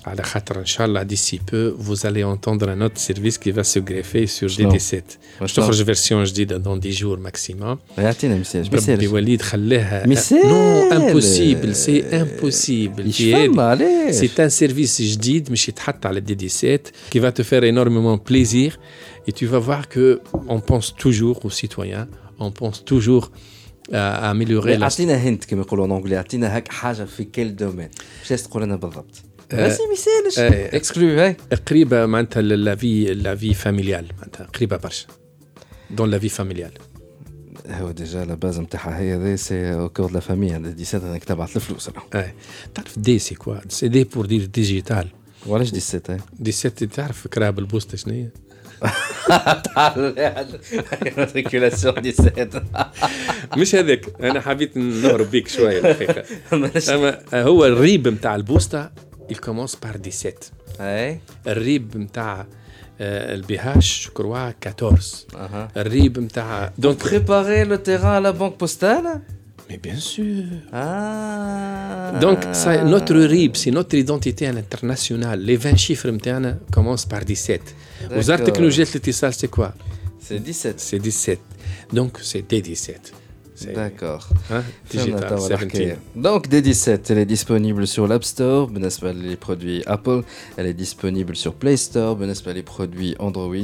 على 0.06 0.22
خاطر 0.22 0.60
ان 0.60 0.66
شاء 0.66 0.86
الله 0.86 1.02
d'ici 1.02 1.38
peu 1.50 1.74
vous 1.78 2.06
allez 2.06 2.24
entendre 2.24 2.68
un 2.68 2.80
autre 2.80 2.98
service 2.98 3.38
qui 3.38 3.50
va 3.50 3.64
se 3.64 3.78
greffer 3.78 4.26
sur 4.26 4.48
DD7 4.48 5.02
باش 5.40 5.52
تخرج 5.52 5.82
فيرسيون 5.84 6.24
جديده 6.24 6.62
dans 6.62 6.78
10 6.86 6.92
jours 6.92 7.18
maximum 7.18 7.76
يعطينا 7.98 8.38
مثال 8.38 8.68
ما 8.72 8.94
ربي 8.94 9.08
وليد 9.08 9.42
خلاها 9.42 10.06
مثال 10.06 10.48
نو 10.48 10.92
امبوسيبل 10.92 11.74
سي 11.74 12.04
امبوسيبل 12.04 13.12
سي 13.12 14.30
ان 14.38 14.48
سيرفيس 14.48 15.02
جديد 15.02 15.52
مش 15.52 15.68
يتحط 15.68 16.06
على 16.06 16.20
دي 16.20 16.34
دي 16.34 16.48
7 16.48 16.80
qui 17.14 17.18
va 17.18 17.32
te 17.32 17.42
faire 17.42 17.62
énormément 17.62 18.18
plaisir 18.18 18.78
et 19.28 19.32
tu 19.32 19.46
vas 19.46 19.58
voir 19.58 19.88
que 19.88 20.20
on 20.48 20.60
pense 20.60 20.94
toujours 20.96 21.44
aux 21.44 21.50
citoyens 21.50 22.08
on 22.40 22.50
pense 22.50 22.84
toujours 22.84 23.30
à 23.92 24.30
améliorer 24.30 24.82
اعطينا 24.82 25.14
هنت 25.14 25.44
كما 25.44 25.60
يقولوا 25.60 25.86
en 25.86 26.02
anglais 26.02 26.12
اعطينا 26.12 26.58
هك 26.58 26.68
حاجه 26.68 27.04
في 27.04 27.24
كل 27.24 27.56
دومين 27.56 27.88
باش 28.30 28.42
تقول 28.42 28.62
لنا 28.62 28.76
بالضبط 28.76 29.25
بس 29.53 29.77
مثال 29.91 30.43
اكسكلو 30.75 31.19
هاي. 31.19 31.35
قريبة 31.67 32.05
معناتها 32.05 32.41
لا 32.41 32.75
في 32.75 33.13
لا 33.13 33.35
في 33.35 33.53
فاميليال 33.53 34.05
معناتها 34.17 34.45
قريبة 34.45 34.77
برشا. 34.77 35.07
دون 35.91 36.11
لا 36.11 36.19
في 36.19 36.29
فاميليال 36.29 36.71
هو 37.69 37.91
ديجا 37.91 38.25
لا 38.25 38.35
باز 38.35 38.59
نتاعها 38.59 38.99
هي 38.99 39.17
ذي 39.17 39.37
سي 39.37 39.73
أو 39.73 39.89
كور 39.89 40.11
لا 40.11 40.19
فامي 40.19 40.59
دي 40.59 40.85
سيت 40.85 41.03
انك 41.03 41.23
تبعث 41.23 41.55
الفلوس. 41.55 41.89
اي 42.15 42.33
تعرف 42.75 42.99
دي 42.99 43.19
سي 43.19 43.35
كوا 43.35 43.55
سي 43.69 43.87
دي 43.87 44.03
بور 44.03 44.25
دير 44.25 44.45
ديجيتال 44.45 45.07
وعلاش 45.47 45.71
دي 45.71 45.79
سيت 45.79 46.07
دي 46.39 46.51
سيت 46.51 46.83
تعرف 46.83 47.27
كراب 47.27 47.59
البوسطه 47.59 47.97
شنو 47.97 48.13
هي؟ 48.13 48.29
ريكولاسيون 51.35 52.01
دي 52.01 52.11
سيت. 52.11 52.53
مش 53.57 53.75
هذاك. 53.75 54.05
أنا 54.21 54.41
حبيت 54.41 54.77
نهرب 54.77 55.31
بيك 55.31 55.47
شوية 55.47 55.79
الحقيقة 55.79 56.23
أما 56.95 57.21
هو 57.33 57.65
الريب 57.65 58.07
نتاع 58.07 58.35
البوسطه 59.26 59.32
يكومونس 59.32 59.76
بار 59.76 59.96
17 59.96 60.36
اي 60.80 61.20
الريب 61.46 61.96
نتاع 61.96 62.46
البيهاش 63.00 64.10
كروا 64.14 64.48
14 64.48 65.26
الريب 65.76 66.18
نتاع 66.18 66.72
دونك 66.78 67.04
بريباري 67.04 67.64
لو 67.64 67.76
تيران 67.76 68.06
على 68.06 68.32
بانك 68.32 68.60
بوستال 68.60 69.20
Mais 69.70 69.78
bien 69.78 70.00
sûr. 70.14 70.44
Ah. 70.72 72.12
Donc, 72.20 72.38
ça, 72.52 72.84
notre 72.84 73.16
RIB, 73.16 73.56
c'est 73.56 73.70
notre 73.70 73.94
identité 73.94 74.46
internationale. 74.46 75.40
Les 75.40 75.56
20 75.56 75.76
chiffres 75.76 76.06
متاعنا 76.06 76.58
commencent 76.76 77.06
par 77.06 77.24
17. 77.24 77.60
وزارة 78.10 78.40
التكنولوجيا 78.40 78.84
الاتصال 78.84 79.34
c'est 79.34 79.50
quoi 79.50 79.72
C'est 80.20 80.38
17. 80.38 80.80
C'est 80.80 80.98
17. 80.98 81.38
Donc, 81.92 82.18
c'est 82.22 82.44
D17. 82.52 83.12
D'accord. 83.74 84.28
Hein? 84.50 84.62
Digital 84.90 85.38
17. 85.38 85.98
Donc 86.16 86.48
D17, 86.48 87.00
elle 87.10 87.18
est 87.18 87.26
disponible 87.26 87.86
sur 87.86 88.06
l'App 88.06 88.24
Store, 88.24 88.70
pas 89.00 89.12
les 89.12 89.36
produits 89.36 89.82
Apple. 89.86 90.22
Elle 90.56 90.66
est 90.66 90.74
disponible 90.74 91.36
sur 91.36 91.54
Play 91.54 91.76
Store, 91.76 92.16
pas 92.16 92.52
les 92.52 92.62
produits 92.62 93.14
Android. 93.18 93.54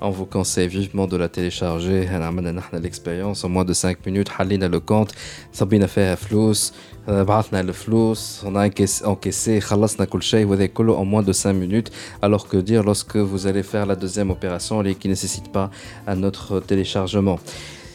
On 0.00 0.10
vous 0.10 0.26
conseille 0.26 0.68
vivement 0.68 1.06
de 1.06 1.16
la 1.16 1.28
télécharger. 1.28 2.08
Elle 2.12 2.22
a 2.22 2.78
l'expérience 2.80 3.44
en 3.44 3.48
moins 3.48 3.64
de 3.64 3.72
5 3.72 4.04
minutes. 4.04 4.28
Halina 4.36 4.68
le 4.68 4.80
compte. 4.80 5.12
Sabine 5.52 5.84
a 5.84 5.88
fait 5.88 6.16
flous. 6.16 6.72
بعثنا 7.08 7.60
الفلوس 7.60 8.44
on 8.44 8.56
a 8.56 8.68
encaissé 9.04 9.60
خلصنا 9.60 10.04
كل 10.04 10.22
شيء 10.22 10.46
وهذا 10.46 10.66
كله 10.66 10.96
en 10.96 11.04
moins 11.04 11.22
de 11.22 11.32
5 11.32 11.52
minutes 11.52 11.92
alors 12.20 12.48
que 12.48 12.56
dire 12.56 12.82
lorsque 12.82 13.16
vous 13.16 13.46
allez 13.46 13.62
faire 13.62 13.86
la 13.86 13.94
deuxième 13.94 14.30
opération 14.30 14.82
qui 14.82 15.06
ne 15.06 15.12
nécessite 15.12 15.52
pas 15.52 15.70
un 16.08 16.24
autre 16.24 16.58
téléchargement 16.58 17.38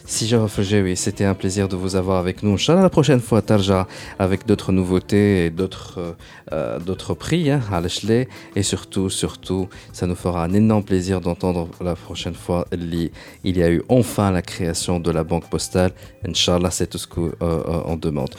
si 0.06 0.28
je 0.28 0.36
refusais, 0.36 0.82
oui, 0.82 0.98
c'était 0.98 1.24
un 1.24 1.34
plaisir 1.34 1.70
de 1.70 1.76
vous 1.76 1.96
avoir 1.96 2.18
avec 2.18 2.44
nous. 2.44 2.54
Inch'Allah, 2.54 2.82
la 2.82 2.90
prochaine 2.90 3.22
fois, 3.22 3.42
Tarja, 3.42 3.88
avec 4.20 4.46
d'autres 4.46 4.72
nouveautés 4.72 5.46
et 5.46 5.50
d'autres 5.50 6.00
euh, 6.00 6.12
euh 6.52 6.80
d'autres 6.80 7.14
prix 7.14 7.50
hein, 7.50 7.62
à 7.72 7.80
l'échelon. 7.80 8.26
Et 8.56 8.64
surtout, 8.64 9.10
surtout, 9.10 9.70
ça 9.94 10.08
nous 10.08 10.16
fera 10.16 10.44
un 10.44 10.54
énorme 10.54 10.84
plaisir 10.84 11.22
d'entendre 11.22 11.70
la 11.80 11.96
prochaine 11.96 12.34
fois 12.34 12.66
il 12.72 13.58
y 13.58 13.64
a 13.64 13.70
eu 13.70 13.82
enfin 13.90 14.32
la 14.32 14.42
création 14.42 15.00
de 15.00 15.12
la 15.12 15.24
banque 15.24 15.50
postale. 15.50 15.92
Inch'Allah, 16.28 16.72
c'est 16.72 16.88
tout 16.88 16.98
ce 16.98 17.08
qu'on 17.08 17.32
euh, 17.42 17.64
euh 17.90 17.96
demande. 17.96 18.32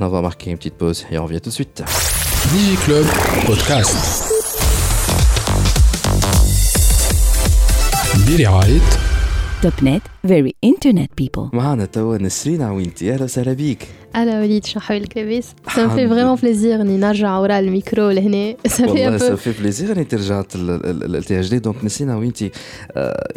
On 0.00 0.08
va 0.08 0.20
marquer 0.20 0.50
une 0.50 0.58
petite 0.58 0.74
pause 0.74 1.06
et 1.10 1.18
on 1.18 1.24
revient 1.24 1.40
tout 1.40 1.50
de 1.50 1.54
suite. 1.54 1.82
DigiClub 2.52 3.06
Podcast. 3.46 4.34
برعاية 8.26 9.07
توب 9.62 9.72
نت 9.82 10.02
فيري 10.26 10.54
انترنت 10.64 11.10
بيبل 11.18 11.48
معنا 11.52 11.84
توا 11.84 12.18
نسرين 12.18 12.62
عوينتي 12.62 13.14
اهلا 13.14 13.24
وسهلا 13.24 13.52
بيك 13.52 13.88
اهلا 14.14 14.40
وليد 14.40 14.64
شنو 14.64 14.82
حوالك 14.82 15.16
لاباس 15.16 15.54
سا 15.76 15.88
في 15.88 16.08
فريمون 16.08 16.34
بليزير 16.34 16.80
اني 16.80 16.96
نرجع 16.96 17.38
ورا 17.38 17.58
الميكرو 17.58 18.10
لهنا 18.10 18.54
سا 18.66 18.86
في 18.86 18.92
والله 18.92 19.18
سا 19.18 19.36
في 19.36 19.52
بليزير 19.52 19.92
اني 19.92 20.06
رجعت 20.12 20.52
التي 20.54 21.40
اش 21.40 21.48
دي 21.48 21.58
دونك 21.58 21.84
نسرين 21.84 22.10
عوينتي 22.10 22.50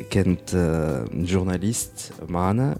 كانت 0.09 0.55
جورناليست 1.13 2.11
معنا 2.29 2.77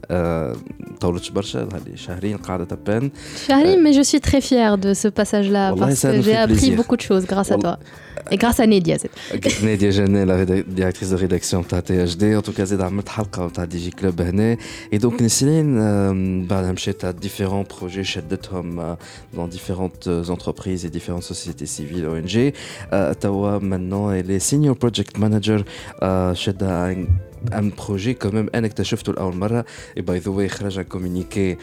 طولتش 0.99 1.30
برشا 1.30 1.59
هذه 1.59 1.95
شهرين 1.95 2.38
قاعده 2.38 2.65
تبان 2.65 3.11
شهرين 3.47 3.84
مي 3.84 3.91
جو 3.91 4.03
سوي 4.03 4.20
تري 4.20 4.41
فيير 4.41 4.76
دو 4.76 4.93
سو 4.93 5.09
باساج 5.09 5.47
لا 5.47 5.74
باسكو 5.74 6.20
جي 6.20 6.36
ابري 6.36 6.76
بوكو 6.76 6.95
دو 6.95 7.01
شوز 7.01 7.26
غراس 7.26 7.51
ا 7.51 7.55
توا 7.55 7.76
Et 8.32 8.38
grâce 8.38 8.59
à 8.59 8.68
Nédia. 8.68 8.97
Nédia 9.63 9.91
Janet, 9.91 10.26
la 10.26 10.45
directrice 10.45 11.11
de 11.11 11.15
rédaction 11.15 11.61
de 11.61 11.80
THD. 11.88 12.24
En 12.36 12.41
tout 12.41 12.51
cas, 12.51 12.65
j'ai 12.65 12.82
عملت 12.82 13.09
حلقة 13.09 13.47
نتاع 13.47 13.65
دي 13.65 13.78
جي 13.78 13.91
كلوب 13.91 14.22
هنا. 14.22 14.57
Et 14.95 14.97
donc 14.97 15.22
نسرين 15.22 16.47
بعدها 16.47 16.72
مشيت 16.72 17.05
à 17.05 17.13
différents 17.13 17.63
projets 17.63 17.80
projets 17.83 18.05
Shaddethom 18.05 18.78
euh, 18.78 18.95
dans 19.35 19.49
différentes 19.49 20.07
euh, 20.07 20.28
entreprises 20.28 20.85
et 20.87 20.91
différentes 20.91 21.24
sociétés 21.24 21.66
civiles 21.66 22.07
ONG. 22.07 22.53
Euh, 22.93 23.12
Tawa, 23.12 23.59
maintenant, 23.59 24.12
elle 24.12 24.30
est 24.30 24.39
Senior 24.39 24.76
Project 24.76 25.18
Manager 25.18 25.64
chez 26.35 26.53
un 27.51 27.68
projet 27.70 28.14
quand 28.14 28.33
même, 28.33 28.49
et 29.97 30.03
by 30.03 30.20
the 30.20 30.28
way, 30.28 30.49
un 30.78 30.85
communiqué 30.85 31.59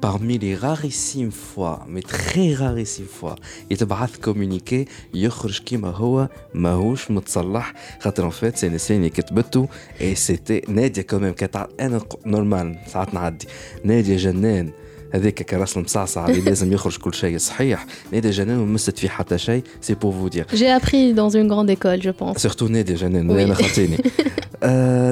parmi 0.00 0.38
les 0.38 0.54
rarissimes 0.54 1.32
fois 1.32 1.86
mais 1.88 2.02
très 2.02 2.54
rarissimes 2.54 3.12
fois 3.20 3.34
يتبعث 3.70 4.16
كومونيكي 4.16 4.84
يخرج 5.14 5.58
كيما 5.58 5.88
هو 5.88 6.28
ماهوش 6.54 7.10
متصلح 7.10 7.72
خاطر 8.00 8.30
en 8.30 8.32
fait 8.32 8.58
c'est 8.60 8.64
نسرين 8.64 8.98
اللي 8.98 9.10
كتبته 9.10 9.68
et 10.00 10.18
c'était 10.28 10.70
ناديه 10.70 11.02
كمان 11.02 11.32
كانت 11.32 11.66
أنا 11.80 12.00
نورمال 12.26 12.78
ساعات 12.92 13.14
نعدي 13.14 13.46
ناديه 13.84 14.16
جنان 14.16 14.70
هذاك 15.12 15.42
كراس 15.42 15.76
المصعصع 15.76 16.28
اللي 16.28 16.40
لازم 16.40 16.72
يخرج 16.72 16.96
كل 16.96 17.14
شيء 17.14 17.38
صحيح 17.38 17.86
نادي 18.12 18.30
جنان 18.30 18.58
وما 18.58 18.72
مست 18.72 18.98
فيه 18.98 19.08
حتى 19.08 19.38
شيء 19.38 19.62
سي 19.80 19.94
بور 19.94 20.12
فو 20.12 20.28
دير 20.28 20.46
جي 20.54 20.68
ابري 20.68 21.12
دون 21.12 21.36
اون 21.36 21.52
غراند 21.52 21.70
ايكول 21.70 22.00
جو 22.00 22.12
بونس 22.12 22.38
سورتو 22.38 22.68
نادي 22.68 22.94
جنان 22.94 23.30
أنا 23.30 23.54
خاطيني 23.54 23.98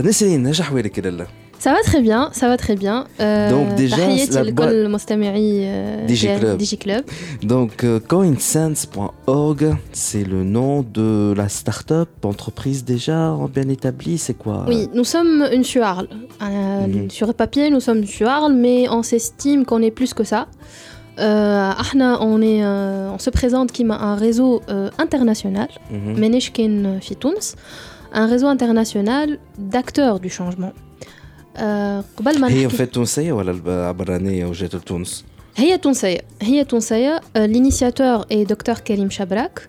نسرين 0.08 0.46
إيش 0.46 0.60
احوالك 0.60 0.98
لاله 0.98 1.43
Ça 1.64 1.72
va 1.72 1.80
très 1.80 2.02
bien, 2.02 2.28
ça 2.32 2.46
va 2.46 2.58
très 2.58 2.76
bien. 2.76 3.06
Euh, 3.20 3.48
Donc 3.48 3.74
déjà, 3.74 3.96
la 3.96 4.52
boîte 4.52 4.68
euh, 5.64 6.06
DigiClub. 6.06 6.58
DigiClub. 6.58 7.04
Donc 7.42 7.84
euh, 7.84 8.00
coinsense.org, 8.00 9.74
c'est 9.90 10.24
le 10.24 10.44
nom 10.44 10.82
de 10.82 11.32
la 11.34 11.48
start-up, 11.48 12.10
entreprise 12.22 12.84
déjà 12.84 13.30
bien 13.48 13.66
établie, 13.70 14.18
c'est 14.18 14.34
quoi? 14.34 14.66
Oui, 14.68 14.90
nous 14.92 15.04
sommes 15.04 15.48
une 15.54 15.64
suarle. 15.64 16.08
Euh, 16.42 16.86
mhm. 16.86 17.08
Sur 17.08 17.32
papier, 17.32 17.70
nous 17.70 17.80
sommes 17.80 18.00
une 18.00 18.06
suarle, 18.06 18.52
mais 18.52 18.86
on 18.90 19.02
s'estime 19.02 19.64
qu'on 19.64 19.80
est 19.80 19.90
plus 19.90 20.12
que 20.12 20.24
ça. 20.24 20.48
Euh, 21.18 21.72
on, 22.20 22.42
est, 22.42 22.62
on 22.62 23.18
se 23.18 23.30
présente 23.30 23.74
comme 23.74 23.90
un 23.90 24.16
réseau 24.16 24.60
international, 24.98 25.68
mm 25.90 26.22
un 28.16 28.26
réseau 28.26 28.46
international 28.46 29.38
d'acteurs 29.58 30.20
du 30.20 30.28
changement. 30.28 30.72
قبل 32.17 32.39
ما 32.39 32.49
هي 32.49 32.69
في 32.69 32.85
تونسيه 32.85 33.31
ولا 33.31 33.87
عبرانيه 33.87 34.45
وجات 34.45 34.75
لتونس؟ 34.75 35.25
هي 35.55 35.77
تونسيه 35.77 36.21
هي 36.41 36.63
تونسيه 36.63 37.21
l'initiateur 37.35 38.25
est 38.29 38.45
docteur 38.45 38.83
Karim 38.83 39.11
Chabrak 39.11 39.67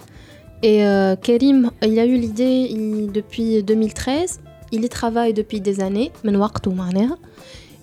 et 0.63 0.85
euh, 0.85 1.17
Karim 1.17 1.71
il 1.83 1.99
a 1.99 2.07
eu 2.07 2.17
l'idée 2.17 3.09
depuis 3.15 3.63
2013 3.63 4.41
il 4.73 4.85
y 4.85 4.89
travaille 4.89 5.33
depuis 5.33 5.61
des 5.61 5.81
années 5.81 6.11
من 6.25 6.37
وقته 6.37 6.73
معناها 6.73 7.19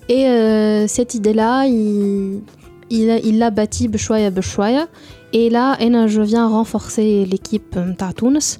et 0.10 0.26
euh, 0.26 0.88
cette 0.88 1.16
idée 1.16 1.34
là 1.34 1.66
il 1.68 2.41
il 2.89 3.39
l'a 3.39 3.49
bâti 3.49 3.88
بشويه 3.88 4.30
بشويه 4.30 4.88
et 5.34 5.49
là 5.49 5.78
je 6.08 6.22
viens 6.22 6.47
renforcer 6.47 7.26
l'équipe 7.26 7.76
de 7.76 8.14
Tunis 8.14 8.60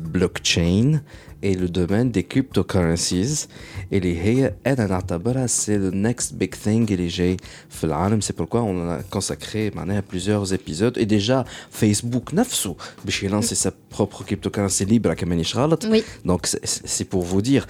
blockchain 0.10 1.00
et 1.42 1.54
le 1.54 1.68
domaine 1.68 2.10
des 2.10 2.24
cryptocurrencies. 2.24 3.46
Et 3.92 4.00
les 4.00 4.16
هي 4.16 4.54
انا 4.66 4.86
نعتبرها 4.86 5.46
c'est 5.46 5.78
le 5.78 5.90
next 5.92 6.32
big 6.42 6.54
thing 6.64 6.90
اللي 6.92 7.06
جاي 7.06 7.36
في 7.70 7.84
العالم 7.84 8.20
c'est 8.20 8.34
pourquoi 8.36 8.60
on 8.62 8.98
a 8.98 9.16
consacré 9.16 9.74
معناها 9.76 10.02
plusieurs 10.12 10.52
épisodes 10.52 10.96
et 10.98 11.06
déjà 11.06 11.44
Facebook 11.82 12.34
نفسه 12.34 12.76
باش 13.04 13.22
يلانسي 13.22 13.54
sa 13.68 13.72
propre 13.96 14.22
cryptocurrency 14.24 14.84
libre 14.84 15.12
كما 15.12 15.28
مانيش 15.30 15.56
غلط 15.56 15.86
Oui. 15.86 16.02
donc 16.26 16.46
c'est- 16.46 16.86
c'est 16.86 17.04
pour 17.04 17.22
vous 17.22 17.42
dire 17.42 17.66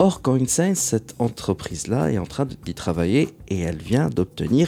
Or, 0.00 0.22
CoinSense, 0.22 0.78
cette 0.92 1.12
entreprise-là 1.18 2.02
est 2.12 2.18
en 2.18 2.28
train 2.34 2.46
d'y 2.66 2.72
travailler 2.84 3.22
et 3.52 3.58
elle 3.68 3.80
vient 3.92 4.08
d'obtenir 4.16 4.66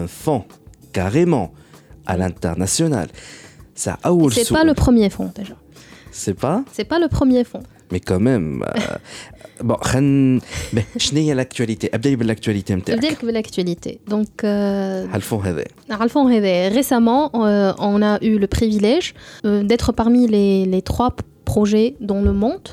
un 0.00 0.06
fonds, 0.06 0.44
carrément, 0.92 1.48
à 2.06 2.16
l'international. 2.16 3.08
Ça 3.74 3.92
a 4.04 4.10
C'est 4.30 4.52
pas 4.60 4.62
le 4.72 4.74
premier 4.84 5.10
fonds 5.16 5.32
déjà. 5.40 5.56
C'est 6.13 6.35
pas? 6.35 6.63
C'est 6.71 6.85
pas 6.85 6.99
le 6.99 7.09
premier 7.09 7.43
fond. 7.43 7.63
Mais 7.91 7.99
quand 7.99 8.19
même. 8.19 8.63
Euh, 8.63 8.95
bon, 9.63 9.75
je 9.83 11.13
n'ai 11.13 11.27
pas 11.27 11.35
l'actualité. 11.35 11.89
Abdel 11.91 12.17
l'actualité. 12.19 12.73
Abdel 12.73 13.17
l'actualité. 13.23 13.99
Donc. 14.07 14.43
Alphon 14.43 15.43
Hévé. 15.43 15.65
Alphon 15.89 16.29
Hévé. 16.29 16.69
Récemment, 16.69 17.31
euh, 17.35 17.73
on 17.79 18.01
a 18.01 18.23
eu 18.23 18.37
le 18.37 18.47
privilège 18.47 19.13
euh, 19.45 19.63
d'être 19.63 19.91
parmi 19.91 20.27
les, 20.27 20.65
les, 20.65 20.81
trois 20.81 21.15
projets 21.45 21.95
dans 21.99 22.21
le 22.21 22.31
monde 22.31 22.69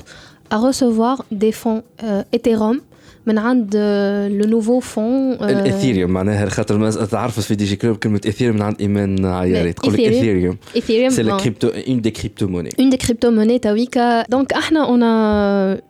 à 0.49 0.57
recevoir 0.57 1.25
des 1.31 1.51
fonds 1.51 1.83
Ethereum 2.31 2.81
من 3.26 3.38
عند 3.38 3.74
euh, 3.74 4.42
le 4.42 4.46
nouveau 4.46 4.80
fonds 4.80 5.40
euh, 5.40 5.42
الاثيريوم 5.42 6.10
معناها 6.10 6.48
خاطر 6.48 6.78
ما 6.78 6.90
تعرف 6.90 7.40
في 7.40 7.54
دي 7.54 7.64
جي 7.64 7.76
كلوب 7.76 7.96
كلمه 7.96 8.20
اثيريوم 8.28 8.56
من 8.56 8.62
عند 8.62 8.76
ايمان 8.80 9.26
عياري 9.26 9.72
تقول 9.72 9.94
لك 9.94 10.00
Ethereum. 10.00 10.06
اثيريوم 10.06 10.56
Ethereum. 10.76 11.14
سي 11.16 11.22
لا 11.22 11.38
bon. 11.38 11.40
كريبتو 11.40 11.68
اون 11.88 12.00
دي 12.00 12.10
كريبتو 12.10 12.46
موني 12.46 12.70
une 12.70 12.90
des 12.90 12.98
crypto-monnaies 12.98 13.60
Tawika. 13.66 14.24
Donc, 14.34 14.48
ahna, 14.52 14.82
on 14.94 15.00
a 15.02 15.16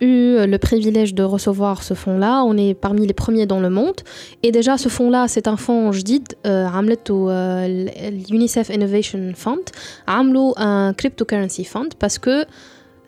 eu 0.01 0.17
le 0.53 0.59
privilège 0.69 1.13
de 1.15 1.25
recevoir 1.37 1.83
ce 1.83 1.95
fonds-là. 1.95 2.33
On 2.51 2.57
est 2.57 2.75
parmi 2.87 3.07
les 3.07 3.17
premiers 3.23 3.47
dans 3.47 3.61
le 3.67 3.71
monde. 3.79 3.99
Et 4.43 4.51
déjà, 4.59 4.75
ce 4.85 4.89
fonds-là, 4.97 5.23
c'est 5.29 5.47
un 5.49 5.57
fonds 5.57 5.91
جديد 5.91 6.27
euh, 6.47 6.67
عملته 6.67 7.29
euh, 7.31 7.87
l'UNICEF 8.31 8.71
Innovation 8.71 9.33
Fund. 9.45 9.67
عملوا 10.09 10.55
un 10.59 10.93
cryptocurrency 10.95 11.65
fund 11.65 11.91
parce 11.99 12.19
que 12.19 12.45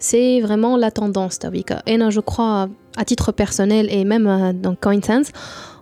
c'est 0.03 0.41
vraiment 0.41 0.75
la 0.75 0.91
tendance. 0.91 1.39
Et 1.87 1.97
je 2.09 2.19
crois, 2.19 2.67
à 2.97 3.05
titre 3.05 3.31
personnel 3.31 3.87
et 3.89 4.03
même 4.03 4.27
euh, 4.27 4.51
dans 4.51 4.75
CoinSense, 4.75 5.31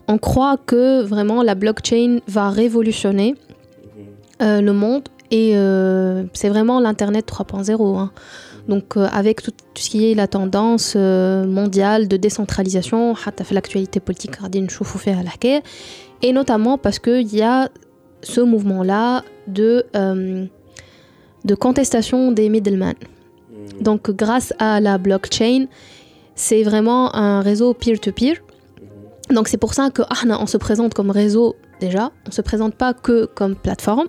on 0.08 0.20
croit 0.20 0.58
que 0.64 1.02
vraiment 1.02 1.42
la 1.42 1.56
blockchain 1.56 2.20
va 2.28 2.52
révolutionner 2.52 3.32
mhm. 3.32 4.04
euh, 4.44 4.62
le 4.62 4.74
monde 4.74 5.10
et 5.32 5.54
euh, 5.56 6.24
c'est 6.34 6.50
vraiment 6.50 6.80
l'Internet 6.80 7.28
3.0. 7.28 7.98
Hein. 7.98 8.12
Donc 8.68 8.96
avec 8.96 9.42
tout, 9.42 9.54
ce 9.74 9.90
qui 9.90 10.12
est 10.12 10.14
la 10.14 10.28
tendance 10.28 10.96
mondiale 10.96 12.08
de 12.08 12.16
décentralisation, 12.16 13.16
l'actualité 13.50 14.00
politique, 14.00 14.40
mhm. 14.40 15.62
et 16.22 16.32
notamment 16.32 16.78
parce 16.78 17.00
qu'il 17.00 17.36
y 17.36 17.42
a 17.42 17.70
ce 18.22 18.40
mouvement-là 18.42 19.24
de, 19.48 19.84
de 21.44 21.56
contestation 21.56 22.32
des 22.32 22.50
middlemen. 22.50 22.94
Donc 23.80 24.12
grâce 24.12 24.54
à 24.60 24.80
la 24.80 24.98
blockchain, 24.98 25.66
c'est 26.36 26.64
vraiment 26.64 27.16
un 27.16 27.42
réseau 27.42 27.74
peer-to-peer. 27.74 28.36
Donc 29.30 29.48
c'est 29.48 29.58
pour 29.58 29.74
ça 29.74 29.90
que 29.90 30.02
on 30.30 30.46
se 30.48 30.58
présente 30.58 30.94
comme 30.94 31.12
réseau 31.12 31.56
déjà, 31.80 32.12
on 32.28 32.32
se 32.32 32.42
présente 32.42 32.76
pas 32.76 32.94
que 32.94 33.26
comme 33.26 33.56
plateforme. 33.56 34.08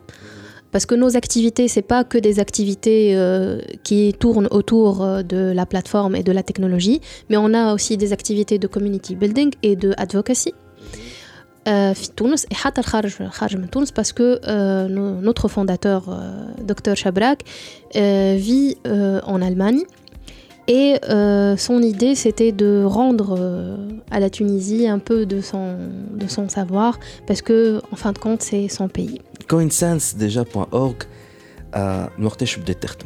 Parce 0.72 0.86
que 0.86 0.94
nos 0.94 1.16
activités, 1.18 1.68
c'est 1.68 1.82
pas 1.82 2.02
que 2.02 2.16
des 2.16 2.40
activités 2.40 3.14
euh, 3.14 3.60
qui 3.84 4.14
tournent 4.18 4.48
autour 4.50 5.02
euh, 5.02 5.22
de 5.22 5.52
la 5.54 5.66
plateforme 5.66 6.16
et 6.16 6.22
de 6.22 6.32
la 6.32 6.42
technologie, 6.42 7.02
mais 7.28 7.36
on 7.36 7.52
a 7.52 7.74
aussi 7.74 7.98
des 7.98 8.14
activités 8.14 8.58
de 8.58 8.66
community 8.66 9.14
building 9.14 9.52
et 9.62 9.76
de 9.76 9.92
advocacy. 9.98 10.54
Euh, 11.67 11.93
في 11.93 12.09
تونس 12.17 12.45
et 12.45 12.53
حتى 12.53 12.81
الخارج 12.81 13.27
خارج 13.29 13.57
من 13.57 13.69
تونس 13.69 13.91
parce 13.91 14.11
que 14.13 14.39
euh, 14.43 14.87
no- 14.87 15.21
notre 15.29 15.47
fondateur 15.47 16.01
euh, 16.09 16.71
Dr 16.71 16.95
Chabrak 16.95 17.39
euh, 17.95 18.35
vit 18.39 18.77
euh, 18.87 19.19
en 19.33 19.41
Allemagne 19.41 19.81
et 20.69 20.89
euh, 21.09 21.57
son 21.67 21.81
idée 21.93 22.15
c'était 22.15 22.51
de 22.63 22.71
rendre 22.99 23.35
euh, 23.37 23.77
à 24.15 24.19
la 24.23 24.29
Tunisie 24.29 24.87
un 24.87 24.99
peu 25.09 25.19
de 25.25 25.39
son, 25.49 25.65
de 26.21 26.27
son 26.35 26.45
savoir 26.57 26.91
parce 27.27 27.41
que 27.47 27.57
en 27.93 27.97
fin 28.03 28.11
de 28.13 28.19
compte 28.25 28.41
c'est 28.49 28.67
son 28.77 28.87
pays. 28.97 29.19
coinsense 29.51 30.15
déjà.org 30.23 30.95
آه، 31.73 32.09
من 32.17 32.25
وقتاش 32.25 32.57
بدات 32.59 32.83
تخدم 32.83 33.05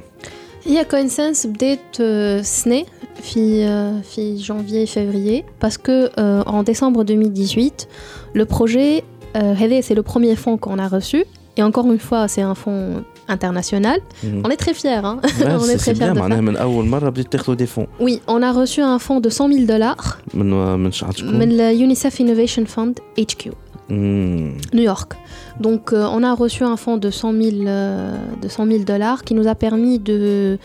هي 0.65 0.83
كوينسنس 0.85 1.47
بدات 1.47 1.79
آه، 2.01 2.41
سنة 2.41 2.83
في 3.23 3.63
آه، 3.65 4.01
في 4.01 4.43
janvier 4.43 4.87
février 4.89 5.43
parce 5.67 5.77
que 5.77 6.09
euh, 6.19 6.43
en 6.45 6.63
décembre 6.63 7.03
2018 7.03 7.87
le 8.35 8.45
projet 8.45 9.03
euh, 9.35 9.39
هذا 9.39 9.81
c'est 9.81 9.95
le 9.95 10.03
premier 10.03 10.35
fonds 10.35 10.57
qu'on 10.57 10.77
a 10.79 10.87
reçu 10.87 11.23
et 11.57 11.63
encore 11.63 11.85
une 11.91 11.99
fois 11.99 12.27
c'est 12.27 12.41
un 12.41 12.55
fonds 12.55 13.03
international 13.27 13.99
Mhm. 14.23 14.41
on 14.45 14.49
est 14.49 14.57
très 14.63 14.73
fiers 14.73 15.01
hein 15.09 15.17
Ouais, 15.23 15.55
on 15.63 15.67
est 15.73 15.77
c'est 15.77 15.77
très 15.77 15.77
c'est 15.77 15.95
fiers 15.95 16.05
bien 16.05 16.13
de 16.13 16.17
ça 16.17 16.21
معناها 16.21 16.41
من 16.41 16.57
اول 16.57 16.85
مره 16.85 17.09
بديت 17.09 17.31
تاخذوا 17.31 17.55
دي 17.55 17.65
فون 17.65 17.87
oui 17.99 18.13
on 18.27 18.41
a 18.41 18.51
reçu 18.61 18.81
un 18.81 18.99
fonds 18.99 19.21
de 19.21 19.29
100 19.29 19.47
000 19.47 19.65
dollars 19.65 20.17
من 20.33 20.75
من 20.79 20.91
شعب 20.91 21.11
شكون 21.15 21.39
من 21.39 21.57
le 21.57 21.73
UNICEF 21.95 22.19
Innovation 22.19 22.65
Fund 22.75 23.23
HQ 23.25 23.49
مم. 23.89 24.57
New 24.73 24.83
York. 24.83 25.13
Donc 25.59 25.83
euh, 25.93 26.15
on 26.17 26.23
a 26.23 26.33
reçu 26.33 26.63
un 26.63 26.77
fonds 26.77 26.97
de 26.97 27.09
100 27.09 27.33
000, 27.33 27.55
euh, 27.67 28.17
de 28.41 28.47
100 28.47 28.65
000 28.67 28.83
dollars 28.83 29.23
qui 29.23 29.33
nous 29.33 29.47
a 29.47 29.55
permis 29.55 29.99
de, 29.99 30.57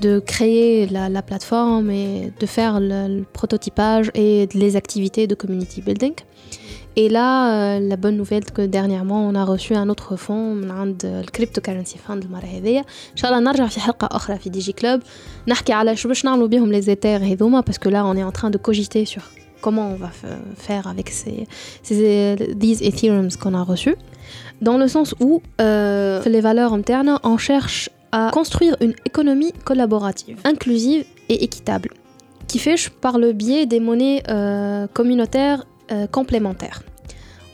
de 0.00 0.18
créer 0.18 0.86
la, 0.86 1.08
la 1.08 1.22
plateforme 1.22 1.90
et 1.90 2.32
de 2.40 2.46
faire 2.46 2.80
le, 2.80 3.00
le 3.18 3.24
prototypage 3.38 4.10
et 4.14 4.48
les 4.54 4.76
activités 4.76 5.26
de 5.26 5.34
community 5.34 5.80
building. 5.82 6.14
Et 6.96 7.08
là, 7.08 7.30
euh, 7.76 7.80
la 7.80 7.96
bonne 7.96 8.16
nouvelle 8.16 8.44
que 8.56 8.62
dernièrement, 8.62 9.20
on 9.28 9.34
a 9.36 9.44
reçu 9.44 9.74
un 9.74 9.88
autre 9.88 10.16
fonds 10.16 10.54
من 10.54 10.70
عند 10.70 11.04
ال 11.04 11.26
Cryptocurrency 11.36 11.96
Fund 12.08 12.24
المرة 12.24 12.46
هذيا. 12.46 12.80
إن 12.80 13.16
شاء 13.16 13.30
الله 13.30 13.50
نرجع 13.50 13.66
في 13.66 13.80
حلقة 13.80 14.08
أخرى 14.16 14.38
في 14.38 14.50
دي 14.50 14.58
جي 14.58 14.72
كلوب 14.72 15.00
نحكي 15.48 15.72
على 15.72 15.96
شو 15.96 16.08
باش 16.08 16.24
نعملوا 16.24 16.48
بيهم 16.48 16.80
les 16.80 16.84
éthers 16.86 17.22
هذوما 17.22 17.62
parce 17.62 17.78
que 17.78 17.88
là, 17.88 18.04
on 18.06 18.16
est 18.16 18.24
en 18.24 18.32
train 18.32 18.50
de 18.50 18.58
cogiter 18.58 19.04
sur 19.04 19.22
comment 19.65 19.89
on 19.89 19.95
va 19.95 20.11
faire 20.55 20.85
avec 20.85 21.09
ces, 21.09 21.47
ces 21.81 22.35
these 22.55 22.83
Ethereums 22.83 23.35
qu'on 23.41 23.55
a 23.55 23.63
reçus. 23.63 23.95
Dans 24.61 24.77
le 24.77 24.87
sens 24.87 25.15
où 25.19 25.41
euh, 25.59 26.21
les 26.25 26.39
valeurs 26.39 26.71
internes, 26.71 27.19
on 27.23 27.37
cherche 27.37 27.89
à 28.11 28.29
construire 28.31 28.75
une 28.79 28.93
économie 29.05 29.53
collaborative, 29.63 30.37
inclusive 30.43 31.03
et 31.29 31.43
équitable, 31.43 31.89
qui 32.47 32.59
fait 32.59 32.75
par 33.01 33.17
le 33.17 33.33
biais 33.33 33.65
des 33.65 33.79
monnaies 33.79 34.21
euh, 34.29 34.85
communautaires 34.93 35.65
euh, 35.91 36.05
complémentaires. 36.05 36.83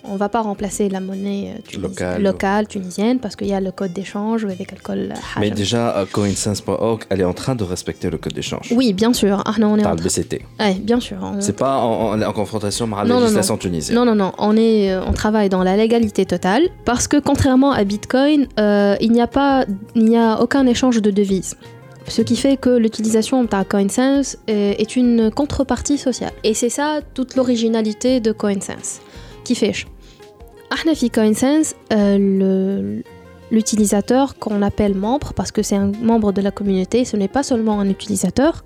On 0.03 0.15
va 0.15 0.29
pas 0.29 0.41
remplacer 0.41 0.89
la 0.89 0.99
monnaie 0.99 1.53
euh, 1.75 1.79
Locale. 1.79 2.21
locale 2.23 2.67
tunisienne 2.67 3.19
parce 3.19 3.35
qu'il 3.35 3.47
y 3.47 3.53
a 3.53 3.59
le 3.61 3.71
code 3.71 3.93
d'échange 3.93 4.45
avec 4.45 4.71
le 4.71 4.77
code 4.81 5.13
Mais 5.39 5.51
déjà, 5.51 5.95
euh, 5.97 6.05
coinsense.org, 6.11 7.03
elle 7.09 7.21
est 7.21 7.25
en 7.25 7.33
train 7.33 7.53
de 7.55 7.63
respecter 7.63 8.09
le 8.09 8.17
code 8.17 8.33
d'échange. 8.33 8.73
Oui, 8.75 8.93
bien 8.93 9.13
sûr. 9.13 9.41
Ah, 9.45 9.53
non, 9.59 9.73
on 9.73 9.77
est 9.77 9.83
Par 9.83 9.91
en 9.91 9.95
le 9.95 10.01
BCT. 10.01 10.41
Ouais, 10.59 10.73
bien 10.75 10.99
sûr. 10.99 11.17
on- 11.21 11.39
C'est 11.39 11.55
pas 11.55 11.77
en, 11.77 12.13
en- 12.19 12.21
en 12.21 12.33
confrontation 12.33 12.85
avec 12.85 12.97
la 12.97 13.03
Non, 13.05 13.15
non, 13.15 13.21
législation 13.21 13.57
tunisienne. 13.57 13.95
Non, 13.95 14.05
non, 14.05 14.15
non, 14.15 14.31
on, 14.39 14.57
est, 14.57 14.91
euh, 14.91 15.01
on 15.05 15.13
travaille 15.13 15.49
dans 15.49 15.63
la 15.63 15.77
légalité 15.77 16.25
totale 16.25 16.63
parce 16.85 17.07
que 17.07 17.17
contrairement 17.17 17.71
à 17.71 17.83
Bitcoin, 17.83 18.47
euh, 18.59 18.95
il 19.01 19.11
n'y 19.11 19.21
a, 19.21 19.27
pas, 19.27 19.65
il 19.95 20.05
n'y 20.05 20.17
a 20.17 20.41
aucun 20.41 20.65
échange 20.65 21.01
de 21.01 21.11
devises. 21.11 21.55
Ce 22.07 22.23
qui 22.23 22.35
fait 22.35 22.57
que 22.57 22.69
l'utilisation 22.71 23.43
de 23.43 23.49
CoinSense 23.69 24.37
euh, 24.49 24.73
est 24.77 24.95
une 24.95 25.29
contrepartie 25.31 25.99
sociale. 25.99 26.31
Et 26.43 26.53
c'est 26.55 26.69
ça 26.69 26.99
toute 27.13 27.35
l'originalité 27.35 28.19
de 28.19 28.31
CoinSense. 28.31 28.99
Qui 29.50 29.54
fait 29.54 29.86
احنا 30.72 30.94
في 30.94 31.08
CoinSense, 31.08 31.74
euh, 31.92 32.18
le- 32.40 33.02
l'utilisateur 33.52 34.26
qu'on 34.42 34.60
appelle 34.62 34.94
membre, 35.06 35.28
parce 35.38 35.52
que 35.52 35.62
c'est 35.62 35.76
un 35.76 35.92
membre 36.10 36.32
de 36.32 36.40
la 36.42 36.50
communauté, 36.50 37.04
ce 37.04 37.16
n'est 37.16 37.32
pas 37.36 37.44
seulement 37.50 37.76
un 37.80 37.88
utilisateur. 37.88 38.64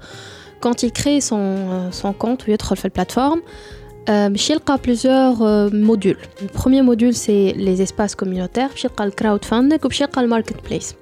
Quand 0.62 0.76
il 0.82 0.90
crée 0.92 1.20
son, 1.20 1.36
euh, 1.38 1.90
son 1.90 2.12
compte 2.12 2.46
ou 2.46 2.50
يدخل 2.50 2.76
في 2.76 2.88
plateforme, 2.88 3.40
euh, 3.40 4.28
باش 4.28 4.50
يلقى 4.50 4.78
plusieurs 4.78 5.42
euh, 5.42 5.70
modules. 5.90 6.22
Le 6.42 6.48
premier 6.60 6.82
module, 6.82 7.14
c'est 7.14 7.52
les 7.56 7.82
espaces 7.82 8.14
communautaires, 8.14 8.70
باش 8.70 8.84
يلقى 8.84 9.10
le 9.10 9.12
crowdfunding 9.22 9.84
وباش 9.84 10.00
يلقى 10.00 10.22
le 10.22 10.28
marketplace. 10.28 10.94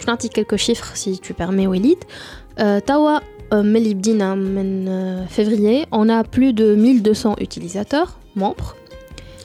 Je 0.00 0.06
نعطي 0.06 0.28
quelques 0.28 0.56
chiffres 0.56 0.92
si 0.96 1.18
tu 1.18 1.32
permets 1.34 1.66
Walid. 1.66 1.98
Euh, 2.60 2.78
توا 2.86 3.18
euh, 3.18 3.54
ملي 3.54 3.94
بدينا 3.94 4.34
من 4.34 4.86
euh, 4.88 5.32
février, 5.32 5.86
on 5.92 6.08
a 6.08 6.24
plus 6.24 6.52
de 6.52 6.74
1200 6.74 7.36
utilisateurs, 7.40 8.18
membres. 8.36 8.74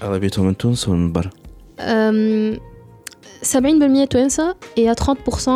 أغلبيتهم 0.06 0.46
من 0.46 0.58
تونس 0.58 0.88
ومن 0.88 1.12
برا. 1.12 1.30
Euh, 1.80 2.58
70% 3.44 4.08
توانسة 4.10 4.56
et 4.78 4.88
à 4.90 4.94
30% 4.94 5.48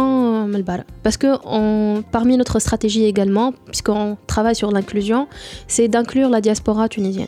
من 0.47 0.55
البرا. 0.55 0.84
Parce 1.03 1.18
que 1.18 1.38
on, 1.45 2.03
parmi 2.11 2.38
notre 2.38 2.59
stratégie 2.59 3.05
également, 3.05 3.53
puisqu'on 3.68 4.18
travaille 4.28 4.55
sur 4.55 4.72
l'inclusion, 4.72 5.28
c'est 5.68 5.88
d'inclure 5.88 6.30
la 6.30 6.41
diaspora 6.41 6.89
tunisienne. 6.89 7.28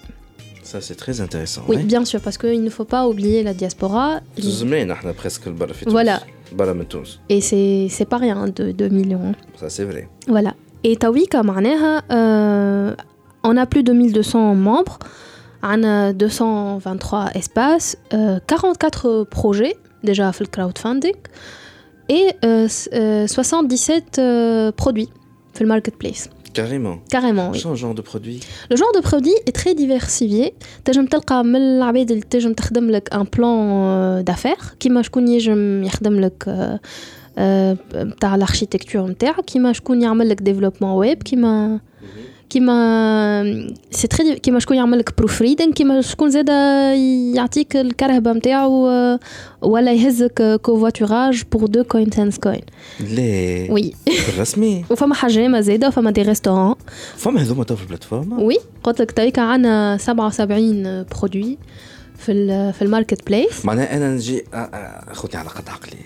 Ça, 0.63 0.81
c'est 0.81 0.95
très 0.95 1.21
intéressant. 1.21 1.61
Oui, 1.69 1.77
ouais. 1.77 1.83
bien 1.83 2.03
sûr, 2.03 2.19
parce 2.19 2.37
qu'il 2.37 2.61
ne 2.63 2.69
faut 2.69 2.85
pas 2.85 3.07
oublier 3.07 3.43
la 3.43 3.53
diaspora. 3.53 4.21
زمان 4.39 4.91
احنا 4.91 5.11
بريسك 5.11 5.47
البرا 5.47 5.73
في 5.73 5.85
تونس. 5.85 5.95
Voilà. 5.95 6.19
برا 6.51 6.73
من 6.73 6.87
تونس 6.87 7.19
Et 7.29 7.41
c'est 7.41 7.87
c'est 7.89 8.05
pas 8.09 8.17
rien, 8.17 8.47
2 8.47 8.89
millions. 8.89 9.33
ça 9.61 9.69
c'est 9.69 9.85
vrai 9.85 10.07
Voilà. 10.27 10.53
Et 10.83 10.95
Tawika, 10.95 11.41
معناها, 11.43 12.03
euh, 12.11 12.95
on 13.43 13.57
a 13.57 13.65
plus 13.65 13.83
de 13.83 13.93
1200 13.93 14.55
membres, 14.55 14.99
on 15.63 15.83
a 15.83 16.13
223 16.13 17.31
espaces, 17.35 17.97
euh, 18.13 18.39
44 18.47 19.23
projets 19.29 19.75
déjà 20.03 20.31
fait 20.31 20.43
le 20.43 20.49
crowdfunding 20.49 21.15
et 22.09 22.27
euh, 22.45 22.65
s- 22.65 22.89
euh, 22.93 23.27
77 23.27 24.19
euh, 24.19 24.71
produits 24.71 25.09
fait 25.53 25.63
le 25.63 25.67
marketplace. 25.69 26.29
carrément 26.53 26.97
Carrément, 27.15 27.49
oui. 27.51 27.57
شنو 27.59 27.75
genre 27.75 27.93
de 27.93 28.01
produit 28.01 28.39
Le 28.71 28.75
genre 28.81 28.93
de 28.97 29.01
produit 29.09 29.35
est 29.47 29.55
très 29.61 29.73
diversifié. 29.75 30.53
تنجم 30.85 31.05
تلقى 31.05 31.43
من 31.43 31.55
العباد 31.55 32.11
اللي 32.11 32.23
تنجم 32.29 32.53
تخدم 32.53 32.89
لك 32.89 33.13
ان 33.13 33.23
بلان 33.37 34.23
دافير 34.23 34.55
كيما 34.79 35.01
شكون 35.01 35.27
ينجم 35.27 35.83
يخدم 35.83 36.19
لك 36.19 36.43
آه، 36.47 36.79
آه، 37.37 37.77
بتاع 37.93 38.35
الاركيتكتور 38.35 39.07
نتاعك 39.09 39.45
كيما 39.45 39.73
شكون 39.73 40.01
يعمل 40.01 40.29
لك 40.29 40.41
ديفلوبمون 40.41 40.91
ويب 40.91 41.23
كيما 41.23 41.79
كيما 42.52 43.72
سي 43.90 44.08
تري 44.08 44.38
كيما 44.38 44.58
شكون 44.58 44.76
يعمل 44.76 44.98
لك 44.98 45.18
بروف 45.18 45.42
ريدينغ 45.42 45.72
كيما 45.72 46.00
شكون 46.00 46.30
زاد 46.30 46.48
يعطيك 47.36 47.76
الكرهبة 47.76 48.32
نتاعو 48.32 48.88
ولا 49.62 49.92
يهزك 49.92 50.60
كوفاتوراج 50.62 51.42
بور 51.52 51.66
دو 51.66 51.84
كوين 51.84 52.10
سانس 52.10 52.38
كوين 52.38 52.60
لا 53.00 53.72
وي. 53.72 53.94
بالرسمي 54.26 54.84
وفما 54.90 55.14
حجامه 55.14 55.60
زاده 55.60 55.88
وفما 55.88 56.10
دي 56.10 56.22
ريستورون 56.22 56.74
فما 57.16 57.42
هذوما 57.42 57.64
تو 57.64 57.76
في 57.76 57.82
البلاتفورم؟ 57.82 58.42
وي. 58.42 58.58
قلت 58.82 59.00
لك 59.00 59.12
تويكا 59.12 59.42
عندنا 59.42 59.96
77 59.96 61.04
برودوي 61.04 61.58
في 62.18 62.72
في 62.72 62.82
الماركت 62.82 63.26
بليس 63.26 63.64
معناها 63.64 63.96
أنا 63.96 64.14
نجي 64.14 64.44
خذني 65.12 65.36
على 65.36 65.48
قد 65.48 65.68
عقلي. 65.68 65.98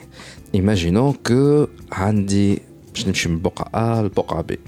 ايماجينون 0.54 1.12
كو 1.26 1.66
عندي 1.92 2.58
باش 2.94 3.06
نمشي 3.06 3.28
من 3.28 3.38
بقعه 3.38 4.00
A 4.00 4.04
لبقعه 4.04 4.42
بي 4.42 4.58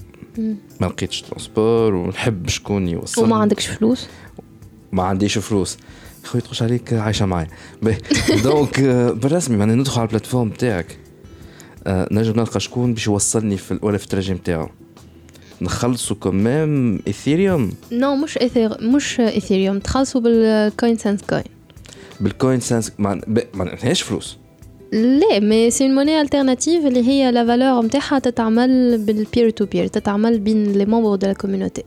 ما 0.79 0.85
لقيتش 0.87 1.21
ترونسبور 1.21 1.93
ونحب 1.95 2.47
شكون 2.49 2.87
يوصل 2.87 3.23
وما 3.23 3.35
عندكش 3.35 3.67
فلوس؟ 3.67 4.07
ما 4.91 5.03
عنديش 5.03 5.37
فلوس. 5.37 5.77
خويا 6.23 6.43
تخش 6.43 6.63
عليك 6.63 6.93
عايشة 6.93 7.25
معايا. 7.25 7.47
دونك 8.43 8.79
آه، 8.79 9.11
بالرسمي 9.21 9.57
معناها 9.57 9.75
ندخل 9.75 9.99
على 9.99 10.07
البلاتفورم 10.07 10.49
تاعك 10.49 10.97
آه، 11.87 12.07
نجم 12.11 12.33
نلقى 12.39 12.59
شكون 12.59 12.93
باش 12.93 13.07
يوصلني 13.07 13.57
في 13.57 13.71
ال- 13.71 13.79
ولا 13.81 13.97
في 13.97 14.03
التراجم 14.03 14.37
تاعو 14.37 14.69
نخلصوا 15.61 16.15
كمام 16.15 16.99
ايثيريوم 17.07 17.71
نو 17.91 18.15
مش 18.15 18.37
إثير 18.37 18.83
مش 18.83 19.19
ايثيريوم 19.19 19.79
تخلصوا 19.79 20.21
بالكوين 20.21 20.97
سانس 20.97 21.21
كوين 21.29 21.43
بالكوين 22.19 22.59
سانس 22.59 22.91
ما 22.99 23.21
ب- 23.27 23.43
ما 23.53 23.63
نعطيهاش 23.65 24.01
فلوس. 24.01 24.37
لا 24.92 25.38
مي 25.40 25.70
سي 25.70 25.84
اون 25.84 25.94
موني 25.94 26.20
التيرناتيف 26.20 26.86
اللي 26.86 27.08
هي 27.08 27.32
لا 27.32 27.46
فالور 27.46 27.84
نتاعها 27.84 28.18
تتعمل 28.18 28.98
بالبير 28.98 29.50
تو 29.50 29.64
بير 29.66 29.86
تتعمل 29.86 30.38
بين 30.38 30.72
لي 30.72 30.84
ممبر 30.84 31.14
دو 31.14 31.26
لا 31.26 31.32
كوميونيتي 31.32 31.82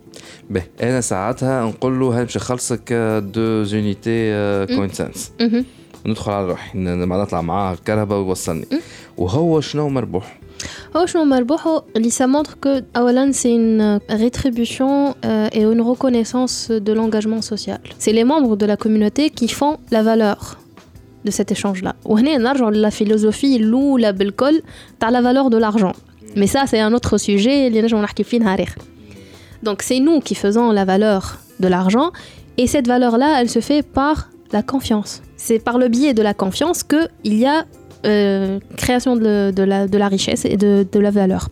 باهي 0.50 0.64
انا 0.84 1.02
ساعتها 1.02 1.66
نقول 1.66 2.00
له 2.00 2.20
هنمشي 2.22 2.40
نخلصك 2.40 2.94
دو 3.34 3.64
زونيتي 3.64 4.32
كوين 4.66 4.90
سانس 4.90 5.32
ندخل 6.06 6.32
على 6.32 6.48
روحي 6.48 6.78
ن- 6.78 7.04
معناها 7.04 7.26
نطلع 7.26 7.42
معاه 7.42 7.74
الكهرباء 7.74 8.20
ويوصلني 8.20 8.66
وهو 9.18 9.62
شنو 9.62 9.90
مربوح 9.90 10.40
هو 10.98 11.06
شنو 11.06 11.24
مربوحه 11.24 11.84
اللي 11.96 12.10
ça 12.12 12.28
montre 12.28 12.52
que 12.66 12.84
اولا 12.98 13.32
c'est 13.32 13.52
une 13.56 14.00
rétribution 14.10 15.16
euh, 15.26 15.50
et 15.58 15.62
une 15.62 15.82
reconnaissance 15.82 16.72
de 16.72 16.94
l'engagement 16.94 17.42
social 17.42 17.80
c'est 18.00 18.12
les 18.14 18.24
membres 18.24 18.56
de 18.58 18.66
la 18.66 18.78
communauté 18.78 19.30
qui 19.30 19.48
font 19.48 19.78
la 19.92 20.02
valeur 20.04 20.58
de 21.26 21.32
cet 21.32 21.52
échange 21.52 21.82
là 21.84 21.94
وهنا 22.06 22.38
نرجع 22.38 22.70
للا 22.70 22.90
philosophie 22.90 23.44
الاولى 23.44 24.14
بالكل 24.14 24.62
تاع 25.00 25.12
la 25.12 25.22
valeur 25.22 25.50
de 25.50 25.58
l'argent 25.58 25.94
mais 26.36 26.48
ça 26.48 26.66
c'est 26.68 26.80
un 26.80 26.94
autre 26.94 27.18
sujet 27.18 27.48
اللي 27.68 27.82
نجم 27.82 27.98
نحكي 27.98 28.24
فيه 28.24 28.40
نهار 28.40 28.64
آخر. 28.64 28.82
donc 29.66 29.82
c'est 29.82 30.00
nous 30.00 30.20
qui 30.20 30.36
faisons 30.36 30.72
la 30.72 30.86
valeur 30.86 31.38
de 31.60 31.68
l'argent 31.68 32.12
et 32.58 32.68
cette 32.68 32.88
valeur 32.88 33.18
là 33.18 33.42
elle 33.42 33.50
se 33.50 33.60
fait 33.60 33.84
par 33.84 34.30
la 34.54 34.62
confiance 34.64 35.22
c'est 35.46 35.60
par 35.60 35.78
le 35.78 35.88
biais 35.88 36.14
de 36.14 36.24
la 36.30 36.34
confiance 36.34 36.84
que 36.84 37.02
il 37.24 37.36
y 37.36 37.46
a 37.46 37.66
euh, 38.06 38.60
création 38.82 39.16
de, 39.16 39.52
de 39.60 39.64
la, 39.64 39.88
de 39.88 39.98
la 39.98 40.08
richesse 40.08 40.46
et 40.46 40.58
de, 40.58 40.86
de 40.96 41.00
la 41.00 41.12
valeur. 41.12 41.44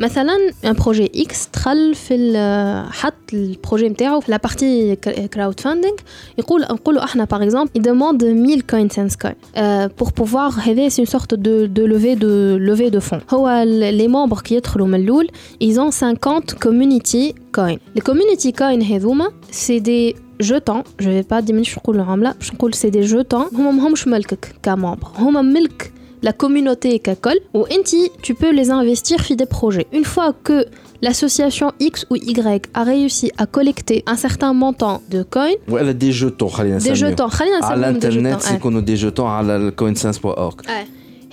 مثلا 0.00 0.32
un 0.64 0.74
projet 0.74 1.18
X 1.18 1.34
دخل 1.54 1.94
في 1.94 2.14
ال- 2.14 2.92
حط 2.92 3.14
البروجي 3.32 3.88
نتاعو 3.88 4.20
في 4.20 4.32
la 4.32 4.38
partie 4.48 4.96
crowd 5.36 5.64
funding 5.66 6.02
يقول 6.38 6.62
نقولوا 6.62 7.04
احنا 7.04 7.24
par 7.34 7.38
exemple 7.42 7.70
il 7.78 7.82
demande 7.82 8.24
1000 8.24 8.62
coin 8.72 8.88
cents 8.96 9.16
coin 9.24 9.32
euh, 9.56 9.88
pour 10.00 10.12
pouvoir 10.12 10.58
هذا 10.68 10.88
c'est 10.88 10.98
une 11.02 11.06
sorte 11.06 11.34
de, 11.34 11.66
de 11.66 11.82
levée 11.84 12.16
de 12.16 12.56
levée 12.60 12.90
de 12.90 13.00
fonds 13.00 13.34
هو 13.34 13.48
ال- 13.48 13.98
les 13.98 14.08
membres 14.08 14.42
qui 14.42 14.52
يدخلوا 14.52 14.86
من 14.86 14.94
الأول 15.00 15.28
ils 15.64 15.78
ont 15.80 15.90
50 15.90 16.54
community 16.66 17.34
coin 17.56 17.76
les 17.98 18.02
community 18.02 18.52
coin 18.52 18.82
هذوما 18.92 19.28
c'est 19.52 19.80
des 19.80 20.14
jetons 20.42 20.82
je 21.00 21.08
vais 21.10 21.22
pas 21.32 21.42
diminuer 21.42 21.62
باش 21.64 21.78
نقول 21.78 21.96
العملة 21.96 22.32
باش 22.32 22.54
نقول 22.54 22.74
c'est 22.74 22.90
des 22.96 23.10
jetons 23.12 23.54
هما 23.54 23.70
ماهمش 23.70 24.08
ملكك 24.08 24.54
كممبر 24.62 25.08
هما 25.18 25.42
ملك 25.42 25.92
la 26.21 26.33
communauté 26.33 26.99
CACOL, 26.99 27.39
ou 27.53 27.63
Enti, 27.63 28.11
tu 28.21 28.35
peux 28.35 28.51
les 28.51 28.69
investir 28.69 29.23
sur 29.23 29.35
des 29.35 29.45
projets. 29.45 29.87
Une 29.91 30.05
fois 30.05 30.33
que 30.43 30.65
l'association 31.01 31.71
X 31.79 32.05
ou 32.09 32.15
Y 32.15 32.69
a 32.73 32.83
réussi 32.83 33.31
à 33.37 33.45
collecter 33.45 34.03
un 34.05 34.15
certain 34.15 34.53
montant 34.53 35.01
de 35.09 35.23
coins. 35.23 35.51
Ou 35.69 35.77
elle 35.77 35.89
a 35.89 35.93
des 35.93 36.11
jetons, 36.11 36.51
Des 36.79 36.95
jetons, 36.95 37.27
À 37.61 37.75
l'internet, 37.75 38.37
c'est 38.39 38.59
qu'on 38.59 38.75
a 38.75 38.81
des 38.81 38.97
jetons 38.97 39.27
à 39.27 39.41
la 39.41 39.71
coinsense.org. 39.71 40.61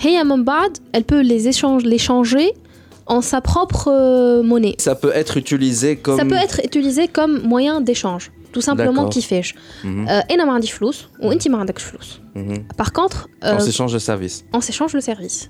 Hey, 0.01 0.17
elle 0.93 1.05
peut 1.05 1.21
les 1.21 1.49
échanger 1.49 2.53
en 3.07 3.21
sa 3.21 3.41
propre 3.41 3.89
euh, 3.91 4.43
monnaie. 4.43 4.75
Ça 4.79 4.95
peut 4.95 5.11
être 5.15 5.39
utilisé 5.39 5.97
comme 5.97 6.19
ça 6.19 6.25
peut 6.25 6.35
être 6.35 6.61
utilisé 6.63 7.09
comme 7.09 7.41
moyen 7.43 7.81
d'échange 7.81 8.31
tout 8.54 8.62
simplement 8.62 9.04
D'accord. 9.06 9.14
كيفاش 9.14 9.54
Mhm, 9.54 9.86
euh, 9.86 10.32
انا 10.32 10.46
ما 10.46 10.54
عنديش 10.54 10.72
فلوس 10.72 11.08
وانت 11.24 11.48
ما 11.48 11.58
عندكش 11.58 11.84
فلوس 11.84 12.20
mhm. 12.38 12.60
par 12.84 12.92
contre 12.92 13.28
On 13.44 13.46
euh, 13.48 13.60
s'échange 13.60 13.94
de 13.94 14.00
services. 14.00 14.44
on 14.54 14.62
s'échange 14.62 14.94
le 14.94 15.02
service. 15.02 15.50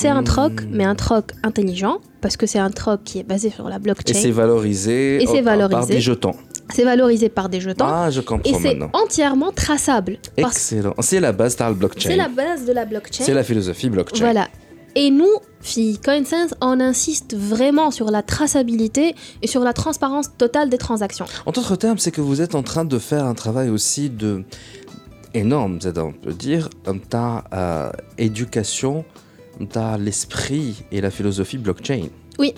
C'est 0.00 0.12
un 0.20 0.22
troc, 0.32 0.54
Hmm. 0.62 0.76
mais 0.76 0.86
un 0.94 0.98
troc 1.06 1.24
intelligent, 1.50 1.96
parce 2.22 2.36
que 2.40 2.46
c'est 2.52 2.62
un 2.68 2.72
troc 2.80 2.98
qui 3.08 3.16
est 3.20 3.28
basé 3.34 3.48
sur 3.56 3.66
la 3.72 3.76
Et 3.76 3.84
blockchain. 3.86 4.14
c'est 4.22 4.34
valorisé, 4.42 4.98
Et 5.22 5.26
c'est 5.32 5.40
au- 5.40 5.44
par 5.48 5.56
valorisé. 5.58 5.94
des 5.94 6.00
jetons. 6.10 6.36
C'est 6.74 6.86
valorisé 6.92 7.26
par 7.38 7.46
des 7.54 7.60
jetons. 7.66 7.90
Ah, 8.00 8.08
je 8.16 8.20
et 8.20 8.24
comprends 8.30 8.58
c'est 8.62 8.74
maintenant. 8.78 8.90
entièrement 9.02 9.50
traçable. 9.64 10.14
Parce 10.42 10.54
que 10.54 10.58
Excellent. 10.58 10.94
C'est 11.08 11.20
la 11.28 11.32
base 11.40 11.54
de 11.58 11.62
la 11.64 11.72
blockchain. 11.80 12.08
c'est 12.10 12.20
la 12.26 12.30
base 12.42 12.62
de 12.68 12.72
la 12.80 12.84
blockchain. 12.92 13.24
C'est 13.26 13.34
la 13.40 13.44
philosophie 13.50 13.90
blockchain. 13.96 14.24
Voilà. 14.28 14.44
Et 14.95 15.09
nous, 15.09 15.29
filles 15.61 15.97
Coinsense, 15.97 16.53
on 16.61 16.79
insiste 16.79 17.35
vraiment 17.35 17.89
sur 17.89 18.11
la 18.11 18.21
traçabilité 18.21 19.15
et 19.41 19.47
sur 19.47 19.61
la 19.61 19.73
transparence 19.73 20.37
totale 20.37 20.69
des 20.69 20.77
transactions. 20.77 21.25
En 21.45 21.51
d'autres 21.51 21.75
termes, 21.75 21.97
c'est 21.97 22.11
que 22.11 22.21
vous 22.21 22.41
êtes 22.41 22.53
en 22.53 22.63
train 22.63 22.85
de 22.85 22.99
faire 22.99 23.25
un 23.25 23.33
travail 23.33 23.69
aussi 23.69 24.09
de 24.09 24.43
énorme, 25.33 25.79
on 25.97 26.11
peut 26.11 26.33
dire, 26.33 26.69
ta 27.09 27.43
euh, 27.53 27.91
éducation, 28.19 29.03
ta 29.71 29.97
l'esprit 29.97 30.83
et 30.91 31.01
la 31.01 31.09
philosophie 31.09 31.57
blockchain. 31.57 32.07
Oui. 32.37 32.53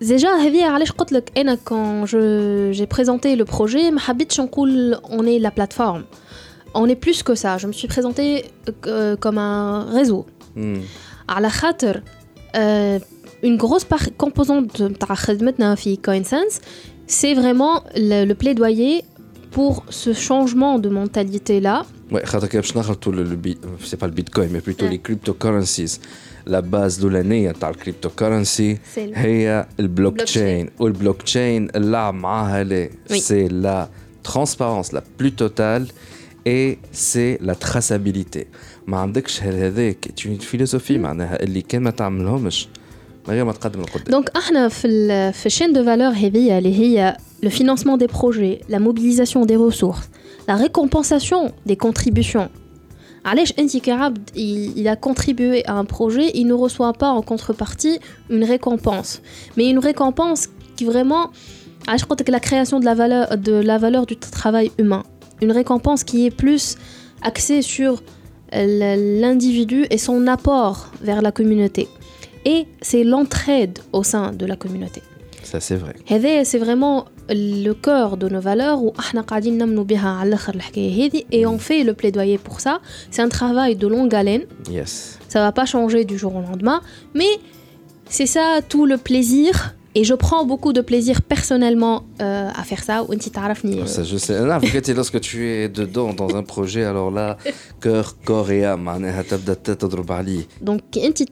Déjà, 0.00 0.28
eh 0.44 0.50
ben, 0.50 1.56
quand 1.64 2.06
j'ai 2.06 2.86
présenté 2.86 3.36
le 3.36 3.44
projet, 3.44 3.90
on 3.90 5.26
est 5.26 5.38
la 5.38 5.50
plateforme. 5.50 6.04
On 6.72 6.86
est 6.86 6.96
plus 6.96 7.22
que 7.22 7.34
ça. 7.34 7.58
Je 7.58 7.66
me 7.66 7.72
suis 7.72 7.88
présentée 7.88 8.44
euh, 8.86 9.16
comme 9.16 9.38
un 9.38 9.84
réseau. 9.92 10.26
Hmm 10.56 10.78
على 11.29 11.49
خاطر 11.49 12.01
euh, 12.55 12.99
une 13.45 13.57
grosse 13.57 13.83
part 13.95 14.07
composante 14.23 14.83
تاع 14.99 15.15
خدمتنا 15.15 15.75
في 15.75 15.97
CoinSense 16.07 16.53
c'est 17.07 17.33
vraiment 17.35 17.83
le, 17.95 18.25
le 18.31 18.33
plaidoyer 18.43 19.03
pour 19.55 19.83
ce 19.89 20.11
changement 20.27 20.79
de 20.79 20.89
mentalité 20.89 21.59
là 21.61 21.85
Ouais, 22.11 22.25
خاطر 22.25 22.47
كده 22.47 22.61
باش 22.61 22.77
نخلطوا 22.77 23.13
le, 23.13 23.15
le 23.15 23.47
bit, 23.47 23.57
c'est 23.87 23.99
pas 23.99 24.07
le 24.07 24.13
bitcoin, 24.21 24.49
mais 24.53 24.61
plutôt 24.61 24.85
Ouais. 24.85 24.91
les 24.95 24.99
cryptocurrencies. 25.07 25.99
La 26.47 26.61
base 26.61 26.97
الأولانية 26.99 27.51
تاع 27.51 27.69
الكريبتوكرنسي 27.69 28.75
c'est 28.95 28.97
le- 28.97 29.17
هي 29.17 29.67
البلوكتشين 29.79 30.69
والبلوكتشين 30.79 31.67
اللعب 31.75 32.13
معاها 32.13 32.63
ليه 32.63 32.89
Oui. 33.09 33.13
c'est 33.19 33.51
la 33.51 33.87
transparence 34.31 34.91
la 34.93 35.01
plus 35.19 35.31
totale 35.31 35.85
et 36.47 36.77
c'est 36.91 37.37
la 37.41 37.55
traçabilité 37.55 38.47
ما 38.89 38.97
عندكش 38.97 39.43
هذاك 39.43 40.05
une 40.21 40.43
philosophie 40.55 40.91
معناها 40.91 41.43
اللي 41.43 41.61
كان 41.61 41.81
ما 41.81 41.91
تعملهمش 41.91 42.67
من 43.27 43.33
غير 43.33 43.45
ما 43.45 43.51
تقدم 43.51 43.81
لقدام 43.81 44.23
Donc 44.23 44.25
احنا 44.37 44.69
في 44.69 44.87
ال 44.87 45.33
في 45.33 45.49
chaîne 45.49 45.73
de 45.73 45.85
valeur 45.85 46.17
هذه 46.17 46.57
اللي 46.57 46.79
هي 46.79 47.17
le 47.45 47.49
financement 47.49 47.97
des 47.97 48.07
projets, 48.07 48.61
la 48.69 48.79
mobilisation 48.79 49.45
des 49.45 49.55
ressources, 49.55 50.09
la 50.47 50.55
récompensation 50.55 51.51
des 51.65 51.75
contributions. 51.75 52.49
علاش 53.25 53.53
انت 53.59 53.77
كعبد 53.77 54.29
il, 54.35 54.79
il 54.79 54.87
a 54.87 54.95
contribué 54.95 55.65
à 55.65 55.73
un 55.73 55.85
projet, 55.85 56.31
il 56.35 56.47
ne 56.47 56.53
reçoit 56.53 56.93
pas 56.93 57.09
en 57.09 57.21
contrepartie 57.21 57.99
une 58.29 58.43
récompense, 58.43 59.21
mais 59.57 59.69
une 59.69 59.79
récompense 59.79 60.47
qui 60.77 60.85
vraiment 60.85 61.29
علاش 61.87 62.05
قلت 62.05 62.29
لك 62.29 62.35
la 62.35 62.39
création 62.39 62.79
de 62.79 62.85
la 62.85 62.93
valeur 62.93 63.37
de 63.37 63.51
la 63.51 63.77
valeur 63.77 64.05
du 64.05 64.15
travail 64.17 64.71
humain, 64.77 65.03
une 65.41 65.51
récompense 65.51 66.03
qui 66.03 66.25
est 66.25 66.35
plus 66.43 66.77
axée 67.21 67.61
sur 67.61 68.03
l'individu 68.52 69.86
et 69.90 69.98
son 69.98 70.26
apport 70.26 70.90
vers 71.00 71.22
la 71.22 71.32
communauté. 71.32 71.88
Et 72.44 72.66
c'est 72.80 73.04
l'entraide 73.04 73.78
au 73.92 74.02
sein 74.02 74.32
de 74.32 74.46
la 74.46 74.56
communauté. 74.56 75.02
Ça, 75.42 75.60
c'est 75.60 75.76
vrai. 75.76 75.94
C'est 76.44 76.58
vraiment 76.58 77.06
le 77.28 77.72
cœur 77.72 78.16
de 78.16 78.28
nos 78.28 78.40
valeurs 78.40 78.80
et 81.30 81.46
on 81.46 81.58
fait 81.58 81.84
le 81.84 81.94
plaidoyer 81.94 82.38
pour 82.38 82.60
ça. 82.60 82.80
C'est 83.10 83.22
un 83.22 83.28
travail 83.28 83.76
de 83.76 83.86
longue 83.86 84.14
haleine. 84.14 84.42
Yes. 84.70 85.18
Ça 85.28 85.40
va 85.40 85.52
pas 85.52 85.66
changer 85.66 86.04
du 86.04 86.18
jour 86.18 86.34
au 86.34 86.40
lendemain, 86.40 86.80
mais 87.14 87.28
c'est 88.08 88.26
ça 88.26 88.60
tout 88.68 88.86
le 88.86 88.96
plaisir 88.96 89.74
et 89.96 90.04
je 90.04 90.14
prends 90.14 90.44
beaucoup 90.44 90.72
de 90.72 90.80
plaisir 90.80 91.20
personnellement 91.22 92.04
euh, 92.20 92.48
à 92.54 92.62
faire 92.62 92.84
ça. 92.84 93.04
Ah, 93.82 93.86
ça 93.86 94.02
euh. 94.02 94.04
je 94.04 94.16
sais. 94.18 94.46
Là, 94.46 94.60
lorsque 94.94 95.20
tu 95.20 95.48
es 95.48 95.68
dedans 95.68 96.12
dans 96.12 96.36
un 96.36 96.44
projet, 96.44 96.84
alors 96.84 97.10
là, 97.10 97.36
cœur, 97.80 98.16
corps 98.24 98.50
et 98.52 98.64
âme, 98.64 98.88
Donc, 100.60 100.80
tu 100.92 101.24
te 101.24 101.30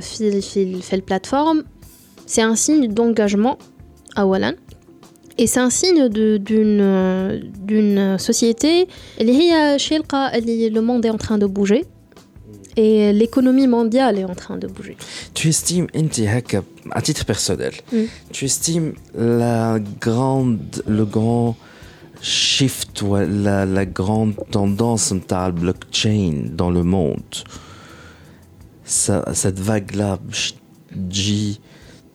sur 0.00 0.96
la 0.96 1.02
plateforme, 1.02 1.64
c'est 2.26 2.42
un 2.42 2.54
signe 2.54 2.86
d'engagement 2.86 3.58
à 4.14 4.24
Wallan. 4.24 4.52
Et 5.38 5.46
c'est 5.46 5.60
un 5.60 5.70
signe 5.70 6.08
euh, 6.16 6.38
d'une 6.38 8.18
société. 8.18 8.86
Le 9.18 10.80
monde 10.80 11.04
est 11.04 11.10
en 11.10 11.18
train 11.18 11.38
de 11.38 11.46
bouger 11.46 11.86
et 12.76 13.12
l'économie 13.12 13.66
mondiale 13.66 14.18
est 14.18 14.24
en 14.24 14.34
train 14.34 14.56
de 14.56 14.66
bouger. 14.66 14.96
Tu 15.34 15.48
estimes, 15.48 15.86
à 16.90 17.02
titre 17.02 17.24
personnel, 17.24 17.72
mm. 17.92 18.02
tu 18.32 18.44
estimes 18.44 18.94
la 19.14 19.78
grande, 20.00 20.82
le 20.86 21.04
grand 21.04 21.56
shift, 22.20 23.02
la, 23.02 23.66
la 23.66 23.84
grande 23.84 24.34
tendance 24.50 25.12
de 25.12 25.50
blockchain 25.50 26.44
dans 26.52 26.70
le 26.70 26.82
monde, 26.82 27.20
ça, 28.84 29.24
cette 29.34 29.58
vague-là, 29.58 30.18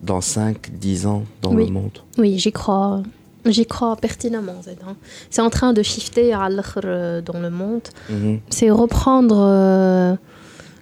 dans 0.00 0.20
5, 0.20 0.70
10 0.72 1.06
ans 1.06 1.24
dans 1.42 1.52
le 1.52 1.66
monde? 1.66 1.98
Oui, 2.18 2.38
j'y 2.38 2.52
crois. 2.52 3.02
J'y 3.44 3.66
crois 3.66 3.96
pertinemment. 3.96 4.60
Hein. 4.86 4.96
C'est 5.30 5.40
en 5.40 5.50
train 5.50 5.72
de 5.72 5.82
shifter 5.82 6.32
à 6.32 6.48
euh, 6.48 7.22
dans 7.22 7.40
le 7.40 7.50
monde. 7.50 7.82
Mm-hmm. 8.10 8.40
C'est 8.50 8.70
reprendre 8.70 10.18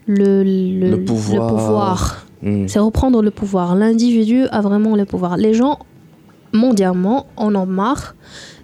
le, 0.06 0.42
le, 0.42 1.04
pouvoir. 1.04 2.26
Hmm. 2.42 2.66
C'est 2.68 2.78
reprendre 2.78 3.22
le 3.22 3.30
pouvoir. 3.30 3.74
L'individu 3.74 4.46
a 4.50 4.60
vraiment 4.60 4.94
le 4.96 5.04
pouvoir. 5.04 5.36
Les 5.36 5.54
gens, 5.54 5.78
mondialement, 6.52 7.26
en 7.36 7.54
ont 7.54 7.66
marre 7.66 8.14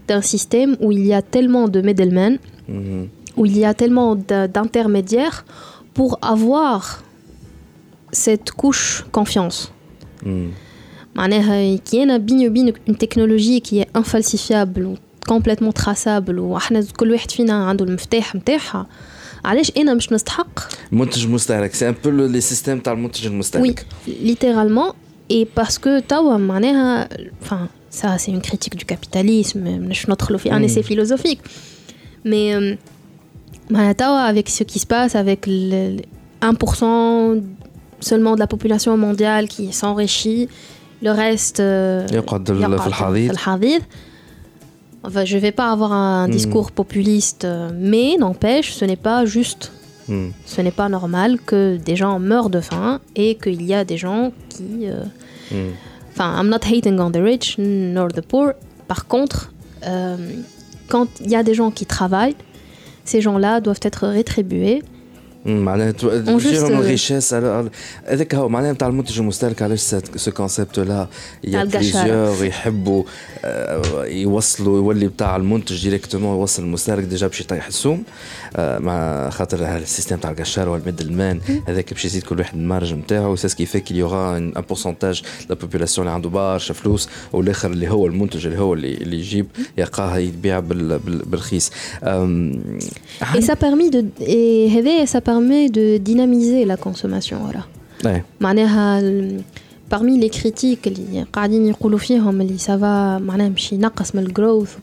d'un 0.08 0.20
système 0.20 0.76
où 0.80 0.92
il 0.92 1.06
y 1.06 1.14
a 1.14 1.22
tellement 1.22 1.68
de 1.68 1.80
middlemen, 1.80 2.38
hmm. 2.68 3.04
où 3.36 3.46
il 3.46 3.58
y 3.58 3.64
a 3.64 3.74
tellement 3.74 4.14
d'intermédiaires 4.16 5.44
pour 5.94 6.18
avoir 6.22 7.02
cette 8.12 8.52
couche 8.52 9.04
confiance. 9.10 9.72
Mm. 10.24 10.48
qu'il 11.84 11.98
y 11.98 12.02
a 12.02 12.18
une 12.86 12.96
technologie 12.96 13.60
qui 13.60 13.80
est 13.80 13.88
infalsifiable 13.94 14.88
complètement 15.26 15.72
traçable 15.72 16.38
ou 16.38 16.56
علاش 19.45 19.71
انا 19.77 19.93
مش 19.93 20.11
نستحق 20.11 20.59
منتج 20.91 21.27
مستهلك 21.27 21.73
سي 21.73 21.89
ان 21.89 21.95
بو 22.03 22.09
لي 22.09 22.41
سيستيم 22.41 22.79
تاع 22.79 22.93
المنتج 22.93 23.25
المستهلك 23.25 23.85
وي 24.07 24.13
ليترالمون 24.23 24.91
اي 25.31 25.47
باسكو 25.57 25.99
توا 25.99 26.37
معناها 26.37 27.09
enfin 27.43 27.67
ça 28.01 28.17
c'est 28.17 28.31
une 28.31 28.41
critique 28.41 28.75
du 28.77 28.85
capitalisme 28.85 29.57
مش 29.57 30.09
ندخلوا 30.09 30.39
في 30.39 30.51
ان 30.51 30.67
essai 30.67 30.83
philosophique 30.83 31.39
mais 32.25 32.77
معناها 33.69 33.91
توا 33.91 34.31
avec 34.33 34.49
ce 34.49 34.63
qui 34.63 34.79
se 34.79 34.85
passe 34.85 35.15
avec 35.15 35.47
le 35.47 36.01
1% 36.43 37.41
seulement 37.99 38.35
de 38.35 38.39
la 38.39 38.47
population 38.47 38.97
mondiale 38.97 39.47
qui 39.47 39.73
s'enrichit 39.73 40.47
le 41.03 41.11
reste 41.11 41.59
يقعد 42.13 42.51
في 42.77 43.29
الحضيض 43.31 43.81
Enfin, 45.04 45.24
je 45.24 45.36
ne 45.36 45.40
vais 45.40 45.52
pas 45.52 45.70
avoir 45.70 45.92
un 45.92 46.28
hmm. 46.28 46.30
discours 46.30 46.72
populiste, 46.72 47.46
mais 47.74 48.16
n'empêche, 48.18 48.72
ce 48.72 48.84
n'est 48.84 48.96
pas 48.96 49.24
juste. 49.24 49.72
Hmm. 50.08 50.30
Ce 50.46 50.60
n'est 50.60 50.72
pas 50.72 50.88
normal 50.88 51.38
que 51.40 51.76
des 51.76 51.96
gens 51.96 52.18
meurent 52.18 52.50
de 52.50 52.60
faim 52.60 53.00
et 53.14 53.36
qu'il 53.36 53.62
y 53.62 53.74
a 53.74 53.84
des 53.84 53.96
gens 53.96 54.32
qui. 54.48 54.86
Euh, 54.88 55.04
hmm. 55.50 55.72
Enfin, 56.10 56.40
I'm 56.40 56.48
not 56.48 56.64
hating 56.64 57.00
on 57.00 57.10
the 57.10 57.16
rich 57.16 57.56
nor 57.58 58.08
the 58.08 58.20
poor. 58.20 58.52
Par 58.88 59.06
contre, 59.06 59.52
euh, 59.86 60.16
quand 60.88 61.08
il 61.20 61.30
y 61.30 61.36
a 61.36 61.42
des 61.42 61.54
gens 61.54 61.70
qui 61.70 61.86
travaillent, 61.86 62.36
ces 63.04 63.20
gens-là 63.20 63.60
doivent 63.60 63.80
être 63.82 64.06
rétribués 64.06 64.82
معناها 65.46 65.90
تجيهم 65.90 66.72
الغيشاس 66.72 67.34
هذاك 67.34 68.34
هو 68.34 68.48
معناها 68.48 68.72
نتاع 68.72 68.88
المنتج 68.88 69.18
المستهلك 69.18 69.62
علاش 69.62 69.80
سو 70.16 70.30
كونسيبت 70.30 70.78
لا 70.78 71.08
يا 71.44 71.64
بليزيور 71.64 72.44
يحبوا 72.44 73.04
يوصلوا 74.04 74.76
يولي 74.76 75.08
بتاع 75.08 75.36
المنتج 75.36 75.82
ديريكتومون 75.82 76.38
يوصل 76.38 76.62
المستهلك 76.62 77.04
ديجا 77.04 77.26
باش 77.26 77.40
يطيح 77.40 77.66
السوم 77.66 78.02
مع 78.58 79.30
خاطر 79.30 79.76
السيستم 79.76 80.16
تاع 80.16 80.30
القشار 80.30 80.68
والمد 80.68 81.00
المان 81.00 81.40
هذاك 81.68 81.92
باش 81.92 82.04
يزيد 82.04 82.22
كل 82.22 82.38
واحد 82.38 82.54
المارج 82.54 82.94
نتاعو 82.94 83.36
سي 83.36 83.48
سكي 83.48 83.66
في 83.66 83.80
كي 83.80 83.94
يوغا 83.94 84.36
ان 84.36 84.52
بورسونتاج 84.68 85.22
لا 85.50 85.54
بوبولاسيون 85.54 86.06
اللي 86.06 86.14
عنده 86.14 86.28
برشا 86.28 86.74
فلوس 86.74 87.08
والاخر 87.32 87.70
اللي 87.70 87.88
هو 87.88 88.06
المنتج 88.06 88.46
اللي 88.46 88.58
هو 88.58 88.74
اللي, 88.74 88.94
اللي 88.94 89.16
يجيب 89.16 89.46
يلقاها 89.78 90.18
يبيع 90.18 90.60
بالرخيص 90.60 91.70
Et 93.38 93.40
ça 93.40 93.56
permet 93.56 93.90
de 93.90 94.04
et 94.20 94.68
هذا 94.76 95.06
ça 95.06 95.20
permet 95.32 95.68
de 95.70 95.96
dynamiser 95.98 96.64
la 96.64 96.76
consommation. 96.76 97.38
Voilà. 97.42 97.64
Ouais. 98.04 98.22
Euh, 99.02 99.38
parmi 99.88 100.18
les 100.18 100.30
critiques, 100.30 100.86
hein, 100.86 101.24
ça 102.58 102.76
va 102.76 103.18
le 104.20 104.32
growth, 104.38 104.78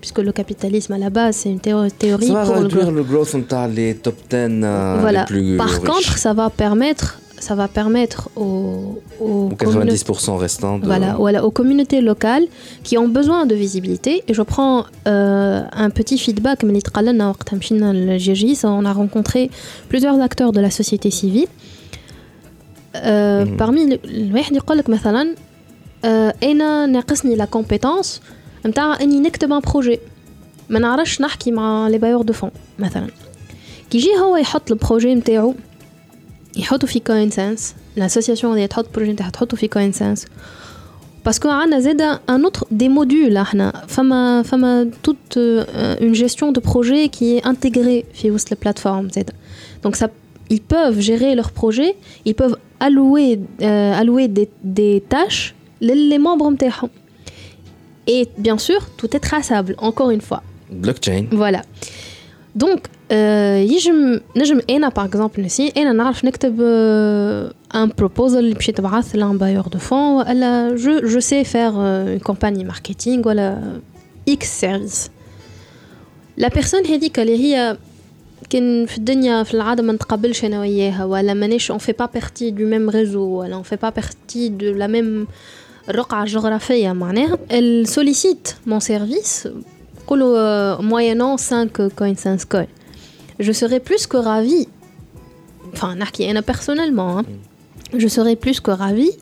puisque 0.00 0.18
le 0.18 0.32
capitalisme 0.32 0.92
à 0.94 0.98
la 0.98 1.10
base, 1.10 1.36
c'est 1.36 1.50
une 1.50 1.60
théorie 1.60 2.26
ça 2.28 2.32
va 2.32 2.44
pour 2.44 2.56
réduire 2.62 2.90
le 2.90 3.02
growth. 3.02 3.32
Le 3.32 3.42
growth 3.42 3.68
les 3.68 3.94
top 3.94 4.16
10 4.30 4.36
euh, 4.36 4.98
voilà. 5.00 5.20
les 5.20 5.26
plus 5.26 5.56
Par 5.56 5.68
riches. 5.68 5.80
contre, 5.80 6.18
ça 6.18 6.32
va 6.32 6.48
permettre 6.50 7.20
ça 7.39 7.53
va 7.55 7.67
permettre 7.67 8.29
aux, 8.35 9.01
aux, 9.19 9.49
aux 9.49 9.49
90% 9.49 10.37
restants 10.37 10.79
de... 10.79 10.85
voilà, 10.85 11.15
voilà, 11.25 11.45
aux 11.45 11.51
communautés 11.51 12.01
locales 12.01 12.47
qui 12.83 12.97
ont 12.97 13.07
besoin 13.07 13.45
de 13.45 13.55
visibilité. 13.55 14.23
Et 14.27 14.33
je 14.33 14.41
prends 14.41 14.85
euh, 15.07 15.61
un 15.85 15.89
petit 15.89 16.17
feedback. 16.17 16.57
On 18.63 18.85
a 18.85 18.93
rencontré 18.93 19.51
plusieurs 19.89 20.19
acteurs 20.21 20.51
de 20.53 20.61
la 20.61 20.71
société 20.71 21.11
civile 21.11 21.47
parmi 23.57 23.99
الواحد 24.05 24.55
يقول 24.55 24.77
لك 24.77 24.89
مثلا 24.89 25.35
انا 26.43 26.85
ناقصني 26.85 27.35
لا 27.35 27.45
كومبيتونس 27.45 28.21
نتاع 28.65 29.01
اني 29.01 29.19
نكتب 29.19 29.53
ان 29.53 29.59
بروجي 29.59 29.99
ما 30.69 30.79
نعرفش 30.79 31.21
نحكي 31.21 31.51
مع 31.51 31.87
لي 31.87 31.97
بايور 31.97 32.21
دو 32.21 32.33
فون 32.33 32.51
مثلا 32.79 33.07
كي 33.89 33.97
يجي 33.97 34.17
هو 34.21 34.37
يحط 34.37 34.71
البروجي 34.71 35.15
نتاعو 35.15 35.55
يحطو 36.59 36.87
في 36.87 36.99
كوين 36.99 37.29
سنس 37.29 37.75
لاسوسياسيون 37.95 38.53
اللي 38.53 38.67
تحط 38.67 38.85
بروجي 38.95 39.11
نتاعها 39.11 39.29
تحطو 39.29 39.55
في 39.55 39.67
كوين 39.67 39.91
سنس 39.91 40.25
باسكو 41.25 41.49
عندنا 41.49 41.79
زاد 41.79 42.01
ان 42.01 42.19
اوتر 42.29 42.67
دي 42.71 42.89
موديول 42.89 43.37
احنا 43.37 43.85
فما 43.87 44.43
فما 44.43 44.91
توت 45.03 45.37
اون 45.37 46.11
جيستيون 46.11 46.53
دو 46.53 46.61
بروجي 46.61 47.07
كي 47.07 47.39
انتيغري 47.39 48.03
في 48.13 48.31
وسط 48.31 48.51
البلاتفورم 48.51 49.09
زاد 49.09 49.31
دونك 49.83 49.95
ça 49.95 50.07
ils 50.49 50.61
peuvent 50.61 50.99
gérer 50.99 51.35
leur 51.35 51.51
projet, 51.51 51.95
ils 52.25 52.35
peuvent 52.35 52.57
allouer, 52.79 53.39
euh, 53.61 54.01
allouer 54.01 54.27
des, 54.27 54.49
des 54.63 55.03
tâches 55.09 55.55
les 55.81 56.19
membres 56.19 56.51
Et 58.07 58.27
bien 58.37 58.57
sûr, 58.57 58.81
tout 58.97 59.15
est 59.15 59.19
traçable, 59.19 59.75
encore 59.77 60.09
une 60.11 60.21
fois. 60.21 60.41
Blockchain. 60.71 61.25
Voilà. 61.31 61.61
Donc, 62.55 62.79
يجم 63.71 64.19
نجم 64.35 64.61
انا 64.69 64.89
par 64.89 65.09
exemple 65.09 65.39
نسي 65.39 65.73
انا 65.77 65.91
نعرف 65.91 66.25
نكتب 66.25 66.57
un 67.73 67.89
proposal 68.01 68.53
باش 68.53 68.69
يتبعث 68.69 69.15
لان 69.15 69.37
بايور 69.37 69.67
دو 69.67 69.79
فون 69.79 69.97
ولا 69.97 70.77
je, 70.77 71.05
je 71.05 71.19
sais 71.19 71.43
faire 71.43 71.75
une 72.15 72.31
campagne 72.31 72.67
marketing 72.67 73.25
ولا 73.25 73.79
X 74.29 74.43
service. 74.61 75.09
La 76.37 76.49
personne 76.49 76.89
هذيك 76.89 77.19
اللي 77.19 77.37
هي 77.37 77.77
كان 78.49 78.85
في 78.85 78.97
الدنيا 78.97 79.43
في 79.43 79.53
العاده 79.53 79.83
ما 79.83 79.93
نتقابلش 79.93 80.45
انا 80.45 80.59
وياها 80.59 81.05
ولا 81.05 81.33
مانيش 81.33 81.71
اون 81.71 81.79
في 81.79 81.91
با 81.91 82.05
بارتي 82.05 82.51
دو 82.51 82.65
ميم 82.65 82.89
ريزو 82.89 83.21
ولا 83.21 83.55
اون 83.55 83.63
في 83.63 83.75
با 83.75 83.89
بارتي 83.89 84.49
دو 84.49 84.71
لا 84.71 84.87
ميم 84.87 85.27
الرقعه 85.89 86.23
الجغرافيه 86.23 86.91
معناها 86.91 87.37
ال 87.51 87.87
سوليسيت 87.87 88.49
مون 88.65 88.79
سيرفيس 88.79 89.47
نقولوا 90.03 90.81
موينون 90.81 91.37
5 91.37 91.65
كوين 91.97 92.15
5 92.15 92.47
كوين 92.51 92.67
je 93.39 93.51
serais 93.51 93.79
plus 93.79 94.07
que 94.07 94.17
ravie 94.17 94.67
enfin 95.73 95.85
نحكي 95.85 96.31
انا 96.31 96.41
personnellement 96.51 97.19
hein, 97.19 97.25
je 97.97 98.07
serais 98.07 98.35
plus 98.35 98.59
que 98.59 98.71
ravie 98.71 99.15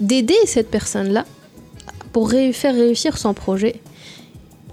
d'aider 0.00 0.40
cette 0.46 0.70
personne 0.70 1.08
là 1.12 1.24
pour 2.12 2.30
faire 2.30 2.74
réussir 2.84 3.12
son 3.18 3.34
projet 3.34 3.74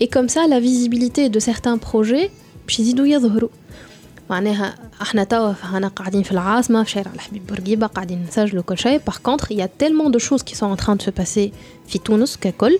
et 0.01 0.07
comme 0.07 0.29
ça 0.29 0.41
la 0.47 0.59
visibilité 0.59 1.29
de 1.29 1.39
certains 1.39 1.77
projets 1.77 2.29
باش 2.65 2.79
يزيدوا 2.79 3.07
يظهروا 3.07 3.49
معناها 4.29 4.75
احنا 5.01 5.23
توا 5.23 5.53
هنا 5.61 5.87
قاعدين 5.87 6.23
في 6.23 6.31
العاصمه 6.31 6.83
في 6.83 6.89
شارع 6.89 7.11
الحبيب 7.13 7.47
بورقيبه 7.47 7.87
قاعدين 7.87 8.25
نسجلوا 8.27 8.63
كل 8.63 8.77
شيء 8.77 9.01
باغ 9.07 9.17
كونتر 9.17 9.51
يا 9.51 9.69
تيلمون 9.79 10.11
دو 10.11 10.19
شوز 10.19 10.43
كي 10.43 10.55
سون 10.55 10.71
ان 10.71 10.77
تران 10.77 10.97
دو 10.97 11.03
سو 11.03 11.11
باسي 11.11 11.51
في 11.87 11.97
تونس 11.99 12.37
ككل 12.37 12.79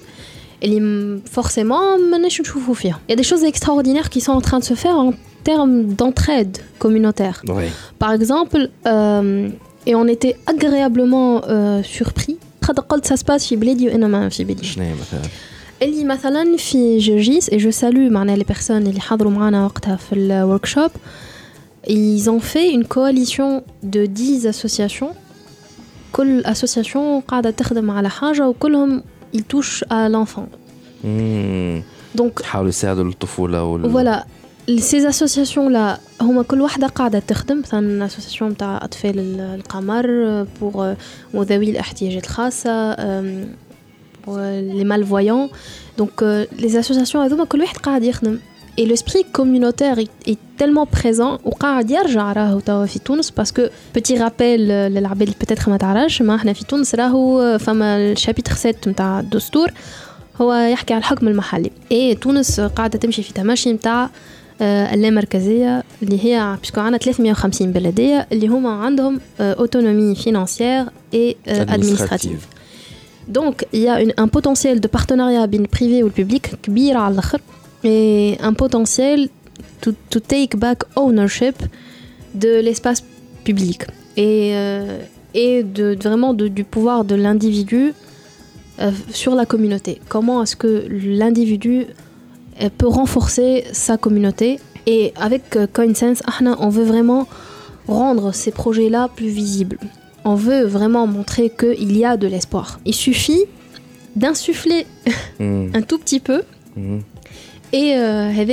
اللي 0.64 1.22
فورسيمون 1.26 2.12
ماناش 2.12 2.42
نشوفوا 2.42 2.74
فيها 2.74 3.00
يا 3.10 3.16
دي 3.16 3.24
شوز 3.24 3.44
اكستراوردينير 3.44 4.08
كي 4.08 4.20
سون 4.20 4.36
ان 4.36 4.42
تران 4.42 4.60
دو 4.60 4.68
سو 4.68 4.76
فير 4.76 5.02
ان 5.02 5.14
termes 5.44 5.84
d'entraide 6.00 6.58
communautaire. 6.80 7.38
Oui. 7.48 7.68
Par 8.00 8.12
exemple, 8.18 8.70
euh, 8.88 9.50
et 9.90 9.94
on 9.96 10.08
était 10.16 10.36
agréablement 10.54 11.42
euh, 11.48 11.84
surpris. 11.84 12.38
قلت 12.90 13.06
ça 13.08 13.18
se 13.18 13.24
passe 13.24 13.48
في 13.48 13.56
بلادي 13.56 13.88
وانا 13.88 14.08
ما 14.08 14.30
في 14.30 14.44
بلادي. 14.44 14.64
شنو 14.64 14.84
هي 14.84 14.94
مثلا؟ 14.94 15.22
اللي 15.82 16.04
مثلا 16.04 16.58
في 16.58 16.98
جرجيس 16.98 17.50
et 17.50 17.54
je 17.60 17.72
salue 17.82 18.12
معناها 18.12 18.36
les 18.38 18.44
personnes 18.54 18.72
اللي 18.72 19.00
حضروا 19.00 19.32
معنا 19.32 19.66
وقتها 19.66 19.96
في 19.96 20.16
الوركشوب 20.16 20.92
ils 21.88 22.24
ont 22.30 22.40
fait 22.40 22.72
une 22.74 22.86
coalition 22.88 23.62
de 23.96 24.06
10 24.06 24.48
associations 24.48 25.14
كل 26.12 26.44
association 26.46 27.22
قاعدة 27.28 27.50
تخدم 27.50 27.92
على 27.92 28.10
حاجة 28.10 28.50
وكلهم 28.50 29.04
ils 29.36 29.44
touchent 29.54 29.84
à 29.90 30.10
l'enfant 30.10 30.48
donc 32.18 32.42
يحاولوا 32.42 32.70
يساعدوا 32.70 33.04
الطفولة 33.04 33.64
وال... 33.64 33.92
voilà 33.94 34.26
ces 34.69 35.07
associations 35.07 35.69
là 35.69 35.99
هما 36.21 36.43
كل 36.43 36.61
واحدة 36.61 36.87
قاعدة 36.87 37.19
تخدم 37.19 37.59
مثلا 37.59 38.09
association 38.09 38.43
نتاع 38.43 38.85
أطفال 38.85 39.41
القمر 39.41 40.47
pour 40.61 40.97
ذوي 41.37 41.71
الاحتياجات 41.71 42.25
الخاصة 42.25 42.97
les 44.79 44.85
malvoyants. 44.85 45.49
Donc 46.01 46.25
les 46.59 46.77
associations 46.77 47.17
هذوما 47.17 47.45
كل 47.45 47.61
واحد 47.61 47.77
قاعد 47.77 48.03
يخدم. 48.03 48.39
Et 48.81 48.87
l'esprit 48.87 49.25
communautaire 49.33 49.99
est, 49.99 50.39
tellement 50.59 50.87
présent 50.87 51.39
وقاعد 51.45 51.91
يرجع 51.91 52.33
راهو 52.33 52.61
توا 52.61 52.87
في 52.87 52.99
تونس 52.99 53.31
باسكو 53.31 53.63
بتي 53.95 54.17
رابيل 54.17 54.61
للعباد 54.69 55.29
بتاتر 55.29 55.71
ما 55.71 55.77
تعرفش 55.77 56.23
ما 56.23 56.35
إحنا 56.35 56.53
في 56.53 56.65
تونس 56.65 56.95
راهو 56.95 57.59
فما 57.59 57.97
الشابيتر 57.97 58.55
7 58.55 58.75
نتاع 58.87 59.21
الدستور 59.21 59.73
هو 60.41 60.55
يحكي 60.55 60.95
على 60.95 61.01
الحكم 61.01 61.29
المحلي. 61.29 61.71
اي 61.93 62.15
تونس 62.15 62.61
قاعدة 62.61 62.99
تمشي 62.99 63.23
في 63.23 63.33
تماشي 63.33 63.73
نتاع 63.73 64.11
اللامركزيه 64.62 65.84
اللي 66.04 66.26
هي 66.26 66.58
باسكو 66.62 66.82
عندنا 66.82 66.98
350 66.98 67.72
بلديه 67.72 68.28
اللي 68.32 68.48
هما 68.48 68.70
عندهم 68.70 69.20
اوتونومي 69.40 70.16
فينانسيير 70.16 70.86
اي 71.14 71.36
ادمنستراتيف 71.48 72.48
دونك 73.28 73.68
يا 73.74 74.02
ان 74.20 74.26
بوتنسيال 74.26 74.82
دو 74.82 74.90
بارتناريا 74.94 75.46
بين 75.46 75.62
البريفي 75.62 76.04
والبوبليك 76.04 76.52
كبير 76.64 76.98
على 76.98 77.14
الاخر 77.14 77.42
et 77.86 78.38
un 78.42 78.54
potentiel 78.54 79.30
to, 79.82 79.90
to 80.10 80.20
take 80.20 80.58
back 80.58 80.80
ownership 80.96 81.56
de 82.34 82.60
l'espace 82.66 83.04
public 83.44 83.84
et, 84.18 84.52
euh, 84.54 85.00
et 85.34 85.64
de, 85.64 85.98
vraiment 86.02 86.34
de, 86.34 86.48
du 86.48 86.64
pouvoir 86.64 87.06
de 87.06 87.16
l'individu 87.16 87.94
euh, 88.80 88.92
sur 89.12 89.36
la 89.36 89.46
communauté. 89.46 90.02
Comment 90.10 90.42
est-ce 90.44 90.56
que 90.56 90.88
l'individu 90.90 91.82
euh, 91.82 91.86
peut 92.69 92.89
renforcer 92.89 93.65
sa 93.73 93.97
communauté. 93.97 94.61
Et 94.87 95.13
avec 95.17 95.57
euh, 95.57 95.67
CoinSense, 95.73 96.23
on 96.59 96.69
veut 96.69 96.85
vraiment 96.85 97.27
rendre 97.87 98.33
ces 98.33 98.51
projets-là 98.51 99.09
plus 99.15 99.29
visibles. 99.29 99.79
On 100.25 100.35
veut 100.35 100.65
vraiment 100.65 101.07
montrer 101.07 101.51
qu'il 101.51 101.97
y 101.97 102.05
a 102.05 102.17
de 102.17 102.27
l'espoir. 102.27 102.81
Il 102.85 102.95
suffit 102.95 103.45
d'insuffler 104.17 104.87
hmm. 105.41 105.71
un 105.75 105.83
tout 105.83 105.99
petit 105.99 106.21
peu. 106.21 106.43
Mmh. 106.77 106.99
Et 107.73 107.95
euh, 107.97 108.31
eh 108.37 108.45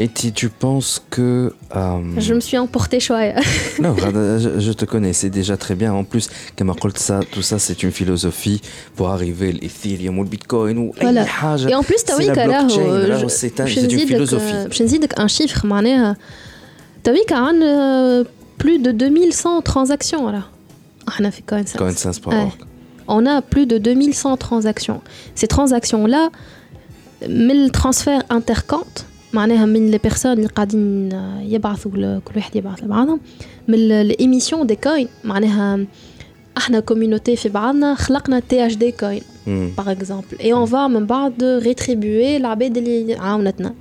et 0.00 0.06
tu, 0.08 0.32
tu 0.32 0.48
penses 0.48 1.02
que... 1.10 1.52
Euh, 1.74 1.98
je 2.18 2.32
me 2.32 2.38
suis 2.38 2.56
emporté 2.56 3.00
choix. 3.00 3.20
non, 3.80 3.96
euh, 4.14 4.60
je, 4.60 4.72
te 4.72 4.84
connais, 4.84 5.12
c'est 5.12 5.28
déjà 5.28 5.56
très 5.56 5.74
bien. 5.74 5.92
En 5.92 6.04
plus, 6.04 6.30
ça, 6.94 7.20
tout 7.32 7.42
ça, 7.42 7.58
c'est 7.58 7.82
une 7.82 7.90
philosophie 7.90 8.60
pour 8.94 9.08
arriver 9.08 9.50
l'Ethereum 9.50 10.20
ou 10.20 10.22
le 10.22 10.28
Bitcoin 10.28 10.78
ou 10.78 10.92
voilà. 11.00 11.26
Et 11.68 11.74
en 11.74 11.82
plus, 11.82 12.04
tu 12.04 12.12
as 12.12 12.16
vu 12.16 12.28
euh, 12.28 13.28
c'est 13.28 13.58
une 13.58 14.06
philosophie. 14.06 14.54
Je 14.70 14.78
te 14.78 14.82
dis 14.84 15.00
un 15.16 15.26
chiffre, 15.28 15.60
tu 15.60 17.10
as 17.10 17.12
vu 17.12 17.18
qu'il 17.26 17.36
y 17.36 17.64
a 17.64 18.24
plus 18.56 18.78
de 18.78 18.92
2100 18.92 19.62
transactions. 19.62 20.30
Là. 20.30 20.44
Ah, 21.08 21.12
on 21.20 21.24
a 21.24 21.30
fait 21.32 21.42
Coinsense.org. 21.42 22.52
On 23.08 23.26
a 23.26 23.40
plus 23.40 23.66
de 23.66 23.78
2100 23.78 24.36
transactions. 24.36 25.00
Ces 25.34 25.48
transactions-là, 25.48 26.28
1000 27.26 27.72
transferts 27.72 28.22
intercomptes, 28.28 29.06
معناها 29.33 29.65
من 29.65 29.91
les 29.91 30.09
personnes 30.09 30.25
اللي 30.25 30.47
قاعدين 30.47 31.09
يبعثوا 31.41 31.91
كل 31.91 32.35
واحد 32.35 32.55
يبعث 32.55 32.83
لبعضهم 32.83 33.19
من 33.67 34.09
l'émission 34.11 34.67
des 34.67 34.75
coins 34.87 35.07
معناها 35.23 35.85
احنا 36.57 36.79
كوميونيتي 36.79 37.35
في 37.35 37.49
بعضنا 37.49 37.95
خلقنا 37.95 38.39
تي 38.39 38.65
اش 38.65 38.75
دي 38.75 38.91
كوين 38.91 39.21
باغ 39.47 39.91
اكزومبل 39.91 40.39
اي 40.39 40.53
اون 40.53 40.65
فا 40.65 40.87
من 40.87 41.05
بعد 41.05 41.43
ريتريبيوي 41.43 42.37
العباد 42.37 42.77
اللي 42.77 43.15
عاونتنا 43.15 43.73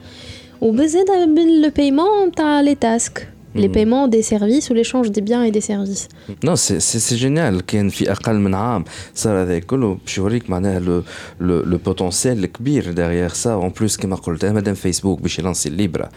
وبزيادة 0.60 1.24
باللو 1.24 1.70
بايمون 1.76 2.32
تاع 2.32 2.60
لي 2.60 2.74
تاسك 2.74 3.28
les 3.56 3.68
paiements 3.68 4.08
des 4.08 4.22
services 4.22 4.70
ou 4.70 4.74
l'échange 4.74 5.10
des 5.10 5.20
biens 5.20 5.44
et 5.44 5.50
des 5.50 5.60
services. 5.60 6.08
Non, 6.42 6.56
c'est 6.56 7.16
génial. 7.16 7.62
كان 7.66 7.88
في 7.88 8.12
أقل 8.12 8.34
من 8.34 8.54
عام 8.54 8.84
صار 9.14 9.42
هذا 9.42 9.58
كله 9.58 9.98
باش 10.04 10.18
يوريك 10.18 10.50
معناها 10.50 10.80
لو 10.80 11.02
لو 11.40 11.60
لو 11.60 11.78
بوتونسيال 11.78 12.44
الكبير 12.44 12.94
derrière 12.94 13.34
ça 13.34 13.56
en 13.56 13.70
plus 13.80 13.96
كما 13.96 14.16
قلت 14.16 14.44
مادام 14.44 14.74
فيسبوك 14.74 15.20
باش 15.20 15.38
يلانسي 15.38 15.68
الليبرا 15.68 16.08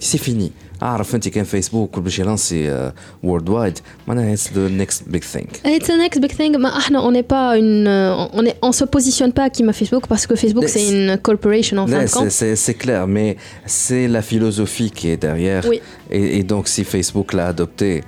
سي 0.00 0.18
فيني 0.18 0.50
اعرف 0.82 1.14
انت 1.14 1.28
كان 1.28 1.44
فيسبوك 1.44 1.98
باش 1.98 2.18
يلانسي 2.18 2.92
وورلد 3.22 3.48
وايد 3.48 3.78
معناها 4.08 4.32
اتس 4.32 4.52
ذا 4.52 4.68
نيكست 4.68 5.08
بيج 5.08 5.22
ثينج 5.22 5.46
اتس 5.66 5.90
ذا 5.90 5.96
نيكست 5.96 6.20
بيج 6.20 6.32
ثينج 6.32 6.56
ما 6.56 6.78
احنا 6.78 6.98
اون 6.98 7.22
با 7.22 7.36
اون 7.36 7.86
اون 7.86 8.48
اون 8.64 8.72
سو 8.72 8.86
بوزيسيون 8.86 9.30
با 9.30 9.48
كيما 9.48 9.72
فيسبوك 9.72 10.08
باسكو 10.08 10.36
فيسبوك 10.36 10.66
سي 10.66 11.08
اون 11.08 11.14
كوربوريشن 11.14 11.84
en 11.84 11.86
fin 11.86 12.04
de 12.04 12.10
compte 12.10 12.30
c'est 12.30 12.56
c'est 12.56 12.74
clair 12.74 13.06
mais 13.06 13.36
c'est 13.66 14.08
la 14.08 14.22
philosophie 14.22 14.90
qui 14.90 15.08
est 15.08 15.22
derrière 15.28 15.64
oui. 15.68 15.80
et, 16.10 16.38
et 16.38 16.42
donc 16.42 16.68
si 16.68 16.84
Facebook 16.84 17.32
l'a 17.32 17.46
adopté 17.46 18.02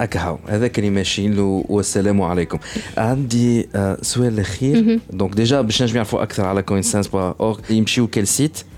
هكا 0.00 0.38
هذاك 0.48 0.78
اللي 0.78 0.90
ماشيين 0.90 1.34
له 1.34 1.64
والسلام 1.68 2.22
عليكم 2.22 2.58
عندي 2.96 3.68
سؤال 4.02 4.34
الاخير 4.34 5.00
دونك 5.10 5.34
ديجا 5.34 5.60
باش 5.60 5.82
نجم 5.82 5.94
نعرفوا 5.94 6.22
اكثر 6.22 6.44
على 6.44 6.62
كوينسنس 6.62 7.08
اورg 7.14 7.70
يمشيو 7.70 8.06
كل 8.06 8.26
سيت 8.26 8.58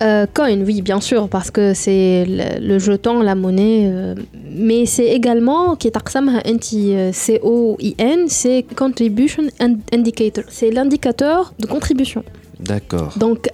Euh, 0.00 0.26
coin, 0.32 0.60
oui, 0.64 0.80
bien 0.80 1.00
sûr, 1.00 1.28
parce 1.28 1.50
que 1.50 1.74
c'est 1.74 2.24
le, 2.24 2.64
le, 2.68 2.78
jeton, 2.78 3.20
la 3.20 3.34
monnaie, 3.34 3.90
euh, 3.90 4.14
mais 4.52 4.86
c'est 4.86 5.08
également 5.08 5.74
qui 5.74 5.88
est 5.88 7.12
C-O-I-N, 7.12 8.20
c'est 8.28 8.64
Contribution 8.76 9.44
Indicator, 9.92 10.44
c'est 10.48 10.70
l'indicateur 10.70 11.52
de 11.58 11.66
contribution. 11.66 12.22
D'accord. 12.60 13.12
Donc, 13.18 13.48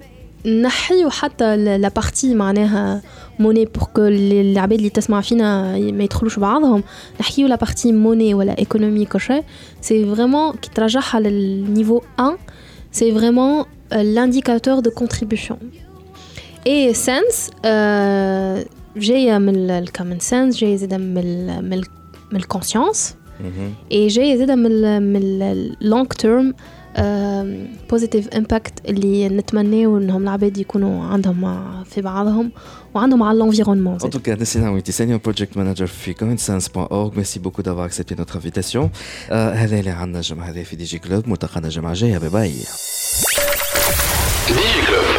نحيو 0.46 1.10
حتى 1.10 1.78
la 1.78 1.90
partie 1.90 2.34
معناها 2.34 3.02
monnaie 3.40 3.66
pour 3.78 3.92
que 3.92 3.98
العباد 3.98 4.78
اللي 4.78 4.90
تسمع 4.90 5.20
فينا 5.20 5.78
ما 5.78 6.04
يدخلوش 6.04 6.38
بعضهم 6.38 6.82
نحكيو 7.20 7.48
la 7.48 7.58
partie 7.58 7.92
monnaie 7.92 8.34
ولا 8.34 8.54
économie 8.54 9.08
كوشي 9.08 9.40
c'est 9.82 10.04
vraiment 10.04 10.52
qui 10.52 10.70
ترجعها 10.74 11.20
للنيفو 11.20 12.00
1 12.18 12.36
c'est 12.92 13.10
vraiment 13.10 13.66
l'indicateur 13.92 14.82
de 14.82 14.90
contribution 14.90 15.56
Et 16.65 16.93
sense 16.93 17.51
euh, 17.65 18.65
جاية 18.97 19.37
من 19.37 19.69
الكومن 19.69 20.19
سنس 20.19 20.57
جاية 20.57 20.75
زاده 20.75 20.97
من 20.97 21.15
من 21.69 21.83
من 22.31 22.39
الكونسيونس 22.39 23.15
اي 23.91 24.07
جاية 24.07 24.35
زاده 24.35 24.55
من 24.55 25.01
من 25.13 25.41
اللونج 25.41 26.07
تيرم 26.07 26.53
بوزيتيف 27.89 28.27
امباكت 28.27 28.73
اللي 28.89 29.29
نتمناو 29.29 29.97
إنهم 29.97 30.23
العباد 30.23 30.57
يكونوا 30.57 31.03
عندهم 31.03 31.83
في 31.83 32.01
بعضهم 32.01 32.51
وعندهم 32.93 33.23
على 33.23 33.39
l'environnement. 33.39 34.05
En 34.05 34.09
tout 34.09 34.19
cas, 34.19 34.35
Nessina 34.35 34.71
Witi, 34.71 34.91
senior 34.91 35.19
project 35.19 35.55
manager 35.55 35.85
في 35.85 36.13
coinsense.org. 36.13 37.13
Merci 37.15 37.39
beaucoup 37.39 37.61
d'avoir 37.63 37.85
accepté 37.85 38.15
notre 38.15 38.37
invitation. 38.37 38.89
هذا 39.31 39.79
اللي 39.79 39.89
عندنا 39.89 40.19
الجمعة 40.19 40.49
هذه 40.49 40.63
في 40.63 40.75
دي 40.75 40.83
جي 40.83 40.99
كلوب 40.99 41.27
ملتقانا 41.27 41.67
الجمعة 41.67 41.91
الجاية 41.91 42.17
باي 42.17 42.29
باي. 42.29 42.53
ديجي 44.47 44.87
كلوب 44.87 45.18